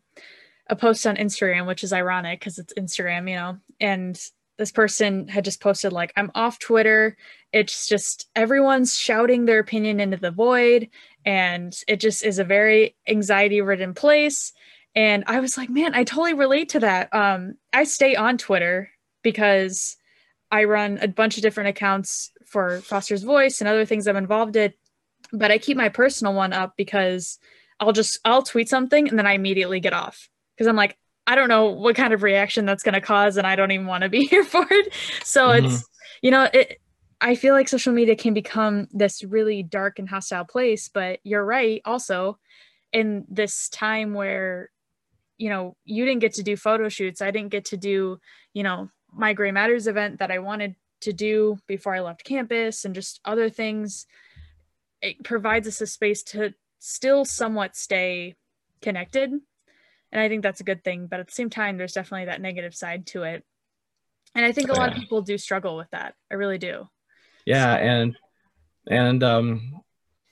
a 0.67 0.75
post 0.75 1.05
on 1.05 1.17
Instagram, 1.17 1.67
which 1.67 1.83
is 1.83 1.93
ironic 1.93 2.39
because 2.39 2.57
it's 2.57 2.73
Instagram, 2.73 3.29
you 3.29 3.35
know, 3.35 3.57
and 3.79 4.19
this 4.57 4.71
person 4.71 5.27
had 5.27 5.43
just 5.43 5.61
posted 5.61 5.91
like 5.91 6.13
i'm 6.15 6.31
off 6.35 6.59
twitter 6.59 7.17
it's 7.51 7.87
just 7.87 8.29
everyone's 8.35 8.97
shouting 8.97 9.45
their 9.45 9.59
opinion 9.59 9.99
into 9.99 10.17
the 10.17 10.31
void 10.31 10.89
and 11.25 11.79
it 11.87 11.99
just 11.99 12.23
is 12.23 12.39
a 12.39 12.43
very 12.43 12.95
anxiety 13.07 13.61
ridden 13.61 13.93
place 13.93 14.53
and 14.95 15.23
i 15.27 15.39
was 15.39 15.57
like 15.57 15.69
man 15.69 15.95
i 15.95 16.03
totally 16.03 16.33
relate 16.33 16.69
to 16.69 16.79
that 16.79 17.13
um 17.13 17.55
i 17.73 17.83
stay 17.83 18.15
on 18.15 18.37
twitter 18.37 18.89
because 19.23 19.97
i 20.51 20.63
run 20.63 20.97
a 21.01 21.07
bunch 21.07 21.37
of 21.37 21.43
different 21.43 21.69
accounts 21.69 22.31
for 22.45 22.79
foster's 22.81 23.23
voice 23.23 23.59
and 23.59 23.67
other 23.67 23.85
things 23.85 24.07
i'm 24.07 24.15
involved 24.15 24.55
in 24.55 24.73
but 25.31 25.51
i 25.51 25.57
keep 25.57 25.77
my 25.77 25.89
personal 25.89 26.33
one 26.33 26.53
up 26.53 26.73
because 26.77 27.39
i'll 27.79 27.93
just 27.93 28.19
i'll 28.25 28.43
tweet 28.43 28.69
something 28.69 29.07
and 29.07 29.17
then 29.17 29.27
i 29.27 29.33
immediately 29.33 29.79
get 29.79 29.93
off 29.93 30.29
because 30.55 30.67
i'm 30.67 30.75
like 30.75 30.97
I 31.25 31.35
don't 31.35 31.47
know 31.47 31.67
what 31.67 31.95
kind 31.95 32.13
of 32.13 32.23
reaction 32.23 32.65
that's 32.65 32.83
going 32.83 32.93
to 32.93 33.01
cause, 33.01 33.37
and 33.37 33.47
I 33.47 33.55
don't 33.55 33.71
even 33.71 33.87
want 33.87 34.03
to 34.03 34.09
be 34.09 34.25
here 34.29 34.43
for 34.43 34.65
it. 34.69 34.93
So 35.23 35.47
mm-hmm. 35.47 35.65
it's, 35.65 35.85
you 36.21 36.31
know, 36.31 36.49
it, 36.53 36.79
I 37.21 37.35
feel 37.35 37.53
like 37.53 37.69
social 37.69 37.93
media 37.93 38.15
can 38.15 38.33
become 38.33 38.87
this 38.91 39.23
really 39.23 39.63
dark 39.63 39.99
and 39.99 40.09
hostile 40.09 40.45
place, 40.45 40.89
but 40.89 41.19
you're 41.23 41.45
right. 41.45 41.81
Also, 41.85 42.37
in 42.91 43.25
this 43.29 43.69
time 43.69 44.13
where, 44.13 44.69
you 45.37 45.49
know, 45.49 45.75
you 45.85 46.05
didn't 46.05 46.21
get 46.21 46.33
to 46.33 46.43
do 46.43 46.57
photo 46.57 46.89
shoots, 46.89 47.21
I 47.21 47.31
didn't 47.31 47.51
get 47.51 47.65
to 47.65 47.77
do, 47.77 48.19
you 48.53 48.63
know, 48.63 48.89
my 49.15 49.33
Gray 49.33 49.51
Matters 49.51 49.87
event 49.87 50.19
that 50.19 50.31
I 50.31 50.39
wanted 50.39 50.75
to 51.01 51.13
do 51.13 51.57
before 51.67 51.95
I 51.95 52.01
left 52.01 52.23
campus 52.23 52.85
and 52.85 52.95
just 52.95 53.19
other 53.25 53.49
things. 53.49 54.05
It 55.01 55.23
provides 55.23 55.67
us 55.67 55.81
a 55.81 55.87
space 55.87 56.23
to 56.23 56.53
still 56.79 57.23
somewhat 57.23 57.75
stay 57.77 58.35
connected 58.81 59.31
and 60.11 60.21
i 60.21 60.27
think 60.27 60.43
that's 60.43 60.59
a 60.59 60.65
good 60.65 60.83
thing 60.83 61.07
but 61.07 61.19
at 61.19 61.27
the 61.27 61.33
same 61.33 61.49
time 61.49 61.77
there's 61.77 61.93
definitely 61.93 62.25
that 62.25 62.41
negative 62.41 62.75
side 62.75 63.05
to 63.05 63.23
it 63.23 63.43
and 64.35 64.45
i 64.45 64.51
think 64.51 64.69
a 64.69 64.73
lot 64.73 64.91
yeah. 64.91 64.95
of 64.95 65.01
people 65.01 65.21
do 65.21 65.37
struggle 65.37 65.77
with 65.77 65.89
that 65.91 66.13
i 66.29 66.35
really 66.35 66.57
do 66.57 66.87
yeah 67.45 67.75
so. 67.75 67.81
and 67.81 68.17
and 68.89 69.23
um 69.23 69.81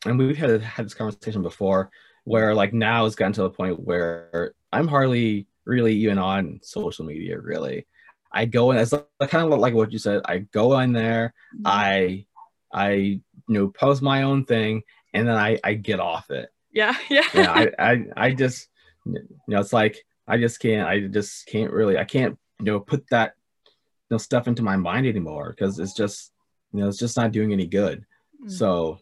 and 0.05 0.19
we've 0.19 0.37
had 0.37 0.61
had 0.61 0.85
this 0.85 0.93
conversation 0.93 1.41
before 1.41 1.89
where 2.25 2.53
like 2.53 2.73
now 2.73 3.05
it's 3.05 3.15
gotten 3.15 3.31
to 3.31 3.43
the 3.43 3.49
point 3.49 3.79
where 3.79 4.53
i'm 4.73 4.89
hardly 4.89 5.47
really 5.63 5.95
even 5.95 6.17
on 6.17 6.59
social 6.61 7.05
media 7.05 7.39
really 7.39 7.87
i 8.33 8.45
go 8.45 8.71
in 8.71 8.77
as 8.77 8.93
kind 9.27 9.51
of 9.53 9.59
like 9.59 9.73
what 9.73 9.91
you 9.91 9.99
said 9.99 10.21
i 10.25 10.39
go 10.39 10.79
in 10.79 10.91
there 10.93 11.33
mm-hmm. 11.55 11.67
i 11.67 12.25
i 12.73 12.91
you 12.91 13.21
know 13.47 13.67
post 13.67 14.01
my 14.01 14.23
own 14.23 14.45
thing 14.45 14.83
and 15.13 15.27
then 15.27 15.35
i 15.35 15.59
i 15.63 15.73
get 15.73 15.99
off 15.99 16.29
it. 16.29 16.49
Yeah 16.71 16.95
yeah, 17.09 17.27
yeah 17.33 17.51
I, 17.51 17.91
I 17.91 18.05
i 18.15 18.31
just 18.31 18.69
you 19.05 19.27
know 19.47 19.59
it's 19.59 19.73
like 19.73 19.97
i 20.27 20.37
just 20.37 20.59
can't 20.59 20.87
i 20.87 21.01
just 21.01 21.45
can't 21.47 21.71
really 21.71 21.97
i 21.97 22.05
can't 22.05 22.37
you 22.59 22.65
know 22.65 22.79
put 22.79 23.09
that 23.09 23.33
you 23.65 23.71
know 24.11 24.17
stuff 24.17 24.47
into 24.47 24.63
my 24.63 24.77
mind 24.77 25.05
anymore 25.05 25.49
because 25.49 25.79
it's 25.79 25.93
just 25.93 26.31
you 26.71 26.79
know 26.79 26.87
it's 26.87 26.99
just 26.99 27.17
not 27.17 27.31
doing 27.31 27.51
any 27.51 27.67
good. 27.67 28.05
Mm. 28.43 28.51
so 28.51 28.99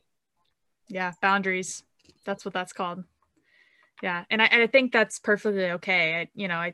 yeah 0.87 1.13
boundaries 1.21 1.83
that's 2.25 2.43
what 2.45 2.53
that's 2.53 2.73
called. 2.73 3.03
Yeah 4.01 4.23
and 4.29 4.41
I, 4.41 4.45
and 4.45 4.61
I 4.61 4.67
think 4.67 4.91
that's 4.91 5.19
perfectly 5.19 5.71
okay. 5.71 6.21
I, 6.21 6.29
you 6.33 6.47
know 6.47 6.57
i 6.57 6.73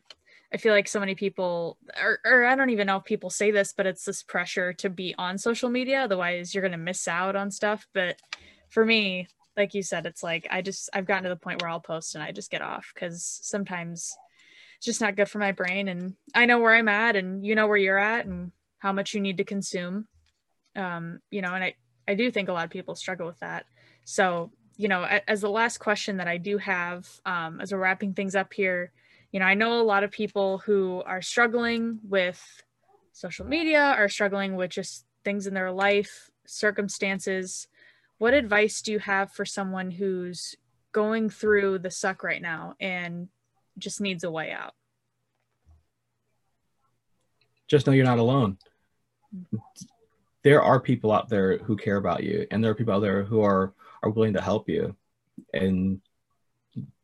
i 0.56 0.58
feel 0.58 0.74
like 0.74 0.88
so 0.88 1.00
many 1.00 1.14
people 1.14 1.78
or, 2.02 2.20
or 2.26 2.46
i 2.46 2.56
don't 2.56 2.72
even 2.72 2.88
know 2.88 2.98
if 2.98 3.04
people 3.04 3.30
say 3.30 3.52
this 3.52 3.74
but 3.76 3.86
it's 3.86 4.06
this 4.06 4.24
pressure 4.24 4.74
to 4.74 4.90
be 4.90 5.14
on 5.18 5.38
social 5.38 5.70
media 5.70 6.02
otherwise 6.02 6.56
you're 6.56 6.64
going 6.64 6.72
to 6.72 6.78
miss 6.78 7.08
out 7.08 7.36
on 7.36 7.52
stuff 7.52 7.86
but 7.94 8.20
for 8.70 8.84
me 8.84 9.28
like 9.58 9.74
you 9.74 9.84
said, 9.84 10.06
it's 10.06 10.24
like 10.24 10.48
I 10.52 10.62
just 10.62 10.90
I've 10.94 11.06
gotten 11.06 11.24
to 11.24 11.30
the 11.30 11.36
point 11.36 11.62
where 11.62 11.70
I'll 11.70 11.80
post 11.80 12.16
and 12.16 12.24
I 12.24 12.32
just 12.32 12.52
get 12.52 12.62
off 12.62 12.92
because 12.94 13.24
sometimes 13.42 14.16
it's 14.78 14.86
just 14.86 15.02
not 15.02 15.16
good 15.16 15.30
for 15.30 15.40
my 15.40 15.52
brain. 15.52 15.88
And 15.88 16.16
I 16.34 16.46
know 16.46 16.60
where 16.60 16.76
I'm 16.76 16.90
at, 16.90 17.16
and 17.16 17.46
you 17.46 17.56
know 17.56 17.68
where 17.68 17.78
you're 17.78 17.98
at, 17.98 18.26
and 18.26 18.52
how 18.80 18.92
much 18.92 19.14
you 19.14 19.22
need 19.22 19.38
to 19.38 19.44
consume. 19.44 20.08
Um, 20.76 21.20
you 21.32 21.42
know, 21.42 21.54
and 21.54 21.64
I 21.64 21.76
I 22.08 22.16
do 22.16 22.30
think 22.32 22.50
a 22.50 22.54
lot 22.54 22.66
of 22.66 22.72
people 22.72 22.96
struggle 22.96 23.28
with 23.28 23.40
that. 23.40 23.66
So 24.04 24.52
you 24.78 24.90
know, 24.90 25.04
as 25.04 25.40
the 25.40 25.50
last 25.50 25.78
question 25.78 26.18
that 26.18 26.28
I 26.28 26.38
do 26.38 26.58
have, 26.58 27.08
um, 27.26 27.62
as 27.62 27.72
we're 27.72 27.80
wrapping 27.80 28.14
things 28.14 28.36
up 28.36 28.52
here, 28.52 28.92
you 29.36 29.40
know, 29.40 29.46
I 29.46 29.54
know 29.54 29.82
a 29.82 29.84
lot 29.84 30.06
of 30.06 30.12
people 30.12 30.60
who 30.60 31.04
are 31.06 31.22
struggling 31.22 32.00
with 32.08 32.42
social 33.12 33.46
media, 33.46 33.82
are 33.82 34.08
struggling 34.08 34.56
with 34.56 34.72
just 34.72 35.06
things 35.26 35.46
in 35.46 35.54
their 35.54 35.74
life, 35.74 36.32
circumstances 36.46 37.68
what 38.18 38.34
advice 38.34 38.82
do 38.82 38.92
you 38.92 39.00
have 39.00 39.32
for 39.32 39.46
someone 39.46 39.92
who's 39.92 40.56
going 40.92 41.30
through 41.30 41.80
the 41.80 41.92
suck 41.92 42.24
right 42.24 42.42
now 42.42 42.76
and 42.80 43.28
just 43.78 44.00
needs 44.00 44.24
a 44.24 44.32
way 44.32 44.52
out? 44.52 44.74
Just 47.68 47.88
know 47.88 47.94
you're 47.94 48.06
not 48.06 48.20
alone. 48.20 48.58
There 50.44 50.62
are 50.62 50.80
people 50.80 51.12
out 51.12 51.28
there 51.28 51.58
who 51.58 51.76
care 51.76 51.98
about 51.98 52.24
you, 52.24 52.46
and 52.52 52.64
there 52.64 52.72
are 52.72 52.76
people 52.76 52.94
out 52.94 53.00
there 53.00 53.24
who 53.24 53.42
are 53.42 53.74
are 54.04 54.12
willing 54.12 54.34
to 54.34 54.42
help 54.42 54.70
you. 54.70 54.96
And 55.54 56.00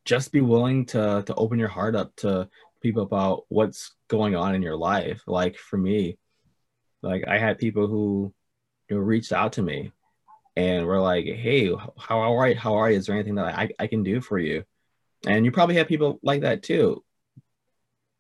just 0.05 0.31
be 0.31 0.41
willing 0.41 0.85
to 0.87 1.23
to 1.25 1.35
open 1.35 1.59
your 1.59 1.67
heart 1.69 1.95
up 1.95 2.15
to 2.17 2.49
people 2.81 3.03
about 3.03 3.43
what's 3.49 3.93
going 4.07 4.35
on 4.35 4.55
in 4.55 4.61
your 4.61 4.75
life. 4.75 5.21
Like 5.27 5.57
for 5.57 5.77
me, 5.77 6.17
like 7.01 7.27
I 7.27 7.37
had 7.37 7.59
people 7.59 7.87
who 7.87 8.33
you 8.89 8.97
know, 8.97 9.01
reached 9.01 9.31
out 9.31 9.53
to 9.53 9.61
me 9.61 9.91
and 10.55 10.85
we're 10.85 10.99
like, 10.99 11.25
hey, 11.25 11.71
how 11.97 12.21
are 12.33 12.49
you? 12.49 12.55
How 12.55 12.75
are 12.75 12.91
you? 12.91 12.97
Is 12.97 13.05
there 13.05 13.15
anything 13.15 13.35
that 13.35 13.57
I, 13.57 13.69
I 13.79 13.87
can 13.87 14.03
do 14.03 14.21
for 14.21 14.37
you? 14.37 14.63
And 15.25 15.45
you 15.45 15.51
probably 15.51 15.75
have 15.75 15.87
people 15.87 16.19
like 16.23 16.41
that 16.41 16.63
too. 16.63 17.03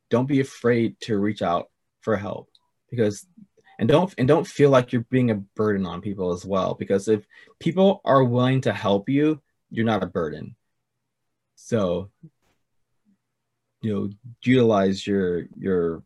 Don't 0.09 0.27
be 0.27 0.39
afraid 0.39 0.99
to 1.01 1.17
reach 1.17 1.41
out 1.41 1.69
for 2.01 2.15
help 2.15 2.49
because 2.89 3.25
and 3.79 3.89
don't 3.89 4.13
and 4.17 4.27
don't 4.27 4.45
feel 4.45 4.69
like 4.69 4.91
you're 4.91 5.05
being 5.09 5.31
a 5.31 5.35
burden 5.35 5.85
on 5.85 6.01
people 6.01 6.33
as 6.33 6.45
well 6.45 6.75
because 6.75 7.07
if 7.07 7.25
people 7.59 8.01
are 8.05 8.23
willing 8.23 8.61
to 8.61 8.73
help 8.73 9.09
you, 9.09 9.41
you're 9.71 9.85
not 9.85 10.03
a 10.03 10.07
burden. 10.07 10.55
So 11.71 12.09
you 13.81 13.93
know, 13.93 14.09
utilize 14.43 15.07
your 15.07 15.45
your 15.57 16.03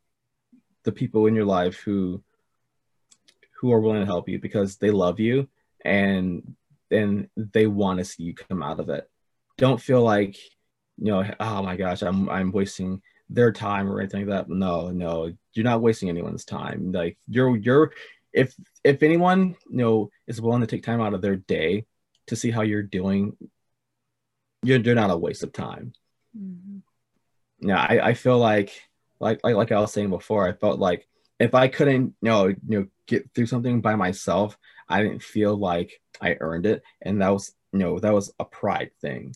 the 0.84 0.92
people 0.92 1.26
in 1.26 1.34
your 1.34 1.46
life 1.46 1.78
who 1.78 2.22
who 3.60 3.74
are 3.74 3.80
willing 3.80 4.02
to 4.02 4.06
help 4.06 4.30
you 4.30 4.38
because 4.38 4.78
they 4.78 4.92
love 4.92 5.20
you 5.20 5.48
and 5.84 6.56
then 6.92 7.32
they 7.36 7.66
want 7.66 7.98
to 7.98 8.06
see 8.06 8.22
you 8.22 8.36
come 8.36 8.62
out 8.62 8.80
of 8.80 8.90
it. 8.90 9.10
Don't 9.58 9.82
feel 9.82 10.04
like, 10.04 10.38
you 11.00 11.12
know, 11.12 11.26
oh 11.40 11.64
my 11.64 11.76
gosh, 11.78 12.04
I'm 12.04 12.30
I'm 12.30 12.52
wasting 12.52 13.02
their 13.32 13.52
time 13.52 13.92
or 13.92 14.00
anything 14.00 14.28
like 14.28 14.48
that. 14.48 14.50
No, 14.54 14.92
no, 14.92 15.34
you're 15.54 15.64
not 15.64 15.82
wasting 15.82 16.10
anyone's 16.10 16.46
time. 16.46 16.92
Like 16.92 17.18
you're 17.28 17.58
you're 17.58 17.92
if 18.34 18.54
if 18.84 19.02
anyone 19.02 19.56
you 19.68 19.78
know 19.78 20.12
is 20.28 20.40
willing 20.40 20.62
to 20.62 20.68
take 20.68 20.84
time 20.84 21.02
out 21.02 21.16
of 21.16 21.24
their 21.24 21.38
day 21.38 21.88
to 22.28 22.36
see 22.36 22.52
how 22.52 22.62
you're 22.62 22.84
doing, 22.84 23.36
you're 24.66 24.80
you're 24.80 24.96
not 24.96 25.12
a 25.12 25.18
waste 25.18 25.44
of 25.44 25.54
time. 25.54 25.94
Mm-hmm. 26.38 27.70
Yeah, 27.70 27.80
I, 27.80 28.10
I 28.10 28.14
feel 28.14 28.38
like 28.38 28.72
like 29.20 29.40
like 29.44 29.56
like 29.56 29.72
I 29.72 29.80
was 29.80 29.94
saying 29.94 30.10
before, 30.10 30.48
I 30.48 30.54
felt 30.54 30.80
like 30.80 31.08
if 31.40 31.54
I 31.54 31.68
couldn't 31.68 32.16
you 32.22 32.30
know 32.30 32.48
you 32.48 32.58
know 32.68 32.88
get 33.08 33.30
through 33.34 33.46
something 33.48 33.82
by 33.82 33.96
myself, 33.96 34.58
I 34.90 35.02
didn't 35.02 35.24
feel 35.24 35.56
like 35.56 36.02
I 36.22 36.38
earned 36.40 36.66
it, 36.66 36.84
and 37.02 37.22
that 37.22 37.30
was 37.30 37.54
you 37.72 37.80
know 37.80 38.00
that 38.00 38.14
was 38.14 38.32
a 38.40 38.46
pride 38.46 38.92
thing. 39.02 39.36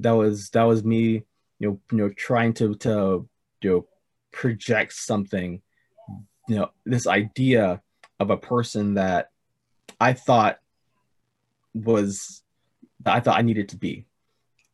That 0.00 0.12
was 0.12 0.50
that 0.50 0.64
was 0.64 0.84
me 0.84 1.24
you 1.58 1.68
know 1.68 1.80
you 1.92 1.98
know 1.98 2.08
trying 2.10 2.54
to 2.54 2.74
to 2.76 3.28
you 3.62 3.70
know 3.70 3.86
project 4.32 4.92
something 4.92 5.60
you 6.48 6.56
know 6.56 6.70
this 6.84 7.06
idea 7.06 7.82
of 8.18 8.30
a 8.30 8.36
person 8.36 8.94
that 8.94 9.30
I 10.00 10.12
thought 10.14 10.58
was 11.74 12.42
I 13.04 13.20
thought 13.20 13.38
I 13.38 13.42
needed 13.42 13.70
to 13.70 13.76
be. 13.76 14.06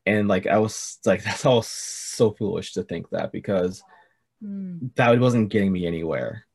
And 0.07 0.28
like 0.28 0.46
I 0.46 0.59
was 0.59 0.98
like 1.04 1.22
that's 1.24 1.44
all 1.44 1.62
so 1.62 2.32
foolish 2.32 2.72
to 2.74 2.82
think 2.82 3.11
that 3.11 3.32
because 3.32 3.82
mm. 4.42 4.94
that 4.96 5.18
wasn't 5.20 5.50
getting 5.50 5.72
me 5.72 5.86
anywhere 5.86 6.46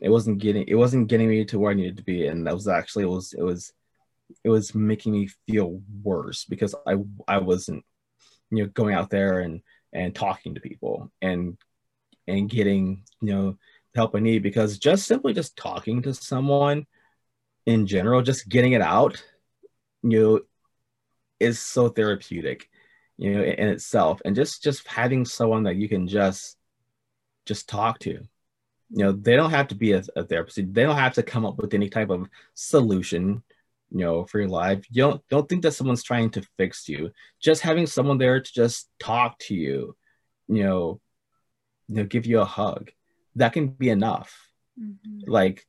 it 0.00 0.08
wasn't 0.08 0.38
getting 0.38 0.64
it 0.66 0.74
wasn't 0.74 1.08
getting 1.08 1.28
me 1.28 1.44
to 1.44 1.58
where 1.58 1.70
I 1.70 1.74
needed 1.74 1.98
to 1.98 2.02
be, 2.02 2.26
and 2.26 2.46
that 2.46 2.54
was 2.54 2.68
actually 2.68 3.04
it 3.04 3.08
was 3.08 3.32
it 3.32 3.42
was 3.42 3.72
it 4.44 4.48
was 4.48 4.74
making 4.74 5.12
me 5.12 5.28
feel 5.46 5.82
worse 6.02 6.44
because 6.44 6.74
I 6.86 6.96
I 7.28 7.38
wasn't 7.38 7.84
you 8.50 8.62
know 8.62 8.70
going 8.70 8.94
out 8.94 9.10
there 9.10 9.40
and 9.40 9.60
and 9.92 10.14
talking 10.14 10.54
to 10.54 10.60
people 10.60 11.12
and 11.20 11.58
and 12.26 12.48
getting 12.48 13.04
you 13.20 13.32
know 13.32 13.58
help 13.94 14.14
I 14.14 14.20
need 14.20 14.42
because 14.42 14.78
just 14.78 15.06
simply 15.06 15.34
just 15.34 15.56
talking 15.56 16.02
to 16.02 16.14
someone 16.14 16.86
in 17.66 17.86
general, 17.86 18.22
just 18.22 18.48
getting 18.48 18.72
it 18.72 18.80
out, 18.80 19.22
you 20.02 20.20
know, 20.20 20.40
is 21.40 21.58
so 21.58 21.88
therapeutic, 21.88 22.68
you 23.16 23.34
know, 23.34 23.42
in, 23.42 23.54
in 23.54 23.68
itself, 23.68 24.20
and 24.24 24.36
just 24.36 24.62
just 24.62 24.86
having 24.86 25.24
someone 25.24 25.64
that 25.64 25.76
you 25.76 25.88
can 25.88 26.06
just 26.06 26.56
just 27.46 27.68
talk 27.68 27.98
to 28.00 28.20
you 28.90 29.04
know 29.04 29.12
they 29.12 29.36
don't 29.36 29.50
have 29.50 29.68
to 29.68 29.74
be 29.74 29.92
a, 29.92 30.02
a 30.16 30.24
therapist. 30.24 30.56
They 30.56 30.82
don't 30.82 30.96
have 30.96 31.14
to 31.14 31.22
come 31.22 31.46
up 31.46 31.58
with 31.58 31.74
any 31.74 31.88
type 31.88 32.10
of 32.10 32.28
solution 32.54 33.42
you 33.90 34.04
know 34.04 34.24
for 34.24 34.40
your 34.40 34.48
life. 34.48 34.84
You 34.90 35.04
don't 35.04 35.28
don't 35.28 35.48
think 35.48 35.62
that 35.62 35.72
someone's 35.72 36.02
trying 36.02 36.30
to 36.30 36.42
fix 36.56 36.88
you. 36.88 37.12
Just 37.40 37.62
having 37.62 37.86
someone 37.86 38.18
there 38.18 38.40
to 38.40 38.52
just 38.52 38.88
talk 38.98 39.38
to 39.40 39.54
you 39.54 39.96
you 40.48 40.64
know 40.64 41.00
you 41.88 41.96
know 41.96 42.04
give 42.04 42.26
you 42.26 42.40
a 42.40 42.44
hug 42.44 42.90
that 43.36 43.52
can 43.52 43.68
be 43.68 43.88
enough. 43.88 44.46
Mm-hmm. 44.80 45.30
like 45.30 45.66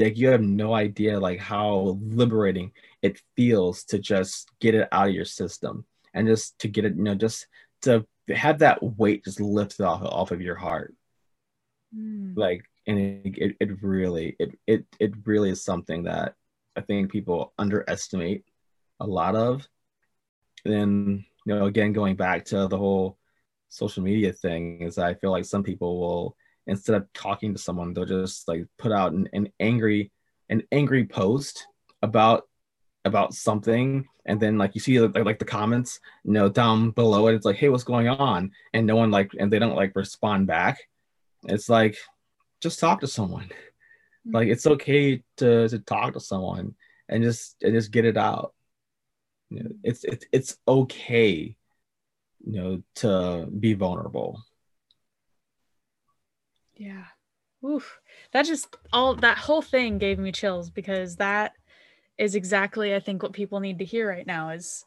like 0.00 0.18
you 0.18 0.28
have 0.28 0.42
no 0.42 0.74
idea 0.74 1.20
like 1.20 1.38
how 1.38 1.98
liberating 2.02 2.72
it 3.02 3.20
feels 3.36 3.84
to 3.84 3.98
just 3.98 4.50
get 4.60 4.74
it 4.74 4.88
out 4.90 5.08
of 5.08 5.14
your 5.14 5.24
system 5.24 5.84
and 6.14 6.26
just 6.26 6.58
to 6.58 6.68
get 6.68 6.84
it 6.84 6.96
you 6.96 7.02
know 7.02 7.14
just 7.14 7.46
to 7.82 8.04
have 8.34 8.58
that 8.58 8.82
weight 8.82 9.24
just 9.24 9.40
lifted 9.40 9.84
off, 9.84 10.02
off 10.02 10.30
of 10.32 10.40
your 10.40 10.56
heart 10.56 10.94
Mm. 11.94 12.36
Like, 12.36 12.64
and 12.86 12.98
it, 12.98 13.56
it, 13.60 13.82
really, 13.82 14.36
it, 14.38 14.58
it, 14.66 14.86
it 14.98 15.12
really 15.24 15.50
is 15.50 15.64
something 15.64 16.04
that 16.04 16.34
I 16.76 16.80
think 16.80 17.10
people 17.10 17.52
underestimate 17.58 18.44
a 19.00 19.06
lot 19.06 19.36
of. 19.36 19.66
Then, 20.64 21.24
you 21.46 21.54
know, 21.54 21.66
again, 21.66 21.92
going 21.92 22.16
back 22.16 22.46
to 22.46 22.68
the 22.68 22.78
whole 22.78 23.18
social 23.68 24.02
media 24.02 24.32
thing 24.32 24.82
is 24.82 24.98
I 24.98 25.14
feel 25.14 25.30
like 25.30 25.44
some 25.44 25.62
people 25.62 26.00
will, 26.00 26.36
instead 26.70 26.94
of 26.94 27.12
talking 27.12 27.52
to 27.52 27.60
someone, 27.60 27.92
they'll 27.92 28.04
just 28.04 28.46
like 28.46 28.64
put 28.78 28.92
out 28.92 29.12
an, 29.12 29.28
an 29.32 29.48
angry, 29.58 30.12
an 30.48 30.62
angry 30.70 31.04
post 31.04 31.66
about 32.00 32.44
about 33.04 33.34
something. 33.34 34.06
And 34.24 34.38
then 34.38 34.56
like 34.56 34.74
you 34.74 34.80
see 34.80 35.00
like, 35.00 35.24
like 35.24 35.38
the 35.38 35.44
comments 35.44 35.98
you 36.24 36.32
know 36.32 36.48
down 36.48 36.90
below 36.90 37.26
it 37.26 37.34
it's 37.34 37.44
like 37.44 37.56
hey 37.56 37.68
what's 37.68 37.84
going 37.84 38.08
on? 38.08 38.52
And 38.72 38.86
no 38.86 38.96
one 38.96 39.10
like 39.10 39.32
and 39.38 39.52
they 39.52 39.58
don't 39.58 39.74
like 39.74 39.96
respond 39.96 40.46
back. 40.46 40.78
It's 41.48 41.68
like 41.68 41.96
just 42.60 42.78
talk 42.78 43.00
to 43.00 43.08
someone. 43.08 43.50
Mm-hmm. 44.26 44.36
like 44.36 44.48
it's 44.48 44.66
okay 44.66 45.22
to 45.38 45.68
to 45.68 45.78
talk 45.80 46.12
to 46.12 46.20
someone 46.20 46.74
and 47.08 47.24
just 47.24 47.56
and 47.62 47.74
just 47.74 47.90
get 47.90 48.04
it 48.04 48.16
out. 48.16 48.54
You 49.50 49.64
know, 49.64 49.70
it's 49.82 50.04
it's 50.04 50.26
it's 50.30 50.56
okay 50.68 51.56
you 52.46 52.52
know 52.52 52.82
to 52.96 53.46
be 53.58 53.74
vulnerable 53.74 54.42
yeah 56.80 57.04
Oof. 57.64 58.00
That 58.32 58.46
just 58.46 58.76
all 58.92 59.14
that 59.16 59.38
whole 59.38 59.62
thing 59.62 59.98
gave 59.98 60.18
me 60.18 60.32
chills 60.32 60.70
because 60.70 61.16
that 61.16 61.52
is 62.18 62.34
exactly 62.34 62.94
I 62.94 63.00
think 63.00 63.22
what 63.22 63.32
people 63.32 63.60
need 63.60 63.78
to 63.80 63.84
hear 63.84 64.08
right 64.08 64.26
now 64.26 64.50
is 64.50 64.84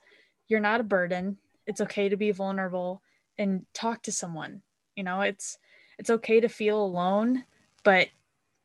you're 0.48 0.60
not 0.60 0.80
a 0.80 0.84
burden. 0.84 1.38
It's 1.68 1.82
okay 1.82 2.10
to 2.10 2.18
be 2.18 2.32
vulnerable 2.32 3.02
and 3.38 3.66
talk 3.74 4.02
to 4.04 4.12
someone. 4.12 4.62
You 4.96 5.04
know, 5.04 5.22
it's 5.22 5.58
it's 6.00 6.10
okay 6.10 6.39
to 6.39 6.50
feel 6.50 6.84
alone, 6.84 7.44
but 7.84 8.08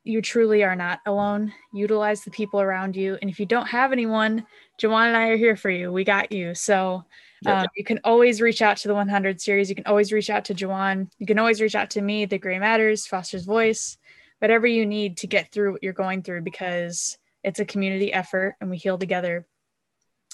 you 0.04 0.22
truly 0.22 0.64
are 0.64 0.76
not 0.76 1.00
alone. 1.04 1.52
Utilize 1.74 2.22
the 2.22 2.30
people 2.30 2.60
around 2.60 2.96
you. 2.96 3.18
And 3.20 3.30
if 3.30 3.38
you 3.38 3.44
don't 3.44 3.68
have 3.68 3.92
anyone, 3.92 4.46
Jaawan 4.80 5.08
and 5.08 5.16
I 5.16 5.28
are 5.28 5.36
here 5.36 5.56
for 5.56 5.70
you. 5.70 5.92
We 5.92 6.04
got 6.04 6.32
you. 6.32 6.54
So 6.54 7.04
um, 7.46 7.66
you 7.76 7.84
can 7.84 8.00
always 8.04 8.40
reach 8.40 8.62
out 8.62 8.76
to 8.78 8.88
the 8.88 8.94
100 8.94 9.40
series. 9.40 9.68
You 9.68 9.76
can 9.76 9.86
always 9.86 10.12
reach 10.12 10.30
out 10.30 10.44
to 10.46 10.54
Jaawan. 10.54 11.08
You 11.18 11.26
can 11.26 11.38
always 11.38 11.60
reach 11.60 11.74
out 11.74 11.90
to 11.90 12.02
me, 12.02 12.24
The 12.24 12.38
Gray 12.38 12.58
Matters, 12.58 13.06
Foster's 13.06 13.44
Voice, 13.44 13.96
whatever 14.40 14.66
you 14.66 14.86
need 14.86 15.18
to 15.18 15.26
get 15.26 15.52
through 15.52 15.72
what 15.72 15.82
you're 15.82 15.92
going 15.92 16.22
through 16.22 16.42
because 16.42 17.18
it's 17.44 17.60
a 17.60 17.64
community 17.64 18.12
effort 18.12 18.56
and 18.60 18.70
we 18.70 18.76
heal 18.76 18.98
together. 18.98 19.46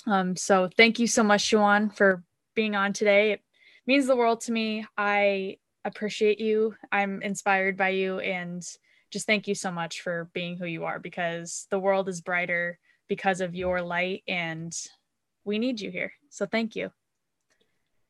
Um, 0.07 0.37
so 0.37 0.69
thank 0.77 0.99
you 0.99 1.07
so 1.07 1.23
much, 1.23 1.51
Jaawan, 1.51 1.95
for 1.95 2.23
being 2.55 2.75
on 2.75 2.93
today. 2.93 3.33
It 3.33 3.41
means 3.87 4.07
the 4.07 4.17
world 4.17 4.41
to 4.43 4.53
me. 4.53 4.87
I 4.97 5.59
appreciate 5.85 6.41
you. 6.41 6.75
I'm 6.91 7.23
inspired 7.23 7.77
by 7.77 7.91
you 7.91 8.19
and 8.21 8.63
just 9.11 9.27
thank 9.27 9.47
you 9.47 9.55
so 9.55 9.71
much 9.71 10.01
for 10.01 10.31
being 10.33 10.57
who 10.57 10.67
you 10.67 10.85
are 10.85 10.99
because 10.99 11.67
the 11.71 11.79
world 11.79 12.09
is 12.09 12.21
brighter 12.21 12.79
because 13.09 13.41
of 13.41 13.55
your 13.55 13.83
light 13.83 14.23
and 14.27 14.75
we 15.45 15.59
need 15.59 15.81
you 15.81 15.91
here. 15.91 16.13
So 16.35 16.47
thank 16.47 16.75
you. 16.75 16.91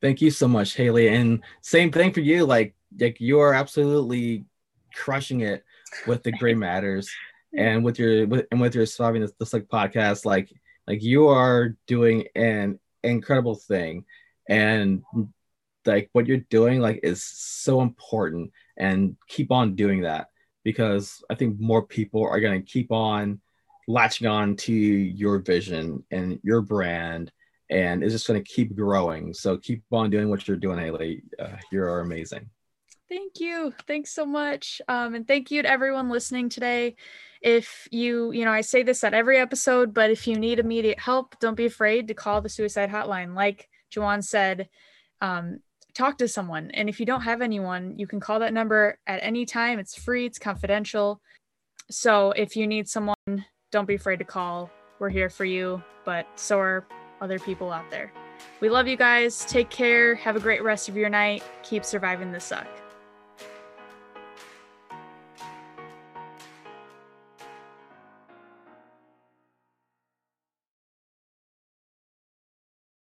Thank 0.01 0.19
you 0.19 0.31
so 0.31 0.47
much, 0.47 0.75
Haley. 0.75 1.09
And 1.09 1.43
same 1.61 1.91
thing 1.91 2.11
for 2.11 2.21
you. 2.21 2.43
Like, 2.43 2.73
like 2.99 3.21
you 3.21 3.39
are 3.39 3.53
absolutely 3.53 4.45
crushing 4.95 5.41
it 5.41 5.63
with 6.07 6.23
the 6.23 6.31
Gray 6.31 6.55
Matters 6.55 7.07
and 7.55 7.85
with 7.85 7.99
your 7.99 8.25
with, 8.25 8.47
and 8.49 8.59
with 8.59 8.73
your 8.73 8.87
surviving 8.87 9.21
this, 9.21 9.31
the 9.37 9.45
Suck 9.45 9.63
podcast. 9.63 10.25
Like, 10.25 10.51
like 10.87 11.03
you 11.03 11.27
are 11.27 11.75
doing 11.85 12.25
an 12.33 12.79
incredible 13.03 13.53
thing, 13.53 14.05
and 14.49 15.03
like 15.85 16.09
what 16.13 16.25
you're 16.25 16.37
doing 16.49 16.79
like 16.79 17.01
is 17.03 17.23
so 17.23 17.81
important. 17.81 18.51
And 18.75 19.17
keep 19.27 19.51
on 19.51 19.75
doing 19.75 20.01
that 20.01 20.29
because 20.63 21.23
I 21.29 21.35
think 21.35 21.59
more 21.59 21.85
people 21.85 22.27
are 22.27 22.39
going 22.39 22.59
to 22.59 22.67
keep 22.67 22.91
on 22.91 23.39
latching 23.87 24.25
on 24.25 24.55
to 24.55 24.73
your 24.73 25.37
vision 25.37 26.03
and 26.09 26.39
your 26.41 26.61
brand 26.61 27.31
and 27.69 28.03
it's 28.03 28.13
just 28.13 28.27
going 28.27 28.41
to 28.41 28.49
keep 28.49 28.75
growing. 28.75 29.33
So 29.33 29.57
keep 29.57 29.83
on 29.91 30.09
doing 30.09 30.29
what 30.29 30.47
you're 30.47 30.57
doing 30.57 30.79
haley 30.79 31.23
uh, 31.39 31.57
you're 31.71 31.99
amazing. 31.99 32.49
Thank 33.09 33.39
you. 33.39 33.73
Thanks 33.87 34.11
so 34.13 34.25
much. 34.25 34.81
Um, 34.87 35.15
and 35.15 35.27
thank 35.27 35.51
you 35.51 35.61
to 35.61 35.69
everyone 35.69 36.09
listening 36.09 36.49
today. 36.49 36.95
If 37.41 37.87
you 37.91 38.31
you 38.31 38.43
know 38.43 38.51
i 38.51 38.61
say 38.61 38.81
this 38.81 39.03
at 39.03 39.13
every 39.13 39.37
episode 39.37 39.93
but 39.93 40.09
if 40.09 40.25
you 40.25 40.35
need 40.35 40.57
immediate 40.57 40.99
help 40.99 41.37
don't 41.39 41.57
be 41.57 41.65
afraid 41.65 42.07
to 42.07 42.15
call 42.15 42.41
the 42.41 42.49
suicide 42.49 42.89
hotline. 42.89 43.35
Like 43.35 43.69
Jaawan 43.93 44.23
said 44.23 44.67
um, 45.21 45.59
talk 45.93 46.17
to 46.17 46.27
someone. 46.27 46.71
And 46.71 46.89
if 46.89 46.99
you 46.99 47.05
don't 47.05 47.21
have 47.21 47.41
anyone 47.41 47.99
you 47.99 48.07
can 48.07 48.19
call 48.19 48.39
that 48.39 48.53
number 48.53 48.97
at 49.05 49.19
any 49.21 49.45
time. 49.45 49.77
It's 49.77 49.95
free 49.95 50.25
it's 50.25 50.39
confidential. 50.39 51.21
So 51.91 52.31
if 52.31 52.55
you 52.55 52.65
need 52.65 52.89
someone 52.89 53.15
don't 53.71 53.87
be 53.87 53.95
afraid 53.95 54.19
to 54.19 54.25
call. 54.25 54.71
We're 54.97 55.09
here 55.09 55.29
for 55.29 55.45
you, 55.45 55.83
but 56.05 56.25
so 56.35 56.57
are 56.59 56.87
other 57.25 57.39
people 57.39 57.71
out 57.71 57.89
there. 57.89 58.11
We 58.61 58.69
love 58.69 58.87
you 58.87 58.95
guys. 58.95 59.43
Take 59.45 59.69
care. 59.69 60.15
Have 60.15 60.35
a 60.35 60.39
great 60.39 60.63
rest 60.63 60.87
of 60.87 60.95
your 60.95 61.09
night. 61.09 61.43
Keep 61.63 61.83
surviving 61.83 62.31
the 62.31 62.39
suck. 62.39 62.67